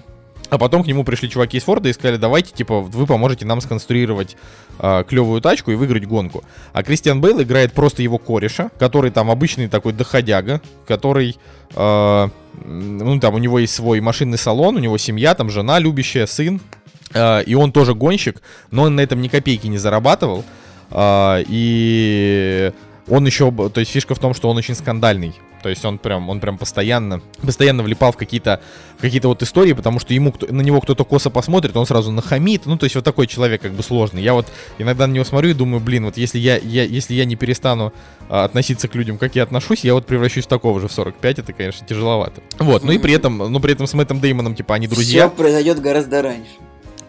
[0.54, 3.60] а потом к нему пришли чуваки из Форда и сказали, давайте, типа, вы поможете нам
[3.60, 4.38] сконструировать
[4.78, 6.44] а, клевую тачку и выиграть гонку.
[6.74, 11.40] А Кристиан Бейл играет просто его кореша, который там обычный такой доходяга, который,
[11.76, 12.32] м,
[12.64, 16.62] ну, там у него есть свой машинный салон, у него семья, там жена любящая, сын,
[17.16, 20.44] а, и он тоже гонщик, но он на этом ни копейки не зарабатывал.
[20.92, 22.72] А, и
[23.08, 25.34] он еще, то есть фишка в том, что он очень скандальный.
[25.64, 28.62] То есть он прям, он прям постоянно, постоянно влипал в какие-то,
[28.98, 32.12] в какие-то вот истории, потому что ему кто- на него кто-то косо посмотрит, он сразу
[32.12, 32.66] нахамит.
[32.66, 34.22] Ну, то есть вот такой человек как бы сложный.
[34.22, 34.46] Я вот
[34.78, 37.94] иногда на него смотрю и думаю, блин, вот если я, я, если я не перестану
[38.30, 41.40] а, относиться к людям, как я отношусь, я вот превращусь в такого же в 45,
[41.40, 42.42] это, конечно, тяжеловато.
[42.60, 45.28] Вот, ну и при этом, ну при этом с Мэттом Деймоном, типа, они друзья.
[45.30, 46.52] Все произойдет гораздо раньше.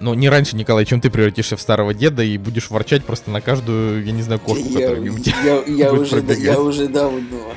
[0.01, 3.41] Ну, не раньше, Николай, чем ты превратишься в старого деда и будешь ворчать просто на
[3.41, 5.13] каждую, я не знаю, кошку, я, которая
[5.45, 7.55] я, я будет уже, да- я уже давно.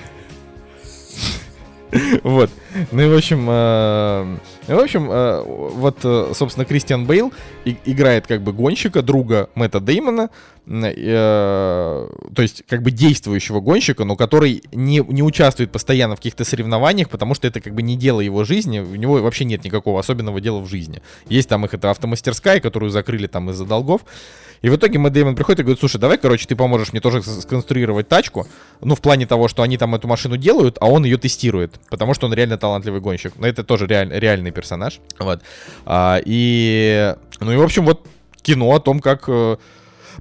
[2.23, 2.49] Вот.
[2.91, 4.37] Ну и в общем, э,
[4.67, 7.31] в общем, э, вот, э, собственно, Кристиан Бейл
[7.63, 10.29] играет как бы гонщика, друга Мэтта Деймона,
[10.65, 17.09] то есть как бы действующего гонщика, но который не, не участвует постоянно в каких-то соревнованиях,
[17.09, 20.41] потому что это как бы не дело его жизни, у него вообще нет никакого особенного
[20.41, 21.01] дела в жизни.
[21.29, 24.01] Есть там их это автомастерская, которую закрыли там из-за долгов.
[24.61, 27.21] И в итоге Мэтт Деймон приходит и говорит, слушай, давай, короче, ты поможешь мне тоже
[27.21, 28.47] сконструировать тачку,
[28.81, 32.13] ну, в плане того, что они там эту машину делают, а он ее тестирует, потому
[32.13, 33.33] что он реально талантливый гонщик.
[33.37, 34.99] Но это тоже реаль- реальный персонаж.
[35.19, 35.41] Вот.
[35.85, 38.07] А, и, ну и, в общем, вот
[38.41, 39.57] кино о том, как э,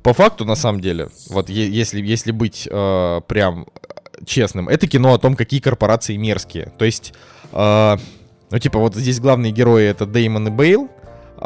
[0.02, 3.66] по факту, на самом деле, вот если, если быть э, прям
[4.24, 6.72] честным, это кино о том, какие корпорации мерзкие.
[6.78, 7.12] То есть,
[7.52, 7.96] э,
[8.50, 10.90] ну, типа, вот здесь главные герои это Деймон и Бейл,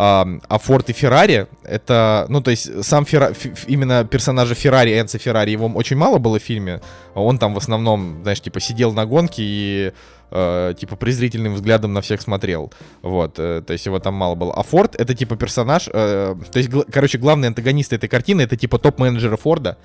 [0.03, 3.35] А, а Форд и Феррари, это, ну, то есть сам Ферра...
[3.67, 6.81] именно персонажа Феррари, Энца Феррари, его очень мало было в фильме.
[7.15, 9.93] Он там в основном, знаешь, типа сидел на гонке и
[10.31, 12.73] э, типа презрительным взглядом на всех смотрел.
[13.03, 14.55] Вот, э, то есть его там мало было.
[14.55, 18.57] А Форд это типа персонаж, э, то есть, гл- короче, главный антагонист этой картины это
[18.57, 19.77] типа топ-менеджеры Форда,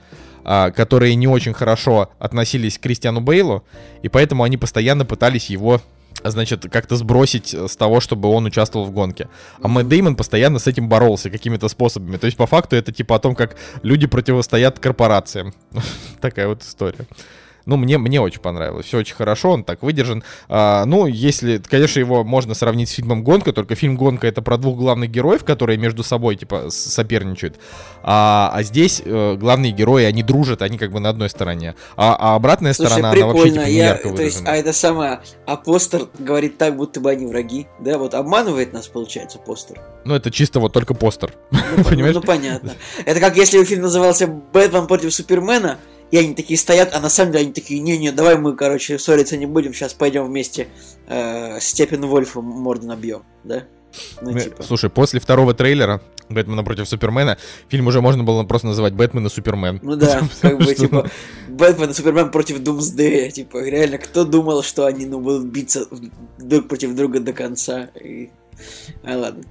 [0.45, 3.65] э, которые не очень хорошо относились к Кристиану Бейлу,
[4.01, 5.81] и поэтому они постоянно пытались его
[6.31, 9.29] значит, как-то сбросить с того, чтобы он участвовал в гонке.
[9.61, 12.17] А Мэтт Деймон постоянно с этим боролся какими-то способами.
[12.17, 15.53] То есть, по факту, это типа о том, как люди противостоят корпорациям.
[16.21, 17.05] Такая вот история.
[17.65, 18.85] Ну, мне, мне очень понравилось.
[18.85, 20.23] Все очень хорошо, он так выдержан.
[20.47, 24.57] А, ну, если, конечно, его можно сравнить с фильмом «Гонка», только фильм «Гонка»— это про
[24.57, 27.57] двух главных героев, которые между собой, типа, соперничают.
[28.03, 31.73] А, а здесь э, главные герои, они дружат, они как бы на одной стороне.
[31.97, 33.31] А, а обратная Слушай, сторона, прикольно.
[33.31, 34.51] она вообще, типа, не я, ярко то есть, выражена.
[34.51, 38.87] а это самое, а постер говорит так, будто бы они враги, да, вот обманывает нас,
[38.87, 39.81] получается, постер.
[40.05, 41.33] Ну, это чисто вот только постер.
[41.49, 42.15] Ну, Понимаешь?
[42.15, 42.73] Ну, понятно.
[43.05, 45.79] Это как если фильм назывался «Бэтмен против Супермена»,
[46.11, 49.37] и они такие стоят, а на самом деле они такие, не-не, давай мы, короче, ссориться
[49.37, 50.67] не будем, сейчас пойдем вместе
[51.07, 53.63] э, Степен Вольфа морду набьем, да?
[54.21, 54.63] Ну, Ну, типа.
[54.63, 57.37] Слушай, после второго трейлера Бэтмена против Супермена,
[57.69, 59.79] фильм уже можно было просто называть Бэтмен и Супермен.
[59.83, 61.09] Ну да, как бы, типа,
[61.49, 65.87] Бэтмен и Супермен против Думсдея, типа, реально, кто думал, что они, ну, будут биться
[66.37, 68.31] друг против друга до конца, и...
[69.03, 69.43] А, ладно.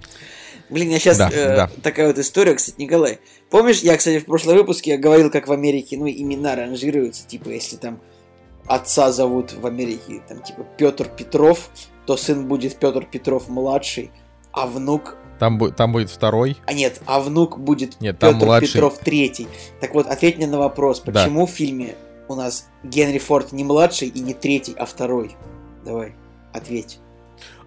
[0.70, 1.70] Блин, я сейчас Да, да.
[1.82, 3.20] такая вот история, кстати, Николай.
[3.54, 7.50] Помнишь, я, кстати, в прошлом выпуске я говорил, как в Америке, ну, имена ранжируются, типа,
[7.50, 8.00] если там
[8.66, 11.70] отца зовут в Америке, там, типа, Петр Петров,
[12.04, 14.10] то сын будет Петр Петров младший,
[14.50, 16.56] а внук Там, там будет второй.
[16.66, 18.72] а нет, а внук будет Нет, Петр младший.
[18.72, 19.46] Петров третий.
[19.80, 21.12] Так вот, ответь мне на вопрос, Да.
[21.12, 21.94] почему в фильме
[22.26, 25.36] у нас Генри Форд не младший и не третий, а второй?
[25.84, 26.16] Давай,
[26.52, 26.98] ответь.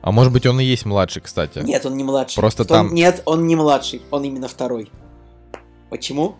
[0.02, 1.60] А может быть, он и есть младший, кстати.
[1.60, 2.42] Нет, он не младший.
[2.42, 4.92] Просто Он- там- Нет, он не младший, он именно второй.
[5.90, 6.36] Почему?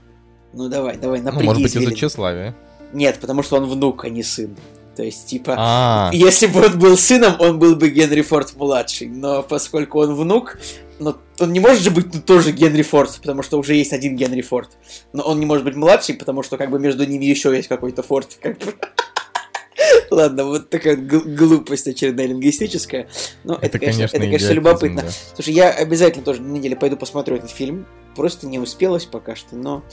[0.54, 2.56] Ну давай, давай, Ну, напряги может быть, из-за тщеславия.
[2.94, 4.56] Нет, потому что он внук, а не сын.
[4.96, 9.08] То есть, типа, А, если бы он был сыном, он был бы Генри Форд младший.
[9.08, 10.58] Но поскольку он внук,
[11.00, 14.16] но он не может же быть ну, тоже Генри Форд, потому что уже есть один
[14.16, 14.72] Генри Форд.
[15.14, 18.02] Но он не может быть младший, потому что как бы между ними еще есть какой-то
[18.02, 18.40] Форд.
[18.42, 18.74] Как бы.
[20.10, 23.08] Ладно, вот такая гл- глупость очередная лингвистическая.
[23.44, 25.02] Но это, это, конечно, это, конечно, любопытно.
[25.04, 25.10] да.
[25.36, 27.86] Слушай, я обязательно тоже на неделе пойду посмотрю этот фильм.
[28.18, 29.84] Просто не успелось пока что, но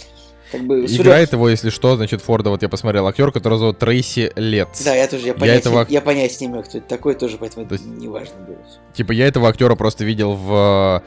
[0.50, 0.86] как бы...
[0.86, 4.82] Играет его, если что, значит, Форда, вот я посмотрел, актер, которого зовут Трейси Летц.
[4.82, 7.66] Да, я тоже, я понять, этого- я понять не имею, кто это такой, тоже поэтому
[7.66, 8.64] То есть- не важно будет.
[8.94, 11.02] Типа, я этого актера просто видел в...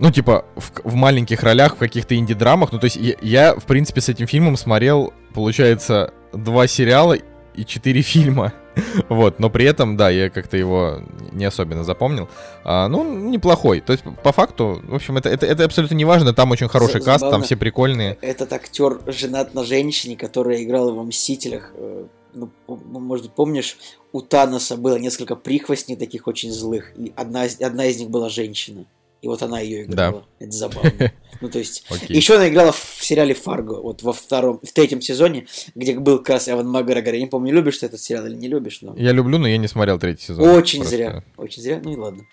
[0.00, 2.72] Ну, типа, в, в маленьких ролях, в каких-то инди-драмах.
[2.72, 7.14] Ну, то есть, я, я, в принципе, с этим фильмом смотрел, получается, два сериала
[7.54, 8.52] и четыре фильма.
[9.08, 11.00] Вот, но при этом, да, я как-то его
[11.32, 12.28] не особенно запомнил.
[12.64, 13.80] А, ну, неплохой.
[13.80, 16.32] То есть, по факту, в общем, это, это, это абсолютно не важно.
[16.32, 17.46] Там очень хороший За- каст, там забавно.
[17.46, 18.18] все прикольные.
[18.20, 21.72] Этот актер женат на женщине, которая играла во «Мстителях».
[21.74, 23.78] Э, Ну, ну, может помнишь,
[24.12, 28.84] у Таноса было несколько прихвостней таких очень злых, и одна одна из них была женщина.
[29.20, 30.24] И вот она ее играла.
[30.38, 31.12] Это забавно.
[31.40, 31.84] Ну, то есть...
[31.88, 32.16] Окей.
[32.16, 35.46] Еще она играла в сериале «Фарго», вот во втором, в третьем сезоне,
[35.76, 37.14] где был как раз Эван Макгрегор.
[37.14, 38.96] Я не помню, любишь ты этот сериал или не любишь, но...
[38.96, 40.48] Я люблю, но я не смотрел третий сезон.
[40.48, 40.96] Очень Просто.
[40.96, 41.24] зря.
[41.36, 41.80] Очень зря.
[41.84, 42.26] Ну и ладно.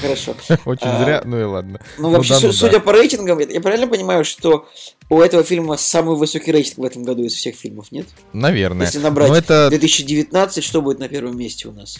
[0.00, 0.34] Хорошо.
[0.64, 1.80] Очень А, зря, ну и ладно.
[1.98, 2.52] Ну, Ну вообще, да, ну да.
[2.54, 4.66] судя по рейтингам, я я правильно понимаю, что
[5.10, 8.06] у этого фильма самый высокий рейтинг в этом году из всех фильмов, нет?
[8.32, 8.86] Наверное.
[8.86, 11.98] Если набрать Но это 2019, что будет на первом месте у нас?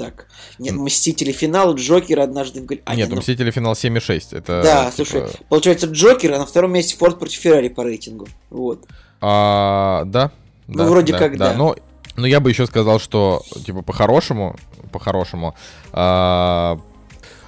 [0.00, 0.28] Так,
[0.58, 4.32] нет, Мстители финал, Джокер однажды Голли- А, Нет, ну, у Мстители финал 7,6.
[4.32, 8.26] Это, Да, типа, слушай, получается Джокер, а на втором месте Форд против Феррари по рейтингу.
[8.48, 8.86] Вот.
[9.20, 10.30] а, да.
[10.68, 11.52] Ну, да, вроде как да.
[11.52, 11.76] Но,
[12.16, 14.56] но я бы еще сказал, что, типа, по-хорошему,
[14.90, 15.54] по-хорошему,
[15.92, 16.80] а,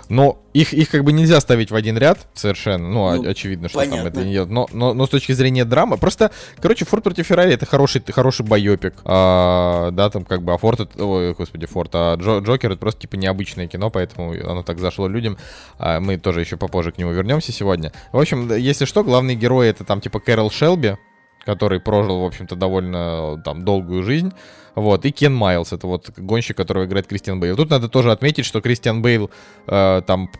[0.08, 2.88] но их, их как бы нельзя ставить в один ряд совершенно.
[2.88, 4.08] Ну, Ну, очевидно, что там понятно.
[4.08, 4.50] это не делают.
[4.52, 6.30] Но, но, но с точки зрения драмы, просто,
[6.60, 8.94] короче, Форд против Феррари это хороший, хороший байопик.
[9.04, 12.80] А, да, там как бы, а Форд, это- ой, господи, Форд, а Джо- Джокер это
[12.80, 15.38] просто типа необычное кино, поэтому оно так зашло людям.
[15.78, 17.92] А мы тоже еще попозже к нему вернемся сегодня.
[18.12, 20.96] В общем, если что, главный герой это там типа Кэрол Шелби,
[21.44, 24.32] который прожил, в общем-то, довольно там долгую жизнь.
[24.74, 27.56] Вот, и Кен Майлз, это вот гонщик, которого играет Кристиан Бейл.
[27.56, 29.30] Тут надо тоже отметить, что Кристиан Бейл
[29.66, 30.30] э, там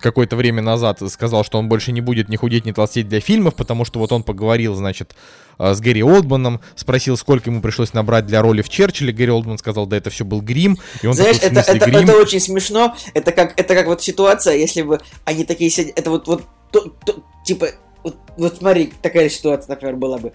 [0.00, 3.54] какое-то время назад сказал, что он больше не будет ни худеть, ни толстеть для фильмов,
[3.54, 5.14] потому что вот он поговорил, значит,
[5.58, 9.12] э, с Гэри Олдманом, спросил, сколько ему пришлось набрать для роли в Черчилле.
[9.12, 10.78] Гэри Олдман сказал, да это все был грим.
[11.02, 12.00] И он Знаешь, такой, это, это, грим?
[12.00, 12.94] это очень смешно.
[13.14, 15.98] Это как, это как вот ситуация, если бы они такие сидят.
[15.98, 17.68] Это вот, вот то- то- типа,
[18.04, 20.32] вот, вот смотри, такая ситуация, например, была бы.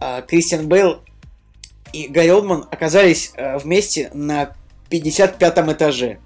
[0.00, 1.00] А, Кристиан Бейл
[1.94, 4.50] и Гарри Олдман оказались э, вместе на
[4.90, 6.18] 55 этаже.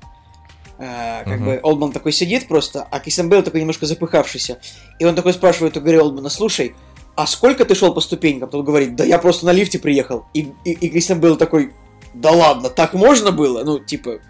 [0.78, 4.60] Э, как бы Олдман такой сидит просто, а Кристиан Бейл такой немножко запыхавшийся.
[4.98, 6.74] И он такой спрашивает у Гарри Олдмана, слушай,
[7.16, 8.48] а сколько ты шел по ступенькам?
[8.48, 10.24] Тот говорит, да я просто на лифте приехал.
[10.32, 11.74] И, и, и Кристиан Бейл такой,
[12.14, 13.62] да ладно, так можно было?
[13.62, 14.20] Ну, типа,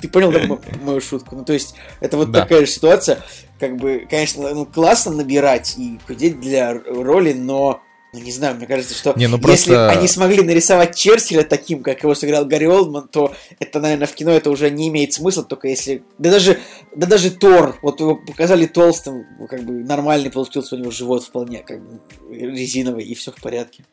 [0.00, 0.40] ты понял да,
[0.82, 1.36] мою шутку?
[1.36, 2.40] Ну, то есть, это вот да.
[2.40, 3.20] такая же ситуация.
[3.60, 7.82] Как бы, конечно, ну, классно набирать и худеть для роли, но
[8.12, 12.02] ну, не знаю, мне кажется, что не, ну если они смогли нарисовать Черчилля таким, как
[12.02, 15.68] его сыграл Гарри Олдман, то это, наверное, в кино это уже не имеет смысла, только
[15.68, 16.02] если...
[16.18, 16.58] Да даже,
[16.94, 21.58] да даже Тор, вот его показали толстым, как бы нормальный получился у него живот вполне,
[21.58, 22.00] как бы
[22.30, 23.84] резиновый, и все в порядке.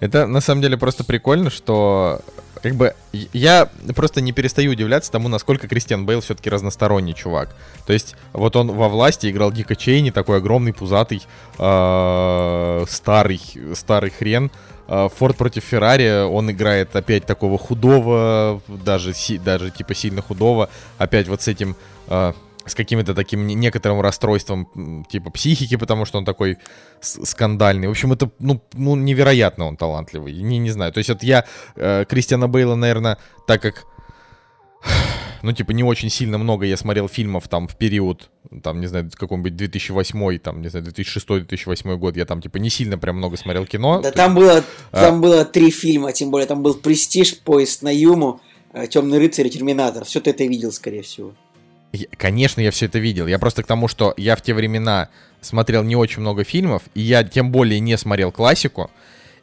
[0.00, 2.20] Это на самом деле просто прикольно, что
[2.64, 7.54] как бы я просто не перестаю удивляться тому, насколько Кристиан Бейл все-таки разносторонний чувак.
[7.86, 11.20] То есть вот он во власти играл Дика Чейни, такой огромный, пузатый,
[11.58, 13.40] э, старый,
[13.74, 14.50] старый хрен.
[14.88, 19.12] Э, Форд против Феррари, он играет опять такого худого, даже,
[19.44, 21.76] даже типа сильно худого, опять вот с этим
[22.08, 22.32] э,
[22.66, 26.58] с каким-то таким некоторым расстройством типа психики, потому что он такой
[27.00, 27.88] скандальный.
[27.88, 30.34] В общем, это, ну, ну невероятно он талантливый.
[30.34, 30.92] Не, не знаю.
[30.92, 31.44] То есть это я
[31.76, 33.86] э, Кристиана Бейла, наверное, так как
[35.42, 38.30] ну, типа, не очень сильно много я смотрел фильмов там в период,
[38.62, 42.98] там, не знаю, каком-нибудь 2008, там, не знаю, 2006-2008 год, я там, типа, не сильно
[42.98, 44.00] прям много смотрел кино.
[44.00, 45.00] Да там было, а...
[45.00, 48.40] там было три фильма, тем более, там был «Престиж», «Поезд на Юму»,
[48.90, 50.04] «Темный рыцарь» и «Терминатор».
[50.04, 51.34] Все ты это видел, скорее всего.
[52.16, 53.26] Конечно, я все это видел.
[53.26, 55.08] Я просто к тому, что я в те времена
[55.40, 58.90] смотрел не очень много фильмов, и я тем более не смотрел классику.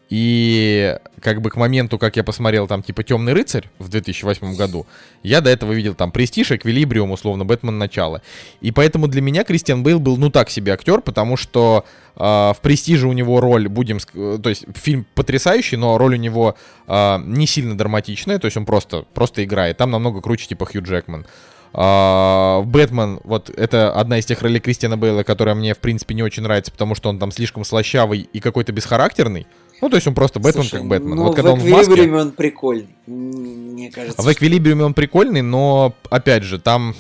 [0.10, 4.86] И как бы к моменту, как я посмотрел там типа Темный рыцарь в 2008 году,
[5.24, 8.22] я до этого видел там Престиж, Эквилибриум, условно, Бэтмен начало.
[8.60, 11.86] И поэтому для меня Кристиан Бейл был ну так себе актер, потому что
[12.18, 16.58] э, в Престиже у него роль, будем, то есть фильм потрясающий, но роль у него
[16.88, 19.78] э, не сильно драматичная, то есть он просто, просто играет.
[19.78, 21.26] Там намного круче типа Хью Джекман.
[21.74, 26.24] А, Бэтмен, вот это одна из тех ролей Кристиана Бейла, которая мне, в принципе, не
[26.24, 29.48] очень нравится, потому что он там слишком слащавый и какой-то бесхарактерный.
[29.82, 31.16] Ну, то есть он просто Бэтмен Слушай, как Бэтмен.
[31.16, 34.22] Ну, вот когда в он, он прикольный, мне кажется.
[34.22, 36.96] В Эквилибриуме он прикольный, но, опять же, там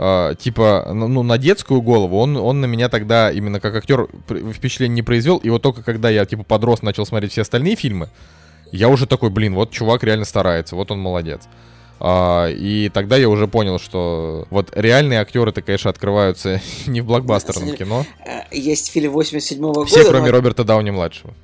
[0.00, 4.06] Uh, типа, ну, ну, на детскую голову, он, он на меня тогда именно как актер
[4.54, 5.38] впечатление не произвел.
[5.38, 8.08] И вот только когда я, типа, подрос, начал смотреть все остальные фильмы,
[8.70, 11.48] я уже такой, блин, вот чувак реально старается, вот он молодец.
[12.00, 17.06] А, и тогда я уже понял, что вот реальные актеры, то конечно, открываются не в
[17.06, 18.04] блокбастерном кино.
[18.24, 19.86] Э, есть фильм 87 -го года.
[19.86, 20.32] Все, кроме но...
[20.32, 21.34] Роберта Дауни-младшего.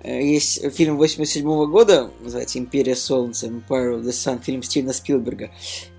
[0.00, 4.92] Э, есть фильм 87 -го года, называется «Империя Солнца», Empire of the Sun, фильм Стивена
[4.92, 5.50] Спилберга.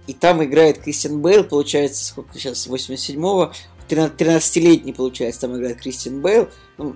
[0.06, 3.52] И там играет Кристиан Бейл, получается, сколько сейчас, 87-го,
[3.90, 6.50] 13-летний, получается, там играет Кристиан Бейл.
[6.78, 6.96] Ну,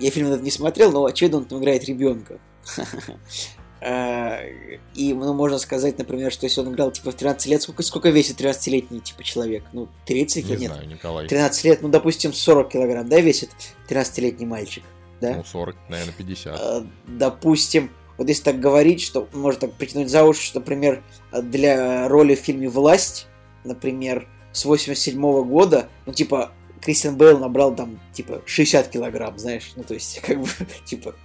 [0.00, 2.38] я фильм этот не смотрел, но, очевидно, он там играет ребенка.
[3.80, 7.82] Э, и, ну, можно сказать, например, что если он играл, типа, в 13 лет, сколько,
[7.82, 9.64] сколько весит 13-летний, типа, человек?
[9.72, 10.58] Ну, 30 лет?
[10.58, 10.72] Не нет.
[10.72, 11.28] знаю, Николай.
[11.28, 13.50] 13 лет, ну, допустим, 40 килограмм, да, весит
[13.88, 14.84] 13-летний мальчик?
[15.20, 15.36] Да?
[15.36, 16.58] Ну, 40, наверное, 50.
[16.58, 22.08] Э, допустим, вот если так говорить, что можно так притянуть за уши, что, например, для
[22.08, 23.26] роли в фильме «Власть»,
[23.64, 26.52] например, с 87 -го года, ну, типа,
[26.86, 30.48] Кристиан Бейл набрал там, типа, 60 килограмм, знаешь, ну, то есть, как бы,
[30.84, 31.16] типа,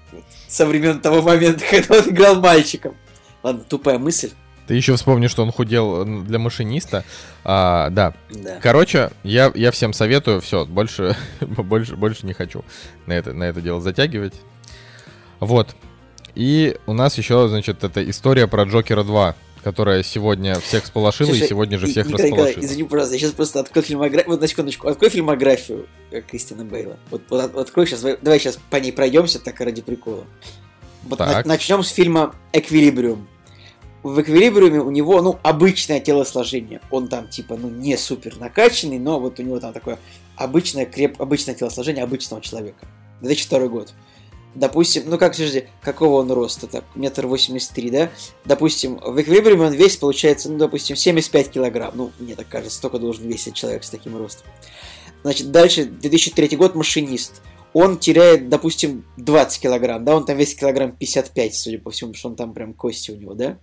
[0.48, 2.96] со времен того момента, когда он играл мальчиком.
[3.44, 4.32] Ладно, тупая мысль.
[4.66, 7.04] Ты еще вспомни, что он худел для машиниста.
[7.44, 8.16] А, да.
[8.32, 8.60] да.
[8.60, 12.66] Короче, я, я всем советую, все, больше, больше, больше не хочу
[13.06, 14.34] на это, на это дело затягивать.
[15.40, 15.76] Вот.
[16.34, 21.46] И у нас еще, значит, это история про Джокера 2 которая сегодня всех сполошила Слушай,
[21.46, 22.50] и сегодня же всех Николай, располошила.
[22.50, 25.88] Николай, извини, пожалуйста, я сейчас просто открою фильмографию, вот на секундочку, открой фильмографию
[26.30, 26.98] Кристина Бейла.
[27.10, 30.26] Вот, вот открой сейчас, давай сейчас по ней пройдемся, так ради прикола.
[31.04, 31.46] Вот так.
[31.46, 33.28] начнем с фильма «Эквилибриум».
[34.04, 36.82] В «Эквилибриуме» у него, ну, обычное телосложение.
[36.90, 40.00] Он там, типа, ну, не супер накачанный, но вот у него там такое
[40.36, 41.22] обычное, креп...
[41.22, 42.88] обычное телосложение обычного человека.
[43.22, 43.94] 2002 год
[44.56, 48.10] допустим, ну как, подожди, какого он роста, так, метр восемьдесят три, да?
[48.46, 51.92] Допустим, в эквилибриуме он весит, получается, ну, допустим, 75 килограмм.
[51.96, 54.48] Ну, мне так кажется, столько должен весить человек с таким ростом.
[55.24, 57.42] Значит, дальше, 2003 год, машинист.
[57.74, 60.16] Он теряет, допустим, 20 килограмм, да?
[60.16, 63.16] Он там весит килограмм 55, судя по всему, потому что он там прям кости у
[63.16, 63.58] него, да?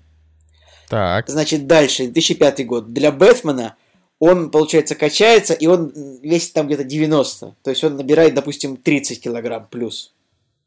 [0.88, 1.28] Так.
[1.28, 2.92] Значит, дальше, 2005 год.
[2.94, 3.76] Для Бэтмена
[4.18, 5.92] он, получается, качается, и он
[6.22, 7.56] весит там где-то 90.
[7.62, 10.14] То есть он набирает, допустим, 30 килограмм плюс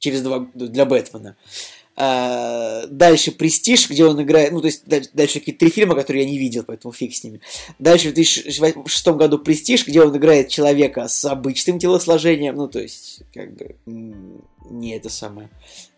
[0.01, 1.37] через два для Бэтмена.
[1.95, 4.51] А, дальше «Престиж», где он играет...
[4.51, 7.41] Ну, то есть дальше какие-то три фильма, которые я не видел, поэтому фиг с ними.
[7.79, 12.55] Дальше в 2006 году «Престиж», где он играет человека с обычным телосложением.
[12.55, 15.49] Ну, то есть, как бы, не это самое.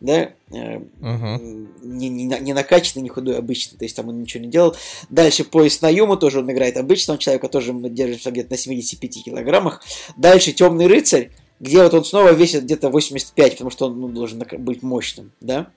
[0.01, 0.31] Да?
[0.49, 1.69] Uh-huh.
[1.83, 3.77] Не, не, не накачанный, не худой, обычный.
[3.77, 4.75] То есть там он ничего не делал.
[5.09, 9.81] Дальше «Поезд на Юму», тоже он играет обычного человека, тоже держится где-то на 75 килограммах.
[10.17, 11.29] Дальше «Темный рыцарь»,
[11.63, 15.67] где вот он снова весит где-то 85, потому что он ну, должен быть мощным, да?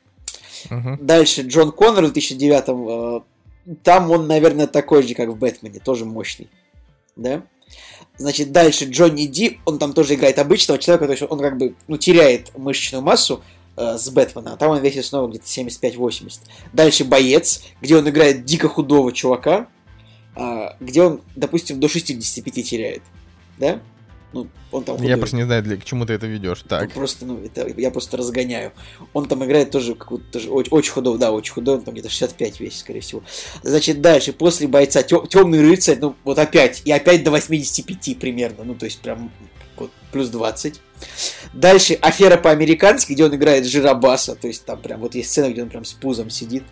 [0.69, 0.97] Uh-huh.
[1.01, 3.23] Дальше Джон Коннор в 2009
[3.67, 6.49] э, там он, наверное, такой же, как в Бэтмене, тоже мощный.
[7.15, 7.43] Да?
[8.17, 11.75] Значит, дальше Джонни Ди, он там тоже играет обычного человека, то есть он как бы
[11.87, 13.43] ну, теряет мышечную массу
[13.77, 16.41] э, с Бэтмена, а там он весит снова где-то 75-80.
[16.73, 19.69] Дальше Боец, где он играет дико худого чувака,
[20.35, 23.03] э, где он, допустим, до 65 теряет.
[23.59, 23.81] Да?
[24.33, 25.11] Ну, он там худой.
[25.11, 26.63] Я просто не знаю, для, к чему ты это ведешь.
[26.69, 26.83] Так.
[26.83, 28.73] Ну, просто, ну, это, я просто разгоняю.
[29.13, 32.11] Он там играет тоже какую-то тоже очень, очень худой, да, очень худой, он там где-то
[32.11, 33.23] 65 весит, скорее всего.
[33.63, 38.75] Значит, дальше, после бойца темный рыцарь, ну, вот опять, и опять до 85 примерно, ну,
[38.75, 39.31] то есть прям
[39.77, 40.81] вот, плюс 20.
[41.53, 45.63] Дальше афера по-американски, где он играет жиробаса, то есть там прям вот есть сцена, где
[45.63, 46.65] он прям с пузом сидит.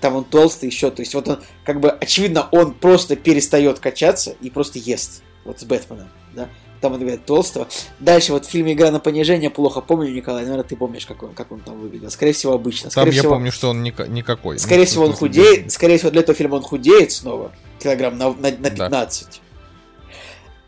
[0.00, 4.36] Там он толстый еще, то есть вот он, как бы, очевидно, он просто перестает качаться
[4.40, 5.22] и просто ест.
[5.44, 6.48] Вот с Бэтменом, да
[6.84, 7.66] там он играет толстого.
[7.98, 11.32] Дальше вот в фильме «Игра на понижение» плохо помню, Николай, наверное, ты помнишь, как он,
[11.32, 12.10] как он там выглядел.
[12.10, 12.90] Скорее всего, обычно.
[12.90, 14.58] Скорее там всего, я помню, что он ни- никакой.
[14.58, 15.72] Скорее ну, всего, он худеет.
[15.72, 17.52] Скорее всего, для этого фильма он худеет снова.
[17.82, 19.28] Килограмм на, на, на 15.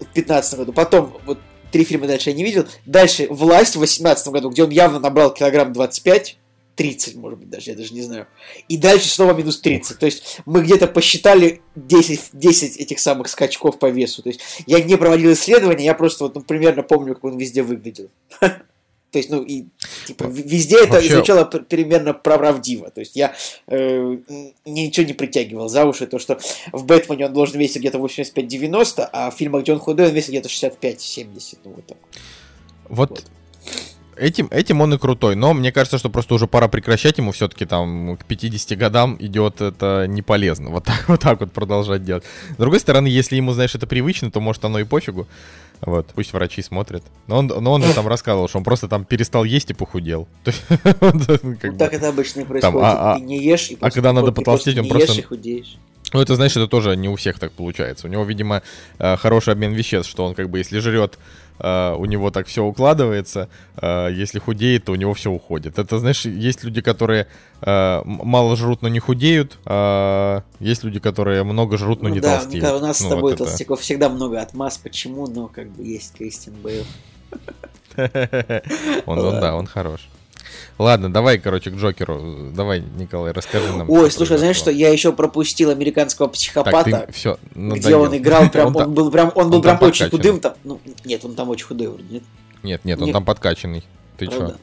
[0.01, 0.06] Да.
[0.06, 0.72] В 15 году.
[0.72, 1.38] Потом, вот
[1.70, 2.66] три фильма дальше я не видел.
[2.86, 6.38] Дальше «Власть» в 18 году, где он явно набрал килограмм 25.
[6.77, 8.27] 30, может быть, даже, я даже не знаю.
[8.69, 9.98] И дальше снова минус 30.
[9.98, 14.23] То есть мы где-то посчитали 10, 10 этих самых скачков по весу.
[14.23, 17.62] То есть я не проводил исследования, я просто вот ну, примерно помню, как он везде
[17.62, 18.11] выглядел.
[19.12, 19.65] То есть, ну, и
[20.07, 21.15] типа, везде это Вообще...
[21.15, 22.90] звучало примерно правдиво.
[22.90, 23.35] То есть я
[23.66, 24.19] э,
[24.66, 26.39] ничего не притягивал за уши, то, что
[26.73, 30.31] в Бэтмене он должен весить где-то 85-90, а в фильмах, где он худой, он весит
[30.31, 31.59] где-то 65-70.
[31.65, 31.98] Ну, вот так.
[32.89, 33.24] Вот, вот
[34.16, 37.64] этим, этим он и крутой, но мне кажется, что просто уже пора прекращать ему все-таки
[37.64, 40.70] там к 50 годам идет это не полезно.
[40.70, 42.24] Вот так, вот так вот продолжать делать.
[42.51, 45.26] С другой стороны, если ему, знаешь, это привычно, то может оно и пофигу.
[45.82, 47.02] Вот, пусть врачи смотрят.
[47.26, 50.26] Но он, но он же там рассказывал, что он просто там перестал есть и похудел.
[51.78, 52.80] Так это обычно происходит.
[52.82, 55.22] А, а, ты не ешь, и а когда надо потолстеть, он просто...
[56.12, 58.06] Ну, это, знаешь, это тоже не у всех так получается.
[58.06, 58.62] У него, видимо,
[58.98, 61.18] э, хороший обмен веществ, что он как бы, если жрет
[61.59, 65.78] Uh, у него так все укладывается, uh, если худеет, то у него все уходит.
[65.78, 67.28] Это, знаешь, есть люди, которые
[67.62, 72.20] uh, мало жрут, но не худеют, а есть люди, которые много жрут, но ну, не
[72.20, 72.65] да, толстеют.
[72.65, 73.85] Да, у нас ну, с тобой вот толстяков это...
[73.85, 74.78] всегда много отмаз.
[74.78, 75.27] Почему?
[75.27, 76.85] Но как бы есть Кристиан Бейл.
[79.07, 80.07] Он, он, да, он хорош.
[80.78, 82.51] Ладно, давай, короче, к Джокеру.
[82.55, 83.89] Давай, Николай, расскажи нам.
[83.89, 88.48] Ой, слушай, знаешь что, я еще пропустил американского психопата, так, ты все, где он играл,
[88.53, 90.39] прям, он, он был прям, он был он прям очень худым.
[90.40, 92.23] Там, ну, нет, он там очень худой вроде, нет?
[92.62, 93.15] Нет, нет, он нет.
[93.15, 93.85] там подкачанный.
[94.19, 94.55] Ты чё?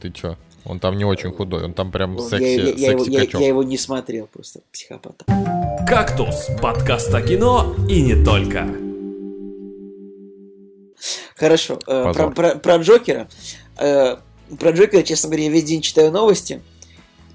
[0.00, 0.36] Ты чё?
[0.64, 3.46] Он там не очень худой, он там прям секси, я, я, я, его, я, я
[3.46, 5.24] его не смотрел, просто психопата.
[5.86, 8.68] «Кактус»— подкаст о кино и не только.
[11.36, 13.28] Хорошо, э, про, про, про Джокера.
[14.58, 16.62] Про Джокера, честно говоря, я весь день читаю новости,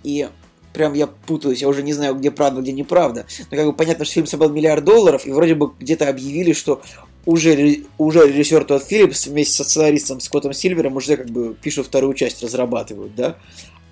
[0.03, 0.27] и
[0.73, 3.25] прям я путаюсь, я уже не знаю, где правда, где неправда.
[3.49, 6.81] Но как бы понятно, что фильм собрал миллиард долларов, и вроде бы где-то объявили, что
[7.25, 12.13] уже, уже режиссер Тодд Филлипс вместе со сценаристом Скоттом Сильвером уже как бы пишут вторую
[12.13, 13.37] часть, разрабатывают, да?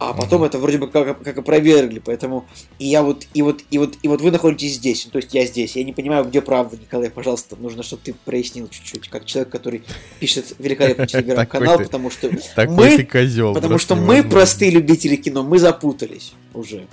[0.09, 0.45] А потом угу.
[0.45, 2.45] это вроде бы как, как опровергли, поэтому
[2.79, 5.33] и я вот, и вот, и вот, и вот вы находитесь здесь, ну, то есть
[5.33, 9.25] я здесь, я не понимаю, где правда, Николай, пожалуйста, нужно, чтобы ты прояснил чуть-чуть, как
[9.25, 9.83] человек, который
[10.19, 12.29] пишет великолепный телеграм-канал, потому что
[12.67, 13.07] мы,
[13.53, 16.87] потому что мы простые любители кино, мы запутались уже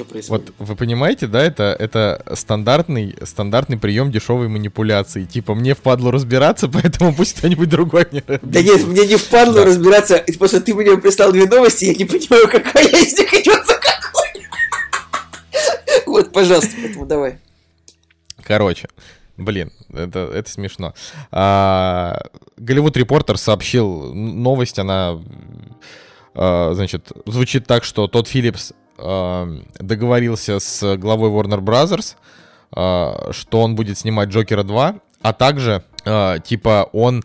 [0.00, 0.52] что происходит.
[0.58, 5.24] Вот вы понимаете, да, это, это стандартный, стандартный прием дешевой манипуляции.
[5.24, 9.64] Типа, мне впадло разбираться, поэтому пусть кто-нибудь другой мне Да нет, мне не впадло да.
[9.66, 13.66] разбираться, и просто ты мне прислал две новости, я не понимаю, какая из них идет
[13.66, 14.46] за какой.
[16.06, 17.38] Вот, пожалуйста, поэтому давай.
[18.42, 18.88] Короче,
[19.36, 20.92] Блин, это, это смешно.
[21.30, 22.20] А,
[22.58, 25.18] Голливуд Репортер сообщил новость, она,
[26.34, 28.74] а, значит, звучит так, что тот Филлипс
[29.78, 32.16] договорился с главой Warner Brothers,
[32.76, 37.22] э, что он будет снимать Джокера 2, а также, э, типа, он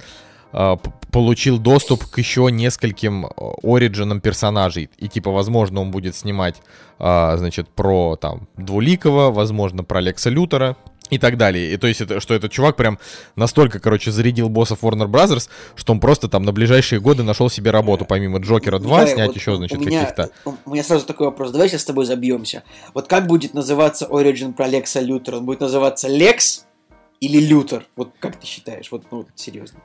[0.53, 0.77] э,
[1.11, 3.27] получил доступ к еще нескольким
[3.63, 4.89] ориджинам персонажей.
[4.97, 6.61] И, типа, возможно, он будет снимать,
[6.97, 10.75] значит, про, там, Двуликова, возможно, про Лекса Лютера,
[11.09, 11.73] и так далее.
[11.73, 12.99] И то есть, это, что этот чувак прям
[13.35, 17.71] настолько, короче, зарядил боссов Warner Brothers, что он просто там на ближайшие годы нашел себе
[17.71, 20.29] работу, помимо Джокера 2, Давай, снять вот еще, значит, каких-то.
[20.65, 21.51] У меня сразу такой вопрос.
[21.51, 22.63] Давай сейчас с тобой забьемся.
[22.93, 25.37] Вот как будет называться Origin про Лекса Лютера?
[25.37, 26.65] Он будет называться Лекс
[27.19, 27.85] или Лютер?
[27.95, 28.91] Вот как ты считаешь?
[28.91, 29.79] Вот, ну, серьезно.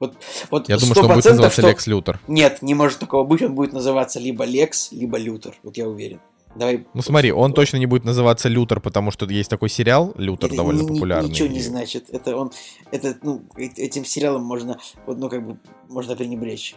[0.00, 0.16] Вот,
[0.50, 2.20] вот Я думаю, что он будет 100%, называться что- Лекс Лютер.
[2.28, 3.42] Нет, не может такого быть.
[3.42, 5.54] Он будет называться либо Лекс, либо Лютер.
[5.62, 6.20] Вот я уверен.
[6.56, 6.86] Давай.
[6.94, 10.56] Ну смотри, он точно не будет называться Лютер, потому что есть такой сериал, Лютер Это
[10.56, 11.30] довольно ни- популярный.
[11.30, 12.10] Ничего не значит.
[12.10, 12.52] Это он,
[12.92, 15.58] это, ну, э- этим сериалом можно, ну, как бы,
[15.88, 16.76] можно пренебречь.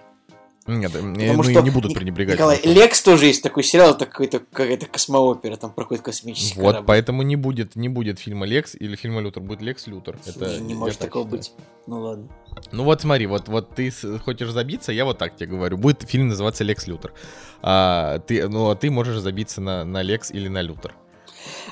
[0.68, 2.35] Нет, Потому ну, что не будут пренебрегать.
[2.35, 6.72] Николай, Лекс тоже есть такой сериал, это какой-то какая-то космоопера, там про какой-то космический Вот,
[6.72, 6.88] корабль.
[6.88, 10.19] поэтому не будет, не будет фильма Лекс или фильма Лютер, будет Лекс Лютер.
[10.26, 11.38] Это не, не может так такого считаю.
[11.39, 11.52] быть.
[11.88, 12.27] Ну ладно.
[12.72, 13.91] Ну вот смотри, вот, вот ты
[14.26, 15.77] хочешь забиться, я вот так тебе говорю.
[15.77, 17.14] Будет фильм называться Лекс Лютер.
[17.61, 20.94] А, ты, ну а ты можешь забиться на, на Лекс или на Лютер.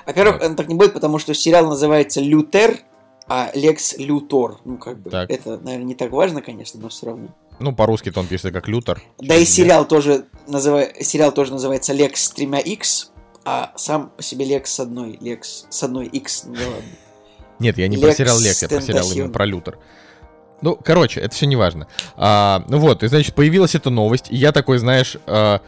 [0.06, 0.50] Во-первых, Вот.
[0.50, 2.78] он так не будет, потому что сериал называется Лютер,
[3.28, 4.60] а Лекс Лютор.
[4.64, 5.30] Ну, как бы, Так.
[5.30, 7.28] это, наверное, не так важно, конечно, но все равно.
[7.60, 9.02] Ну, по-русски-то он пишется как Лютер.
[9.20, 10.88] Да и сериал тоже, называ...
[11.02, 13.12] сериал тоже называется Лекс с тремя X,
[13.46, 16.90] а сам по себе Лекс с одной, Лекс с одной X, ну ладно.
[17.60, 19.78] Нет, я не Лекс про сериал Лекс, я про сериал именно про Лютер.
[20.62, 21.88] Ну, короче, это все не важно.
[22.16, 25.62] А, ну вот, и значит, появилась эта новость, и я такой, знаешь, а,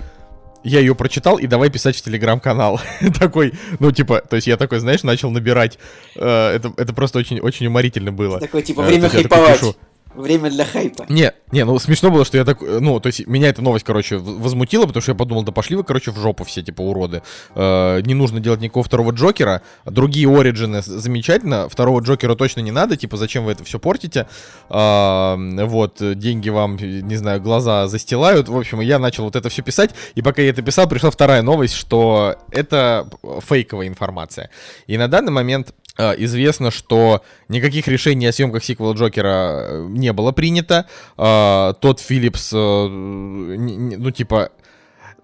[0.64, 2.82] я ее прочитал, и давай писать в телеграм-канал.
[3.20, 5.78] такой, ну, типа, то есть я такой, знаешь, начал набирать.
[6.16, 8.40] э, это, это просто очень, очень уморительно было.
[8.40, 9.60] Такое типа Э, время такой хайповать.
[9.60, 9.76] пишу,
[10.18, 11.06] Время для хайпа.
[11.10, 13.85] Не, не, ну смешно было, что я так, э, ну, то есть меня эта новость,
[13.85, 17.22] короче, возмутила, потому что я подумал, да пошли вы, короче, в жопу все, типа, уроды.
[17.53, 22.98] Э, не нужно делать никакого второго Джокера, другие Ориджины замечательно, второго Джокера точно не надо,
[22.98, 24.27] типа, зачем вы это все портите?
[24.69, 29.35] А, вот, э, деньги вам, э, не знаю, глаза застилают, в общем, я начал вот
[29.35, 33.07] это все писать, и пока я это писал, пришла вторая новость, что это
[33.48, 34.49] фейковая информация.
[34.88, 40.14] И на данный момент э, известно, что никаких решений о съемках сиквела Джокера э, не
[40.14, 40.86] было принято.
[41.18, 44.52] Э, Тот Филлипс, э, ну типа,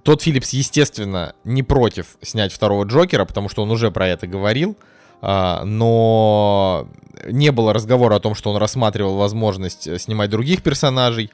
[0.04, 4.76] тот Филлипс, естественно, не против снять второго Джокера, потому что он уже про это говорил.
[5.22, 6.90] Но
[7.28, 11.32] не было разговора о том, что он рассматривал возможность э, снимать других персонажей.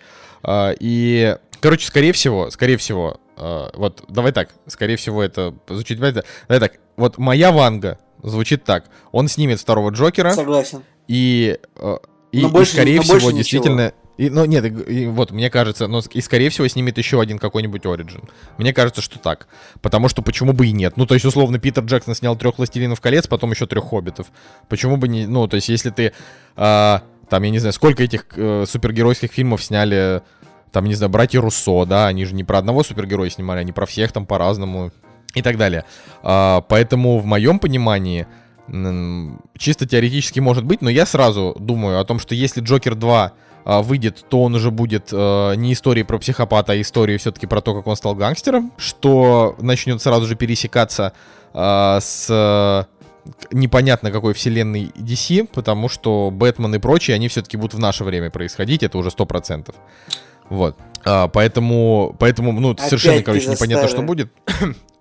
[0.48, 6.74] И, короче, скорее всего, скорее всего, вот давай так, скорее всего это звучит, давай так,
[6.98, 10.84] вот моя Ванга звучит так, он снимет второго Джокера, Согласен.
[11.08, 11.98] и, э,
[12.32, 13.38] и, Но и, больше- скорее но всего, больше ничего.
[13.38, 13.94] действительно...
[14.18, 17.22] И, ну, нет, и- и вот, мне кажется, но, с- и, скорее всего, снимет еще
[17.22, 18.28] один какой-нибудь Origin.
[18.58, 19.48] Мне кажется, что так.
[19.82, 20.98] Потому что почему бы и нет?
[20.98, 24.28] Ну, то есть, условно, Питер Джексон снял трех «Властелинов колец», потом еще трех «Хоббитов».
[24.68, 25.26] Почему бы не...
[25.26, 26.12] Ну, то есть, если ты...
[26.58, 30.22] а, там, я не знаю, сколько этих э, супергеройских фильмов сняли...
[30.74, 33.86] Там, не знаю, братья Руссо, да, они же не про одного супергероя снимали, они про
[33.86, 34.92] всех там по-разному
[35.36, 35.86] и так далее.
[36.24, 38.28] А, поэтому в моем понимании
[39.58, 43.34] чисто теоретически может быть, но я сразу думаю о том, что если Джокер 2
[43.66, 47.62] а, выйдет, то он уже будет э, не историей про психопата, а историей все-таки про
[47.62, 51.14] то, как он стал гангстером, что начнет сразу же пересекаться
[51.54, 52.88] а, с
[53.52, 58.30] непонятно какой вселенной DC, потому что Бэтмен и прочие, они все-таки будут в наше время
[58.30, 59.74] происходить, это уже 100%.
[60.50, 60.78] Вот.
[61.06, 64.32] А, поэтому, поэтому, ну, Опять совершенно, короче, непонятно, что будет.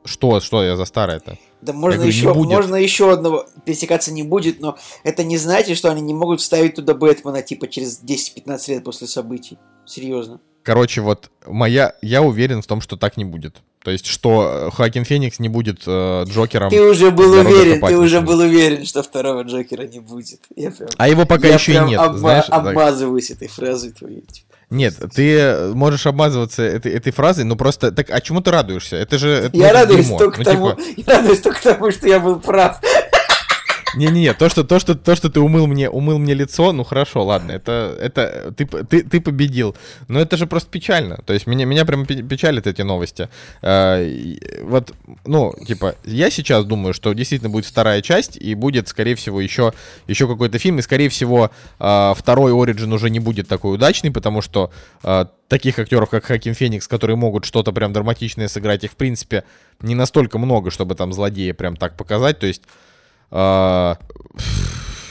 [0.09, 1.39] Что, что я за старое-то?
[1.61, 5.91] Да можно говорю, еще, можно еще одного пересекаться не будет, но это не значит, что
[5.91, 9.59] они не могут вставить туда Бэтмена, типа, через 10-15 лет после событий.
[9.87, 10.41] Серьезно.
[10.63, 13.57] Короче, вот моя, я уверен в том, что так не будет.
[13.83, 16.69] То есть, что э, Хоакин Феникс не будет э, Джокером.
[16.69, 20.41] Ты уже был уверен, ты уже был уверен, что второго Джокера не будет.
[20.57, 22.45] Я прям, А его пока я еще и прям нет, обма- знаешь.
[22.49, 24.23] обмазываюсь этой фразой твоей.
[24.23, 24.48] типа.
[24.71, 27.91] Нет, ты можешь обмазываться этой, этой фразой, но просто...
[27.91, 28.97] Так, а чему ты радуешься?
[28.97, 29.31] Это же...
[29.31, 30.19] это, Я ну, радуюсь дерьмо.
[30.19, 32.79] только Ну, тому, типа, я радуюсь только тому, что я был прав.
[33.99, 37.25] Не-не-не, то, что, то, что, то, что ты умыл мне, умыл мне лицо, ну хорошо,
[37.25, 39.75] ладно, это, это ты, ты, ты победил.
[40.07, 41.19] Но это же просто печально.
[41.27, 43.29] То есть меня, меня прям пе- печалят эти новости.
[43.61, 44.93] Э, вот,
[45.27, 49.73] ну, типа, я сейчас думаю, что действительно будет вторая часть, и будет, скорее всего, еще,
[50.07, 51.51] еще какой-то фильм, и, скорее всего,
[51.81, 54.71] э, второй Origin уже не будет такой удачный, потому что
[55.03, 59.43] э, таких актеров, как Хаким Феникс, которые могут что-то прям драматичное сыграть, их, в принципе,
[59.81, 62.39] не настолько много, чтобы там злодея прям так показать.
[62.39, 62.63] То есть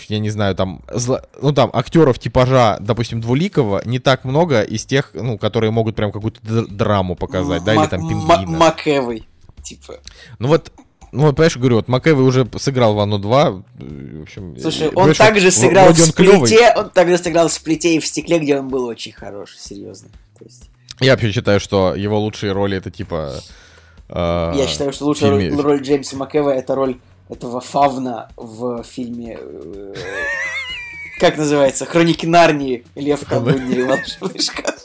[0.09, 4.85] я не знаю, там, зло- ну там, актеров типажа, допустим, Двуликова не так много из
[4.85, 8.45] тех, ну, которые могут прям какую-то др- драму показать, да, или там пингвина.
[8.57, 9.27] Макэвой.
[9.63, 9.95] Типа.
[10.39, 10.71] Ну вот,
[11.11, 13.61] ну вот, понимаешь, говорю, вот Макэвой уже сыграл в Анну 2, в
[14.21, 14.57] общем...
[14.59, 16.47] Слушай, э, он также сыграл в клёвый.
[16.47, 20.07] сплите, он также сыграл в сплите и в стекле, где он был очень хороший, серьезно.
[20.39, 20.69] То есть,
[21.01, 23.41] Я вообще считаю, что его лучшие роли это типа...
[24.07, 26.97] а, я считаю, что лучшая фильме- роль Джеймса МакЭва это роль
[27.29, 29.37] этого фавна в фильме...
[29.39, 29.93] э,
[31.19, 31.85] Как называется?
[31.85, 32.85] Хроники Нарнии.
[32.95, 34.75] Лев колдунья и волшебный шкаф.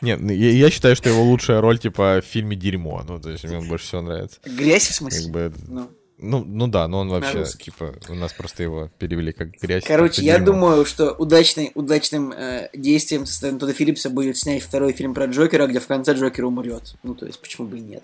[0.00, 3.04] Нет, ну, я, я считаю, что его лучшая роль, типа, в фильме «Дерьмо».
[3.06, 4.40] Ну, то есть мне он больше всего нравится.
[4.44, 5.30] Грязь в Как смысле?
[5.32, 5.88] бы, Ну.
[6.18, 7.66] ну, ну да, но он вообще, русский.
[7.66, 9.84] типа, у нас просто его перевели как грязь.
[9.86, 10.46] Короче, я дерьмо.
[10.46, 15.26] думаю, что удачный, удачным э, действием со стороны Тодда Филлипса будет снять второй фильм про
[15.26, 16.96] Джокера, где в конце Джокер умрет.
[17.04, 18.02] Ну, то есть, почему бы и нет.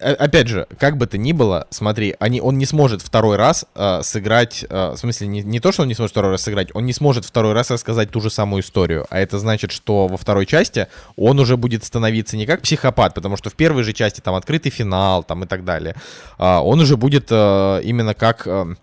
[0.00, 3.64] О- Опять же, как бы то ни было, смотри, они, он не сможет второй раз
[3.74, 6.68] э, сыграть, э, в смысле, не, не то, что он не сможет второй раз сыграть,
[6.74, 9.06] он не сможет второй раз рассказать ту же самую историю.
[9.08, 13.36] А это значит, что во второй части он уже будет становиться не как психопат, потому
[13.36, 15.94] что в первой же части там открытый финал там и так далее.
[16.38, 18.74] А, он уже будет э, именно как, э,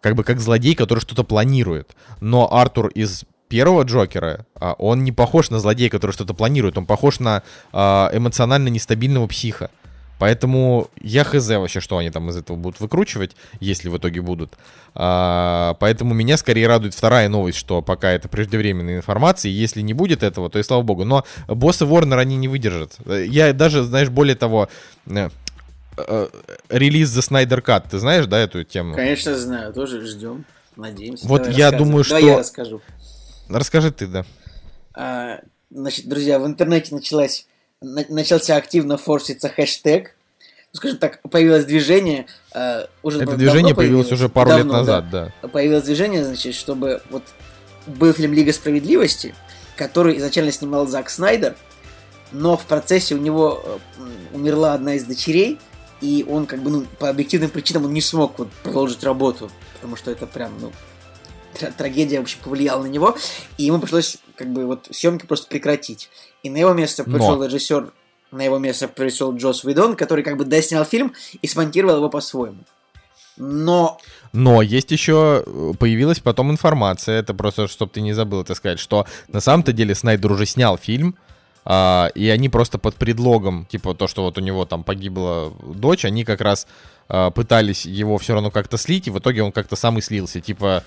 [0.00, 1.92] как бы как злодей, который что-то планирует.
[2.20, 6.84] Но Артур из первого Джокера, а, он не похож на злодея, который что-то планирует, он
[6.84, 9.70] похож на а, эмоционально нестабильного психа.
[10.18, 14.54] Поэтому я хз вообще, что они там из этого будут выкручивать, если в итоге будут.
[14.94, 19.94] А, поэтому меня скорее радует вторая новость, что пока это преждевременная информация, и если не
[19.94, 21.04] будет этого, то и слава богу.
[21.04, 22.96] Но боссы Warner они не выдержат.
[23.06, 24.68] Я даже, знаешь, более того,
[25.06, 25.28] э,
[25.96, 26.28] э,
[26.68, 28.94] релиз The Snyder Cut, ты знаешь, да, эту тему?
[28.94, 30.44] Конечно, знаю, тоже ждем.
[30.76, 31.26] Надеемся.
[31.26, 32.80] Вот Давай я думаю, Давай что- я расскажу.
[33.48, 34.24] Расскажи ты, да.
[34.94, 35.40] А,
[35.70, 40.14] значит, друзья, в интернете началась, на- начался активно форситься хэштег.
[40.72, 42.26] Ну, скажем так, появилось движение.
[42.52, 44.78] а, уже Это движение появилось уже пару лет Давно, да.
[44.78, 45.48] назад, да.
[45.48, 47.22] Появилось движение, значит, чтобы вот
[47.86, 49.34] был фильм Лига справедливости,
[49.76, 51.56] который изначально снимал Зак Снайдер,
[52.32, 53.78] но в процессе у него э,
[54.34, 55.58] умерла одна из дочерей,
[56.02, 59.96] и он как бы, ну, по объективным причинам он не смог вот продолжить работу, потому
[59.96, 60.72] что это прям, ну,
[61.76, 63.16] трагедия вообще повлияла на него,
[63.56, 66.10] и ему пришлось как бы вот съемки просто прекратить.
[66.42, 67.16] И на его место Но.
[67.16, 67.92] пришел режиссер,
[68.30, 72.64] на его место пришел Джос Уидон, который как бы доснял фильм и смонтировал его по-своему.
[73.38, 73.98] Но
[74.32, 78.80] Но есть еще э, появилась потом информация, это просто, чтобы ты не забыл это сказать,
[78.80, 81.16] что на самом-то деле Снайдер уже снял фильм,
[81.64, 86.04] а, и они просто под предлогом, типа то, что вот у него там погибла дочь,
[86.04, 86.66] они как раз
[87.08, 90.40] а, пытались его все равно как-то слить, и в итоге он как-то сам и слился,
[90.40, 90.82] типа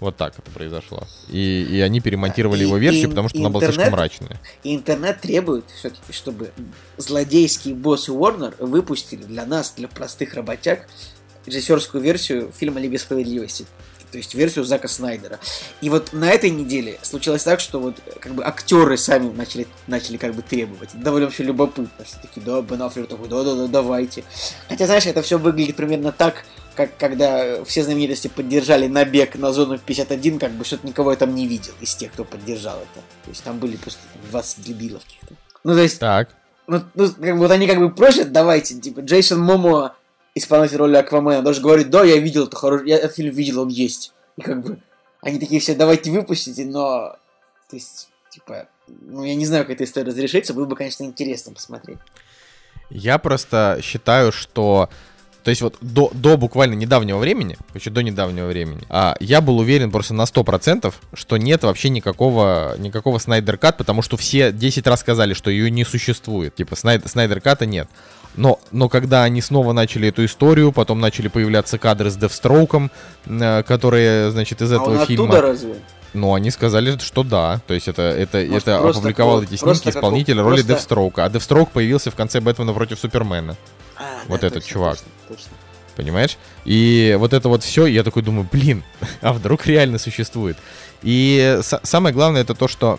[0.00, 1.06] вот так это произошло.
[1.28, 3.92] И, и они перемонтировали И- его версию, и- потому что и она была слишком интернет-
[3.98, 4.40] мрачная.
[4.64, 6.50] И интернет требует все-таки, чтобы
[6.96, 10.88] злодейские боссы Warner выпустили для нас, для простых работяг,
[11.46, 13.66] режиссерскую версию фильма Лига Справедливости.
[14.10, 15.38] То есть версию Зака Снайдера.
[15.80, 20.16] И вот на этой неделе случилось так, что вот как бы актеры сами начали, начали
[20.16, 20.90] как бы требовать.
[20.94, 22.04] Довольно вообще любопытно.
[22.04, 24.24] Что такие, да, Бен Аффлек такой, да-да-да, давайте.
[24.68, 26.44] Хотя, знаешь, это все выглядит примерно так,
[26.74, 31.34] как когда все знаменитости поддержали набег на зону 51, как бы что-то никого я там
[31.34, 33.04] не видел из тех, кто поддержал это.
[33.24, 35.34] То есть там были просто 20 дебилов каких-то.
[35.64, 36.30] Ну, то есть, Так,
[36.66, 39.96] ну, ну, как вот они как бы просят, давайте, типа, Джейсон Момоа,
[40.36, 43.68] исполнитель роли Аквамена, даже говорит, да, я видел это хороший, я этот фильм видел, он
[43.68, 44.12] есть.
[44.36, 44.78] И как бы,
[45.20, 47.16] они такие все, давайте выпустите, но,
[47.68, 51.52] то есть, типа, ну, я не знаю, как эта история разрешится, было бы, конечно, интересно
[51.52, 51.98] посмотреть.
[52.88, 54.88] Я просто считаю, что...
[55.42, 59.58] То есть вот до, до буквально недавнего времени, еще до недавнего времени, а, я был
[59.58, 64.86] уверен просто на 100%, что нет вообще никакого, никакого Снайдер Кат, потому что все 10
[64.86, 66.54] раз сказали, что ее не существует.
[66.54, 67.88] Типа Снайдер, Снайдер Ката нет.
[68.36, 72.90] Но, но когда они снова начали эту историю, потом начали появляться кадры с Девстроуком,
[73.26, 75.24] э, которые, значит, из а этого он фильма...
[75.24, 75.74] оттуда разве?
[76.12, 77.60] Ну, они сказали, что да.
[77.66, 81.24] То есть это, это, Может, это опубликовал как- эти снимки исполнитель роли просто- Девстроука.
[81.24, 83.56] А Девстроук появился в конце Бэтмена против Супермена.
[84.00, 84.96] А, Вот да, этот точно, чувак.
[84.96, 85.50] точно, точно.
[85.96, 86.38] Понимаешь?
[86.64, 88.82] И вот это вот все, я такой думаю, блин,
[89.20, 90.56] а вдруг реально существует?
[91.02, 92.98] И са- самое главное это то, что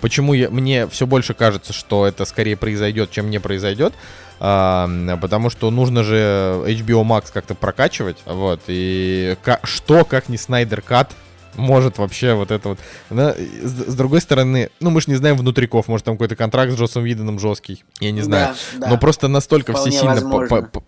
[0.00, 3.94] почему я, мне все больше кажется, что это скорее произойдет, чем не произойдет.
[4.42, 4.88] а,
[5.20, 8.18] потому что нужно же HBO Max как-то прокачивать.
[8.26, 8.60] Вот.
[8.66, 11.12] И что, как не Снайдер Кат,
[11.56, 12.78] может вообще вот это вот.
[13.10, 16.72] Но, с, с другой стороны, ну мы же не знаем внутриков, может там какой-то контракт
[16.72, 17.84] с Джоссом Виденом жесткий.
[18.00, 18.54] Я не знаю.
[18.74, 18.88] Да, да.
[18.90, 20.84] Но просто настолько Вполне все сильно по- по- по-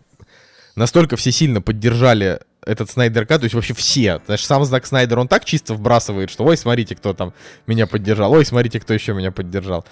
[0.76, 4.20] настолько все сильно поддержали этот Снайдер Кат, то есть вообще все.
[4.26, 7.32] Знаешь, сам Зак Снайдер, он так чисто вбрасывает, что ой, смотрите, кто там
[7.66, 9.84] меня поддержал, ой, смотрите, кто еще меня поддержал.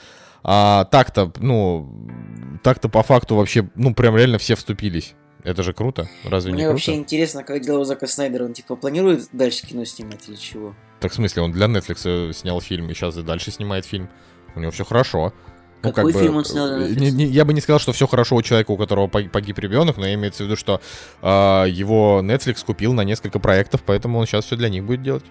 [0.43, 5.15] А так-то, ну, так-то по факту вообще, ну, прям реально все вступились.
[5.45, 7.01] Это же круто, разве Мне не вообще круто?
[7.01, 10.75] интересно, как дела у Зака Снайдера, он типа планирует дальше кино снимать или чего?
[11.01, 14.11] Так в смысле, он для Netflix э, снял фильм и сейчас и дальше снимает фильм.
[14.55, 15.33] У него все хорошо.
[15.83, 17.93] Ну, Какой как бы, фильм он снял э, не- не- я бы не сказал, что
[17.93, 20.83] все хорошо у человека, у которого пог- погиб ребенок, но имеется в виду, что
[21.23, 25.25] а, его Netflix купил на несколько проектов, поэтому он сейчас все для них будет делать.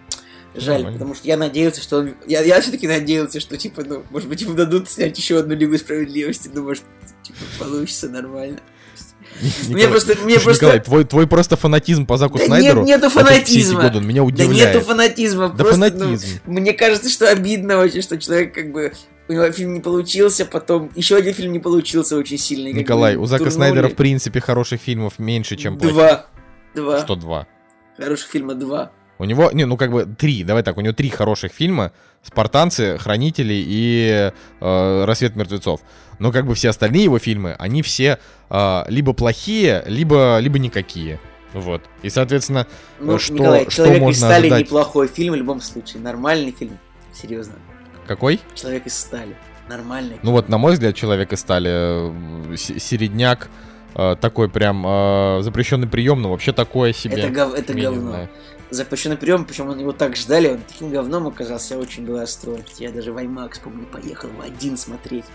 [0.55, 0.97] Жаль, Нормально.
[0.97, 2.15] потому что я надеялся, что он...
[2.25, 5.77] Я, я все-таки надеялся, что, типа, ну, может быть, ему дадут снять еще одну Лигу
[5.77, 6.83] Справедливости, ну, может,
[7.21, 8.59] типа, получится нормально.
[9.69, 10.65] Мне просто, мне просто...
[10.65, 12.83] Николай, твой, твой просто фанатизм по Заку Да Снайдеру.
[12.83, 13.81] нет, нету фанатизма.
[13.83, 14.73] годы, он меня Да удивляет.
[14.75, 15.49] нету фанатизма.
[15.49, 16.39] Да просто, ну, фанатизм.
[16.45, 18.91] мне кажется, что обидно очень, что человек как бы
[19.27, 22.73] у него фильм не получился, потом еще один фильм не получился очень сильный.
[22.73, 23.55] Николай, у Зака турнули.
[23.55, 25.93] Снайдера в принципе хороших фильмов меньше, чем плохих.
[25.95, 26.25] Два.
[26.75, 26.99] Два.
[27.03, 27.47] Что два?
[27.97, 28.91] Хороших фильма два.
[29.19, 31.91] У него, не, ну как бы три, давай так, у него три хороших фильма.
[32.23, 34.31] Спартанцы, Хранители и
[34.61, 35.81] э, Рассвет мертвецов.
[36.19, 38.17] Но как бы все остальные его фильмы, они все
[38.49, 41.19] э, либо плохие, либо, либо никакие.
[41.53, 41.81] Вот.
[42.01, 42.67] И, соответственно,
[42.99, 44.65] Ну, что- Николай, что Человек из можно стали ожидать?
[44.65, 46.01] неплохой фильм в любом случае.
[46.01, 46.77] Нормальный фильм.
[47.13, 47.53] Серьезно.
[48.07, 48.39] какой?
[48.55, 49.35] Человек из стали.
[49.67, 50.17] Нормальный.
[50.23, 51.69] Ну вот, на мой взгляд, Человек из стали,
[52.53, 53.49] э, середняк,
[53.95, 57.17] э, такой прям э, запрещенный прием, но вообще такое себе.
[57.23, 58.27] это гов- это говно.
[58.69, 62.63] Запрещенный прием, причем он его так ждали, он таким говном оказался, очень был расстроен.
[62.77, 65.25] Я даже в IMAX, помню, поехал в один смотреть.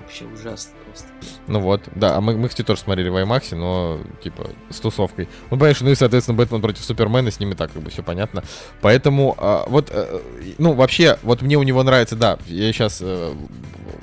[0.00, 1.08] Вообще ужасно просто.
[1.46, 5.28] Ну вот, да, а мы, мы, кстати, тоже смотрели в IMAX, но, типа, с тусовкой.
[5.50, 8.42] Ну, понимаешь, ну и, соответственно, Бэтмен против Супермена, с ними так, как бы, все понятно.
[8.80, 10.20] Поэтому, а, вот, э,
[10.58, 13.02] ну, вообще, вот мне у него нравится, да, я сейчас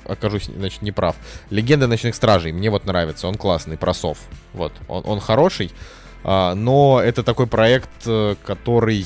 [0.05, 1.15] окажусь, значит, неправ.
[1.49, 4.19] Легенда Ночных Стражей, мне вот нравится, он классный, про сов.
[4.53, 5.71] Вот, он, он хороший,
[6.23, 9.05] а, но это такой проект, э, который...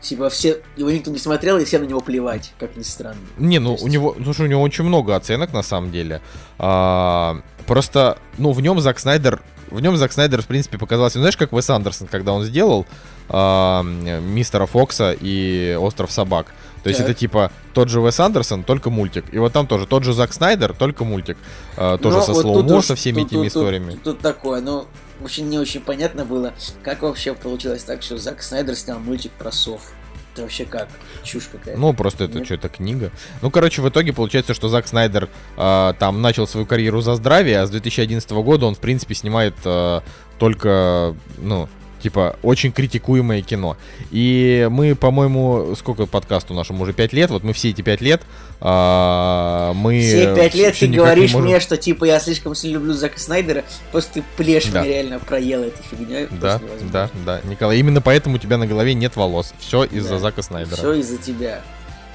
[0.00, 3.18] Типа все, его никто не смотрел, и все на него плевать, как ни странно.
[3.38, 6.20] Не, ну есть- у него, слушай, у него очень много оценок на самом деле.
[6.58, 11.22] А, просто, ну в нем Зак Снайдер, в нем Зак Снайдер в принципе показался, ну,
[11.22, 12.86] знаешь, как Уэс Андерсон, когда он сделал
[13.28, 16.54] а, Мистера Фокса и Остров собак.
[16.84, 17.08] То есть Так.
[17.10, 19.24] это типа тот же Уэс Андерсон, только мультик.
[19.32, 21.36] И вот там тоже тот же Зак Снайдер, только мультик.
[21.76, 23.90] А, тоже Но со вот slow-mo, со всеми тут- этими тут- историями.
[23.94, 24.86] Тут, тут такое, ну,
[25.22, 29.52] очень не очень понятно было, как вообще получилось так, что Зак Снайдер снял мультик про
[29.52, 29.92] сов.
[30.32, 30.88] Это вообще как?
[31.22, 31.80] Чушь какая-то.
[31.80, 32.44] Ну, просто это Нет.
[32.44, 33.10] что, это книга.
[33.40, 37.60] Ну, короче, в итоге получается, что Зак Снайдер э, там начал свою карьеру за здравие,
[37.60, 40.00] а с 2011 года он, в принципе, снимает э,
[40.38, 41.70] только, ну,
[42.00, 43.76] типа, очень критикуемое кино.
[44.10, 46.82] И мы, по-моему, сколько подкасту нашему?
[46.82, 47.30] Уже 5 лет.
[47.30, 48.22] Вот мы все эти 5 лет,
[48.60, 50.00] э, мы...
[50.00, 53.18] Все пять лет всё ты говоришь можем- мне, что типа я слишком сильно люблю Зака
[53.18, 54.80] Снайдера, просто ты плешь Да.
[54.82, 56.28] мне реально проел этой фигней.
[56.30, 56.60] Да,
[56.92, 59.54] да, да, Николай, именно поэтому у тебя на голове нет волос.
[59.58, 60.18] Все из-за Да.
[60.18, 60.76] Зака Снайдера.
[60.76, 61.62] Все из-за тебя.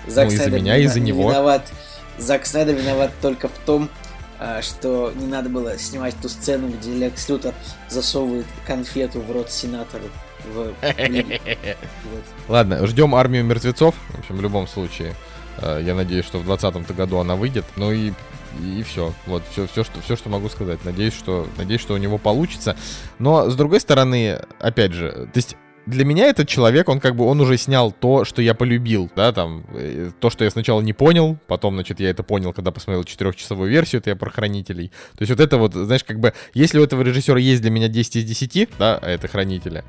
[0.07, 1.29] Зак Ну, из-за меня, из-за не него.
[1.29, 1.71] Виноват.
[2.17, 4.10] Зак Снайдер виноват только в том, а,
[4.61, 7.53] что не надо было снимать ту сцену, где Лекс Лютер
[7.89, 10.05] засовывает конфету в рот сенатору.
[10.53, 10.73] В...
[12.47, 13.95] Ладно, ждем армию мертвецов.
[14.09, 15.15] В общем, в любом случае.
[15.57, 17.65] Э, Я надеюсь, что в 2020 году она выйдет.
[17.75, 18.13] Ну и
[18.59, 19.13] и все.
[19.27, 20.83] Вот все, все, что, все, что могу сказать.
[20.83, 22.75] Надеюсь, что, надеюсь, что у него получится.
[23.19, 25.55] Но с другой стороны, опять же, то есть
[25.85, 29.31] для меня этот человек, он как бы, он уже снял то, что я полюбил, да,
[29.31, 33.03] там, э, то, что я сначала не понял, потом, значит, я это понял, когда посмотрел
[33.03, 34.89] четырехчасовую версию, это я про хранителей.
[35.17, 37.87] То есть вот это вот, знаешь, как бы, если у этого режиссера есть для меня
[37.87, 39.83] 10 из 10, да, а это хранители,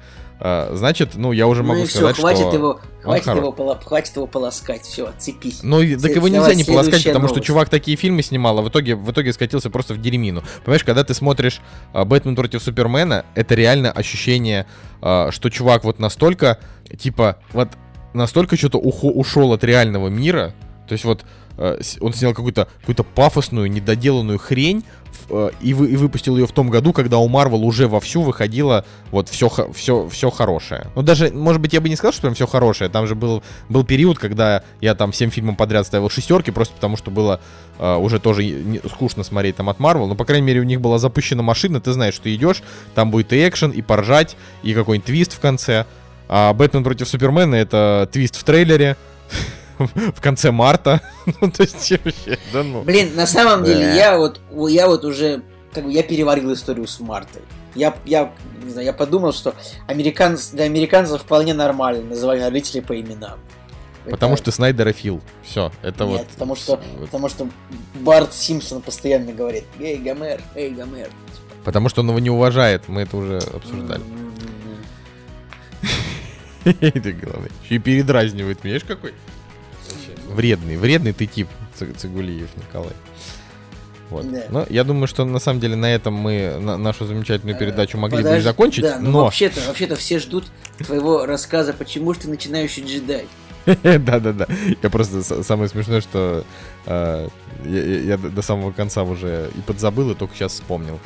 [0.73, 2.56] значит, ну, я уже Ну могу все, сказать, хватит что...
[2.56, 5.60] его, хватит хоро- его, пола- хватит его полоскать, все, отцепись.
[5.62, 8.97] Ну, так его нельзя не полоскать, потому что чувак такие фильмы снимал, а в итоге,
[8.97, 10.43] в итоге скатился просто в дерьмину.
[10.64, 11.60] Понимаешь, когда ты смотришь
[11.93, 14.66] а, «Бэтмен против Супермена», это реально ощущение,
[15.01, 16.59] а, что чувак вот настолько,
[16.98, 17.69] типа, вот
[18.12, 20.55] настолько что-то ушел от реального мира,
[20.89, 21.24] то есть вот
[22.01, 24.85] он снял какую-то какую недоделанную, недоделанную хрень
[25.29, 28.85] э, и, вы, и выпустил ее в том году, когда у Марвел уже вовсю выходило
[29.11, 30.87] вот все, все, все хорошее.
[30.95, 32.91] Ну, даже, может быть, я бы не сказал, что прям все хорошее.
[32.91, 36.97] Там же был, был период, когда я там всем фильмам подряд ставил шестерки, просто потому
[36.97, 37.41] что было
[37.79, 40.07] э, уже тоже не- скучно смотреть там от Марвел.
[40.07, 42.62] Но, по крайней мере, у них была запущена машина, ты знаешь, что идешь,
[42.95, 45.87] там будет и экшен, и поржать, и какой-нибудь твист в конце.
[46.29, 48.97] А Бэтмен против Супермена это твист в трейлере
[49.89, 51.01] в конце марта.
[51.41, 52.83] Ну, то есть вообще, да ну.
[52.83, 55.43] Блин, на самом деле, я вот, я вот уже,
[55.73, 57.43] как бы, я переварил историю с Мартой.
[57.75, 58.33] Я, я,
[58.63, 59.55] не знаю, я подумал, что
[59.87, 63.39] американц, для американцев вполне нормально называть родителей по именам.
[64.05, 65.21] Потому Это- что Снайдерофил.
[65.45, 66.29] Все, это Нет, вот.
[66.29, 67.07] потому что, вот.
[67.07, 67.49] потому что
[67.95, 71.09] Барт Симпсон постоянно говорит, эй, Гомер, эй, Гомер.
[71.65, 74.03] Потому что он его не уважает, мы это уже обсуждали.
[76.65, 77.51] Ты главное.
[77.69, 78.75] И передразнивает меня.
[78.75, 79.15] Видишь, какой?
[80.33, 81.49] Вредный, вредный ты тип,
[81.97, 82.93] Цигулиев Николай.
[84.11, 84.31] Вот.
[84.31, 84.43] Да.
[84.51, 88.19] Но я думаю, что на самом деле на этом мы на- нашу замечательную передачу могли
[88.19, 88.83] бы и Подожди, закончить.
[88.85, 90.45] Да, но, но вообще-то, вообще-то все ждут
[90.79, 93.27] твоего рассказа, почему же ты начинающий джедай.
[93.65, 94.47] Да-да-да.
[94.83, 96.45] Я просто самое смешное, что
[96.87, 97.29] э,
[97.65, 100.99] я, до самого конца уже и подзабыл, и только сейчас вспомнил.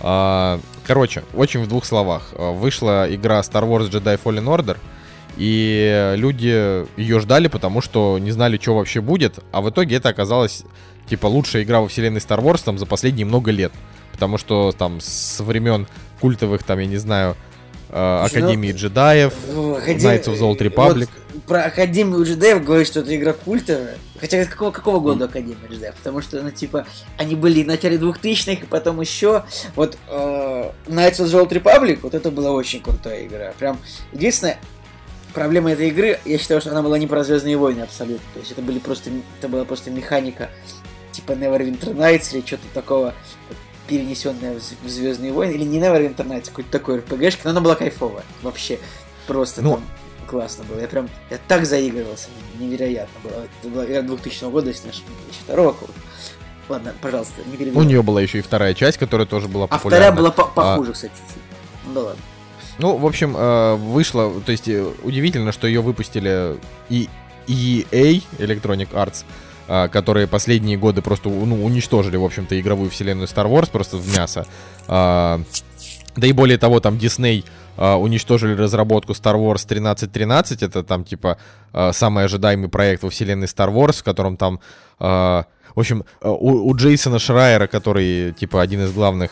[0.00, 2.30] А, Короче, очень в двух словах.
[2.34, 4.78] А, Вышла игра Star Wars Jedi Fallen Order,
[5.38, 9.38] И люди ее ждали, потому что не знали, что вообще будет.
[9.52, 10.64] А в итоге это оказалось,
[11.08, 13.72] типа, лучшая игра во вселенной Star Wars там за последние много лет.
[14.12, 15.86] Потому что там с времен
[16.20, 17.36] культовых, там, я не знаю,
[17.90, 19.32] э, Академии джедаев,
[19.76, 20.10] Академ...
[20.10, 21.08] Knights of the Old Republic.
[21.32, 23.96] Вот про Академию джедаев говорит, что это игра культовая.
[24.20, 25.94] Хотя какого, какого года Академия джедаев?
[25.94, 26.84] Потому что, ну, типа,
[27.16, 29.44] они были в начале 2000-х, и потом еще
[29.76, 33.52] вот э, Knights of the Old Republic, вот это была очень крутая игра.
[33.58, 33.78] Прям,
[34.12, 34.58] единственное,
[35.34, 38.26] проблема этой игры, я считаю, что она была не про Звездные войны абсолютно.
[38.34, 40.50] То есть это были просто, это была просто механика
[41.12, 43.14] типа Neverwinter Nights или что-то такого
[43.86, 48.24] перенесенная в Звездные войны, или не Neverwinter Nights, какой-то такой РПГшка, но она была кайфовая.
[48.42, 48.78] Вообще,
[49.26, 49.84] просто ну, там
[50.26, 50.80] классно было.
[50.80, 52.28] Я прям, я так заигрывался,
[52.58, 53.46] невероятно было.
[53.60, 55.92] Это была игра 2000 года, если не ошибаюсь, 2002 года.
[56.68, 57.84] Ладно, пожалуйста, не перебивай.
[57.84, 60.06] У нее была еще и вторая часть, которая тоже была популярна.
[60.06, 60.94] А вторая была по похуже, а...
[60.94, 61.42] кстати, чуть-чуть.
[61.86, 62.22] Ну да ладно.
[62.78, 66.56] Ну, в общем, э, вышло, то есть э, удивительно, что ее выпустили
[66.88, 67.08] и
[67.48, 69.24] EA, Electronic Arts,
[69.66, 74.16] э, которые последние годы просто ну, уничтожили, в общем-то, игровую вселенную Star Wars просто в
[74.16, 74.46] мясо.
[74.86, 77.44] Да и более того, там Disney
[77.76, 80.64] уничтожили разработку Star Wars 1313.
[80.64, 81.38] Это там, типа,
[81.92, 84.58] самый ожидаемый проект во вселенной Star Wars, в котором там...
[84.98, 85.44] В
[85.76, 89.30] общем, у, у Джейсона Шрайера, который, типа, один из главных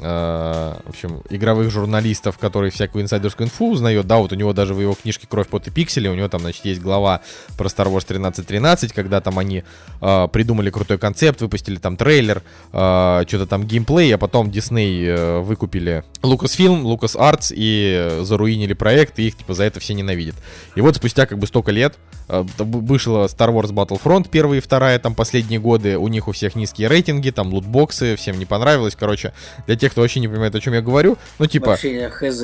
[0.00, 4.80] в общем, игровых журналистов, который всякую инсайдерскую инфу узнает, да, вот у него даже в
[4.80, 7.20] его книжке «Кровь, пот и пиксели», у него там, значит, есть глава
[7.56, 9.64] про Star Wars 1313, когда там они
[10.00, 12.42] э, придумали крутой концепт, выпустили там трейлер,
[12.72, 19.28] э, что-то там геймплей, а потом Disney э, выкупили Lucasfilm, LucasArts и заруинили проект, и
[19.28, 20.36] их, типа, за это все ненавидят.
[20.74, 21.96] И вот спустя как бы столько лет
[22.28, 26.54] э, вышла Star Wars Battlefront первая и вторая, там, последние годы, у них у всех
[26.54, 29.32] низкие рейтинги, там, лутбоксы, всем не понравилось, короче,
[29.66, 31.76] для тех, кто вообще не понимает, о чем я говорю, ну, типа,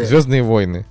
[0.07, 0.85] Звездные войны.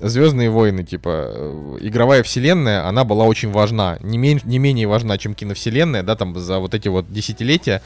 [0.00, 3.98] Звездные войны, типа, э, игровая вселенная, она была очень важна.
[4.00, 7.82] Не, мен- не менее важна, чем киновселенная, да, там за вот эти вот десятилетия.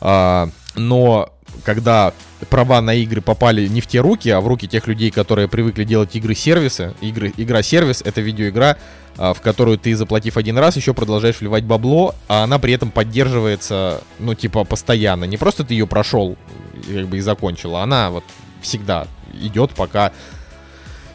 [0.00, 1.30] А, но
[1.64, 2.12] когда
[2.50, 5.84] права на игры попали не в те руки, а в руки тех людей, которые привыкли
[5.84, 8.76] делать игры-сервисы, игры, игра-сервис— это видеоигра,
[9.16, 12.90] а, в которую ты, заплатив один раз, еще продолжаешь вливать бабло, а она при этом
[12.90, 15.24] поддерживается, ну, типа, постоянно.
[15.24, 16.36] Не просто ты ее прошел
[16.86, 18.24] как бы и закончил, а она вот
[18.60, 19.06] всегда
[19.40, 20.12] идет, пока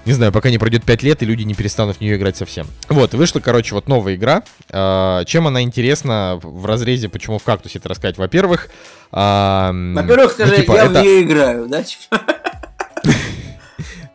[0.09, 2.65] не знаю, пока не пройдет 5 лет, и люди не перестанут в нее играть совсем.
[2.89, 4.41] Вот, вышла, короче, вот новая игра.
[4.71, 8.17] Э, чем она интересна в разрезе, почему в кактусе это рассказать?
[8.17, 8.69] Во-первых...
[9.11, 10.99] Э, Во-первых, скажи, ну, типа, я это...
[10.99, 11.83] в нее играю, да?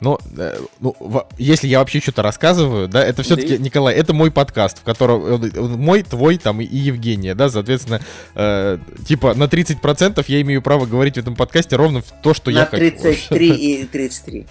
[0.01, 0.97] Ну, э, ну,
[1.39, 5.41] если я вообще что-то рассказываю, да, это все-таки, Николай, это мой подкаст, в котором
[5.79, 8.01] мой, твой, там и Евгения, да, соответственно,
[8.35, 12.59] э, типа на 30% я имею право говорить в этом подкасте ровно то, что на
[12.59, 12.85] я хочу.
[12.85, 14.47] На 33 и 33.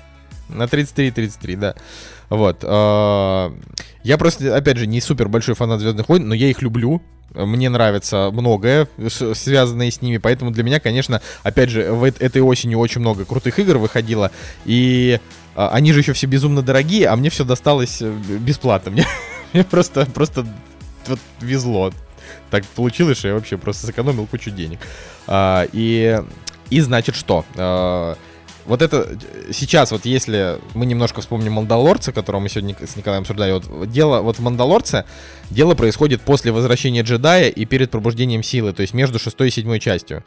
[0.49, 1.75] На 33 и 33, да.
[2.29, 2.59] Вот.
[2.63, 3.51] Э,
[4.03, 7.01] я просто, опять же, не супер большой фанат Звездных войн, но я их люблю.
[7.33, 12.77] Мне нравится многое, связанное с ними, поэтому для меня, конечно, опять же, в этой осенью
[12.77, 14.29] очень много крутых игр выходило,
[14.65, 15.19] и
[15.55, 18.91] а, они же еще все безумно дорогие, а мне все досталось э, бесплатно.
[18.93, 19.05] Мне,
[19.53, 20.45] мне просто, просто
[21.07, 21.91] вот, везло.
[22.49, 24.79] Так получилось, что я вообще просто сэкономил кучу денег.
[25.27, 26.21] А, и,
[26.69, 27.45] и значит что?
[28.65, 29.17] Вот это
[29.51, 34.21] сейчас, вот если мы немножко вспомним Мандалорца, которого мы сегодня с Николаем обсуждали, вот дело
[34.21, 35.05] вот в Мандалорце,
[35.49, 39.79] дело происходит после возвращения джедая и перед пробуждением силы, то есть между шестой и седьмой
[39.79, 40.23] частью.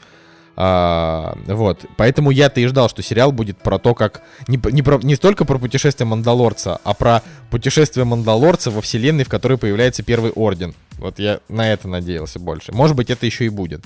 [0.58, 4.98] А, вот, поэтому я-то и ждал, что сериал будет про то, как не, не, про,
[4.98, 10.30] не столько про путешествие Мандалорца, а про путешествие Мандалорца во вселенной, в которой появляется Первый
[10.30, 10.74] Орден.
[10.92, 12.72] Вот я на это надеялся больше.
[12.72, 13.84] Может быть, это еще и будет.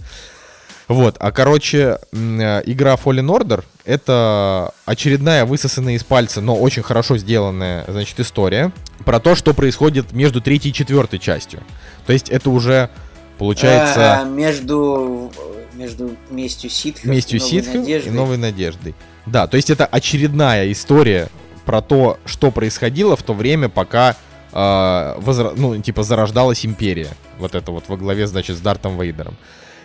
[0.91, 7.17] Вот, а короче, э, игра Fallen Order— это очередная высосанная из пальца, но очень хорошо
[7.17, 8.73] сделанная, значит, история
[9.05, 11.63] про то, что происходит между третьей и четвертой частью.
[12.07, 12.91] То есть это уже
[13.39, 14.23] получается...
[14.23, 15.31] А, между,
[15.75, 18.97] между местью ситхов, местью и, новой ситхов и новой надеждой.
[19.27, 21.29] Да, то есть это очередная история
[21.67, 24.17] про то, что происходило в то время, пока
[24.53, 25.53] э, возра...
[25.55, 27.11] ну, типа, зарождалась империя.
[27.39, 29.37] Вот это вот во главе, значит, с Дартом Вейдером.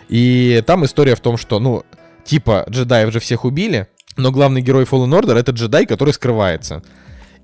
[0.08, 1.84] И там история в том, что, ну,
[2.24, 6.82] типа, джедаев же всех убили, но главный герой Fallen Order это джедай, который скрывается.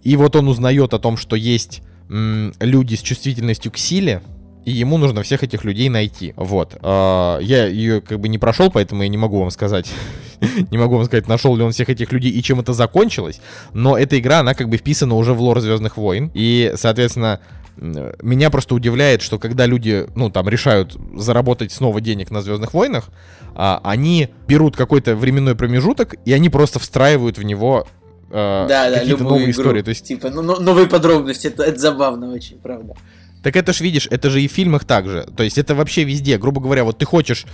[0.03, 4.23] И вот он узнает о том, что есть м, люди с чувствительностью к силе,
[4.65, 6.35] и ему нужно всех этих людей найти.
[6.37, 6.77] Вот.
[6.81, 9.91] А, я ее как бы не прошел, поэтому я не могу вам сказать,
[10.71, 13.41] не могу вам сказать, нашел ли он всех этих людей и чем это закончилось.
[13.73, 16.31] Но эта игра, она как бы вписана уже в лор Звездных войн.
[16.35, 17.41] И, соответственно,
[17.77, 23.09] меня просто удивляет, что когда люди, ну, там, решают заработать снова денег на Звездных войнах,
[23.55, 27.87] а, они берут какой-то временной промежуток, и они просто встраивают в него
[28.31, 29.63] э, Да, да, любую новые игру.
[29.63, 29.83] истории.
[29.83, 32.95] То есть, Типа, ну, ну, новые подробности, это, это забавно очень, правда.
[33.43, 35.25] так это ж видишь, это же и в фильмах также.
[35.37, 36.39] То есть это вообще везде.
[36.39, 37.47] Грубо говоря, вот ты хочешь,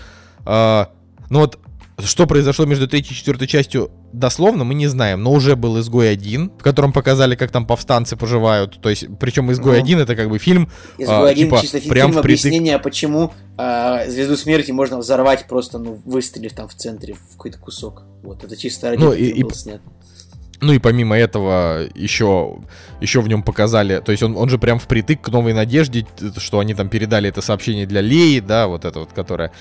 [0.47, 0.85] э,
[1.31, 1.59] ну вот
[2.05, 6.15] что произошло между третьей и четвертой частью, дословно мы не знаем, но уже был «Изгой
[6.15, 8.81] 1», в котором показали, как там повстанцы поживают.
[8.81, 9.85] То есть, причем «Изгой Ну.
[9.85, 12.47] 1»— это как бы фильм, Изгой А, один типа, чисто фи- прям фильм впритык.
[12.47, 17.59] объяснения, почему а, Звезду Смерти можно взорвать просто, ну, выстрелив там в центре в какой-то
[17.59, 18.05] кусок.
[18.23, 19.81] Вот, это чисто ради Ну, и- и- был снят.
[20.61, 22.59] Ну и помимо этого еще,
[23.01, 26.05] еще в нем показали, то есть он, он же прям впритык к новой надежде,
[26.37, 29.53] что они там передали это сообщение для Леи, да, вот это вот, которое.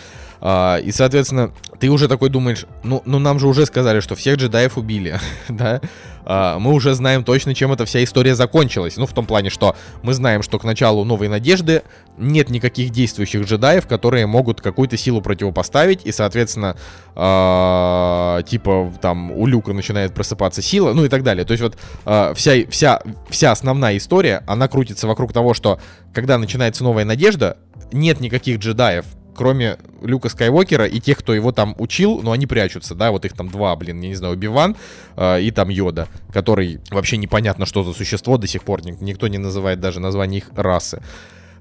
[0.41, 4.37] А, и, соответственно, ты уже такой думаешь, ну, ну нам же уже сказали, что всех
[4.37, 5.19] джедаев убили,
[5.49, 5.81] да,
[6.29, 8.97] А, мы уже знаем точно, чем эта вся история закончилась.
[8.97, 11.83] Ну, в том плане, что мы знаем, что к началу новой надежды
[12.17, 16.75] нет никаких действующих джедаев, которые могут какую-то силу противопоставить, и, соответственно,
[17.15, 21.45] а, типа там у Люка начинает просыпаться сила, ну и так далее.
[21.45, 25.79] То есть вот а, вся, вся, вся основная история, она крутится вокруг того, что
[26.13, 27.57] когда начинается новая надежда,
[27.93, 29.05] нет никаких джедаев,
[29.37, 33.33] кроме Люка Скайуокера и тех, кто его там учил, но они прячутся, да, вот их
[33.33, 34.75] там два, блин, я не знаю, Биван
[35.17, 39.37] и там Йода, который вообще непонятно, что за существо до сих пор, ник- никто не
[39.37, 41.01] называет даже название их расы.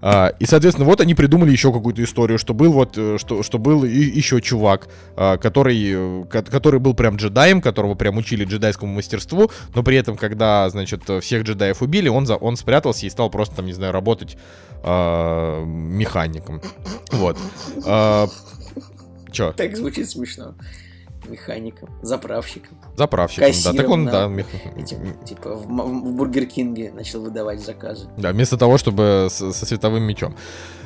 [0.03, 3.59] А, и, соответственно, вот они придумали еще какую-то историю, что был вот, э, что, что
[3.59, 5.77] был и- еще чувак, а, который,
[6.23, 10.69] э, ко- который был прям джедаем, которого прям учили джедайскому мастерству, но при этом, когда,
[10.71, 14.37] значит, всех джедаев убили, он, за, он спрятался и стал просто, там, не знаю, работать
[14.83, 16.61] а, механиком.
[17.13, 17.37] Вот.
[17.85, 18.29] А,
[19.33, 19.53] Чё?
[19.53, 20.55] Так звучит смешно.
[21.29, 22.79] Механиком, заправщиком.
[22.97, 23.73] Заправщиком, да.
[23.73, 24.47] Так он, Кассиром, да, мех-
[24.77, 28.09] Этим, типа, в, М- в Бургер Кинге начал выдавать заказы.
[28.17, 30.37] Да, вместо того, чтобы с- со световым мечом.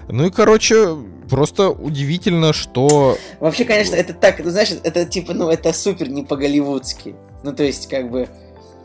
[0.09, 0.97] Ну и, короче,
[1.29, 3.17] просто удивительно, что...
[3.39, 7.15] Вообще, конечно, это так, ты знаешь, это типа, ну, это супер не по-голливудски.
[7.45, 8.29] Ну, то есть, как бы,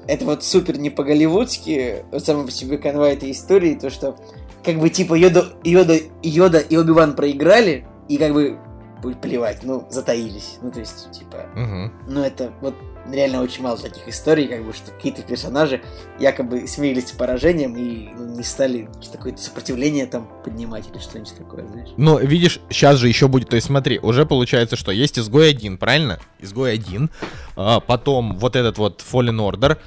[0.08, 4.16] это вот супер не по-голливудски, само по себе канва этой истории, то, что,
[4.64, 8.58] как бы, типа, Йода, Йода, Йода и Оби-Ван проиграли, и, как бы,
[9.06, 10.58] будет плевать, ну, затаились.
[10.62, 11.92] Ну, то есть, типа, Мгм.
[12.08, 12.74] ну, это вот
[13.12, 15.82] реально очень мало таких историй, как бы, что какие-то персонажи
[16.20, 21.68] якобы смирились с поражением и ну, не стали какое-то сопротивление там поднимать или что-нибудь такое,
[21.68, 21.90] знаешь.
[21.98, 23.50] Но, видишь, сейчас же еще будет...
[23.50, 26.18] То есть, смотри, уже получается, что есть изгой 1, правильно?
[26.40, 27.10] Изгой 1.
[27.56, 29.78] а, потом вот этот вот Fallen Order.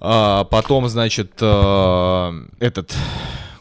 [0.00, 2.92] а, потом, значит, а, этот...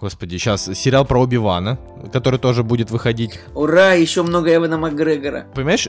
[0.01, 1.79] Господи, сейчас сериал про Оби-Вана,
[2.13, 3.39] который тоже будет выходить.
[3.55, 5.47] Ура, еще много Эвана Макгрегора.
[5.55, 5.87] Понимаешь,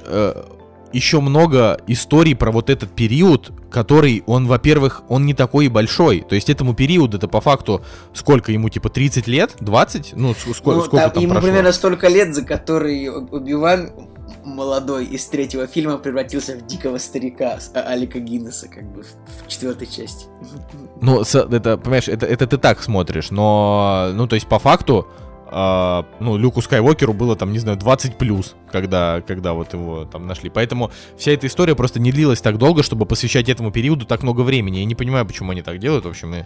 [0.91, 6.25] еще много историй про вот этот период, который, он, во-первых, он не такой и большой.
[6.27, 7.83] То есть этому периоду, это по факту,
[8.15, 9.55] сколько ему, типа, 30 лет?
[9.61, 10.15] 20?
[10.17, 11.47] Ну, ск- ск- Ну, сколько там там ему прошло?
[11.49, 13.91] примерно столько лет, за который Убиван
[14.44, 19.86] молодой из третьего фильма превратился в дикого старика а- Алика Гиннесса, как бы, в, четвертой
[19.86, 20.27] части.
[21.01, 25.09] Ну, это, понимаешь, это, это ты так смотришь, но, ну, то есть, по факту,
[25.51, 30.27] а, ну, Люку Скайуокеру было там, не знаю, 20 плюс, когда, когда вот его там
[30.27, 30.51] нашли.
[30.51, 34.43] Поэтому вся эта история просто не длилась так долго, чтобы посвящать этому периоду так много
[34.43, 34.78] времени.
[34.78, 36.44] Я не понимаю, почему они так делают, в общем, и,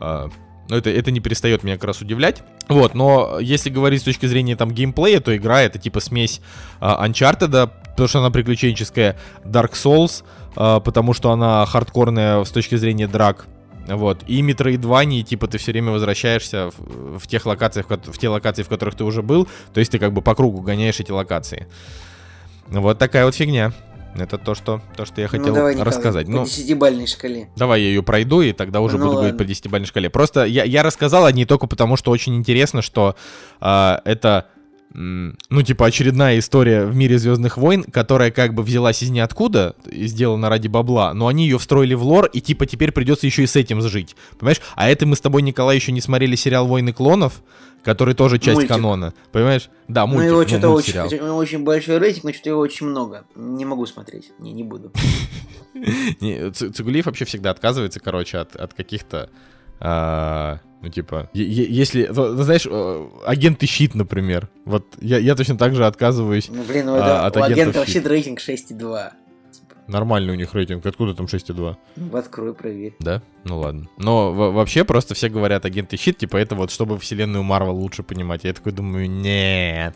[0.00, 0.30] а,
[0.70, 2.42] но это, это не перестает меня как раз удивлять.
[2.68, 6.40] Вот, но если говорить с точки зрения там геймплея, то игра это типа смесь
[6.80, 10.24] а, Uncharted, потому что она приключенческая, Dark Souls,
[10.56, 13.46] а, потому что она хардкорная с точки зрения драк.
[13.86, 14.22] Вот.
[14.28, 18.68] И Metroidvania, типа, ты все время возвращаешься в, в тех локациях, в те локации, в
[18.68, 19.48] которых ты уже был.
[19.72, 21.66] То есть ты как бы по кругу гоняешь эти локации.
[22.68, 23.72] Вот такая вот фигня.
[24.16, 26.26] Это то, что, то, что я хотел ну, давай, Николай, рассказать.
[26.26, 27.48] по Ну, десятибальной шкале.
[27.56, 29.44] Давай я ее пройду, и тогда уже Ну буду говорить ладно.
[29.44, 30.10] по десятибалльной шкале.
[30.10, 33.14] Просто я, я рассказал о ней только потому, что очень интересно, что
[33.60, 34.46] а, это,
[34.92, 40.06] ну, типа, очередная история в мире Звездных войн, которая как бы взялась из ниоткуда и
[40.06, 43.46] сделана ради бабла, но они ее встроили в лор, и типа теперь придется еще и
[43.46, 44.16] с этим жить.
[44.38, 44.60] Понимаешь?
[44.74, 47.42] А это мы с тобой, Николай, еще не смотрели сериал Войны клонов,
[47.84, 48.68] который тоже часть Мультик.
[48.68, 49.14] канона.
[49.30, 49.70] Понимаешь?
[49.86, 50.28] Да, Ну, мультик.
[50.28, 53.24] его ну, что-то очень, очень большой рейтинг, но что-то его очень много.
[53.36, 54.32] Не могу смотреть.
[54.40, 54.90] Не, не буду.
[55.72, 59.30] Цигулиев вообще всегда отказывается, короче, от каких-то...
[59.80, 64.48] а, ну, типа, если, ну, знаешь, э, агенты щит, например.
[64.64, 66.48] Вот я, я точно так же отказываюсь.
[66.48, 68.06] Ну, блин, ну, А, это, от у агентов агента вообще щит.
[68.06, 69.10] рейтинг 6,2.
[69.52, 70.86] Типа, Нормальный у них рейтинг.
[70.86, 71.76] Откуда там 6,2?
[71.96, 72.94] ну, открой, проверь.
[73.00, 73.22] Да?
[73.44, 73.86] Ну ладно.
[73.98, 78.02] Но во- вообще просто все говорят агенты щит, типа, это вот чтобы вселенную Марвел лучше
[78.02, 78.44] понимать.
[78.44, 79.94] Я такой думаю, нет.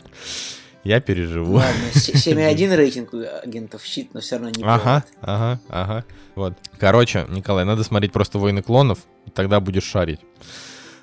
[0.85, 1.55] Я переживу.
[1.55, 5.03] Ладно, с- 7,1 рейтинг у агентов щит, но все равно не Ага, бывает.
[5.21, 6.05] ага, ага.
[6.35, 6.53] Вот.
[6.79, 8.99] Короче, Николай, надо смотреть просто «Войны клонов»,
[9.33, 10.19] тогда будешь шарить.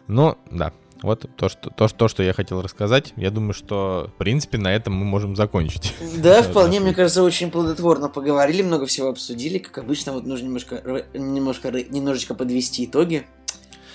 [0.06, 0.72] Ну, да.
[1.02, 3.12] Вот то что, то, то, что я хотел рассказать.
[3.16, 5.94] Я думаю, что, в принципе, на этом мы можем закончить.
[6.18, 9.58] Да, вполне, мне кажется, очень плодотворно поговорили, много всего обсудили.
[9.58, 13.26] Как обычно, вот нужно немножко, немножко, немножечко подвести итоги.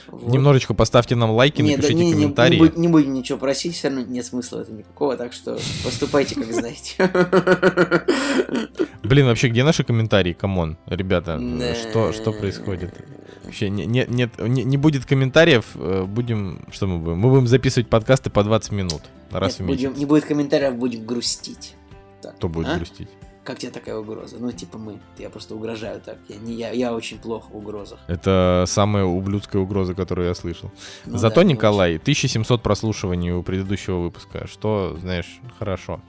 [0.07, 0.34] Вот.
[0.34, 2.57] Немножечко поставьте нам лайки, не, напишите да, не, комментарии.
[2.57, 5.57] Не, не, не будем ничего просить, все равно нет смысла в этом никакого, так что
[5.84, 6.95] поступайте, как знаете.
[9.03, 10.34] Блин, вообще, где наши комментарии?
[10.34, 11.39] Come on, ребята,
[11.75, 12.93] что, что происходит?
[13.43, 17.19] Вообще, не, не, нет, не, не будет комментариев, э, будем, что мы будем?
[17.19, 19.84] Мы будем записывать подкасты по 20 минут раз нет, в месяц.
[19.84, 21.75] Будем, не будет комментариев, будем грустить.
[22.21, 22.35] Так.
[22.35, 22.75] Кто будет а?
[22.75, 23.07] грустить?
[23.47, 24.35] Как тебе такая угроза?
[24.37, 24.99] Ну, типа мы.
[25.17, 26.17] Я просто угрожаю так.
[26.27, 27.97] Я, не, я, я очень плохо в угрозах.
[28.07, 30.69] Это самая ублюдская угроза, которую я слышал.
[31.05, 32.01] Ну, Зато, да, Николай, очень.
[32.01, 34.47] 1700 прослушиваний у предыдущего выпуска.
[34.47, 36.01] Что, знаешь, хорошо.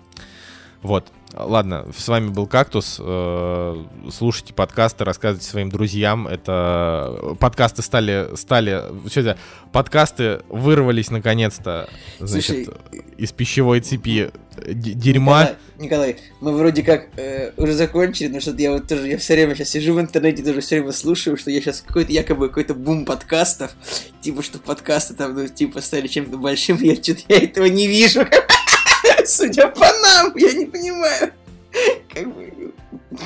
[0.83, 1.13] Вот.
[1.35, 2.97] Ладно, с вами был Кактус.
[2.99, 6.27] Э, слушайте подкасты, рассказывайте своим друзьям.
[6.27, 9.39] Это подкасты стали, стали, что это,
[9.71, 14.31] подкасты вырвались наконец-то, значит, Слушай, из пищевой цепи
[14.67, 15.43] дерьма.
[15.43, 19.35] Николай, Николай, мы вроде как э, уже закончили, но что-то я вот тоже, я все
[19.35, 22.75] время сейчас сижу в интернете, тоже все время слушаю, что я сейчас какой-то якобы какой-то
[22.75, 23.75] бум подкастов,
[24.23, 28.23] типа что подкасты там, ну, типа стали чем-то большим, я что-то я этого не вижу.
[29.29, 31.33] Судя по нам, я не понимаю.
[32.13, 32.73] Как бы...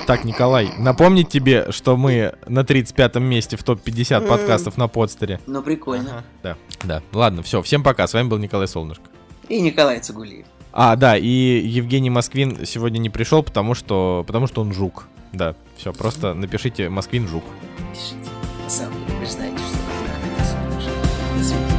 [0.07, 5.41] Так, Николай, напомнить тебе, что мы на 35-м месте в топ-50 подкастов на подстере.
[5.47, 6.11] Ну, прикольно.
[6.11, 7.03] Ага, да, да.
[7.13, 8.07] Ладно, все, всем пока.
[8.07, 9.05] С вами был Николай Солнышко.
[9.49, 10.47] И Николай Цугулиев.
[10.73, 15.05] А, да, и Евгений Москвин сегодня не пришел, потому что, потому что он жук.
[15.33, 17.45] Да, все, просто напишите Москвин жук.
[17.93, 18.31] Пишите.
[18.65, 21.72] На самом деле, вы знаете, что это До свидания.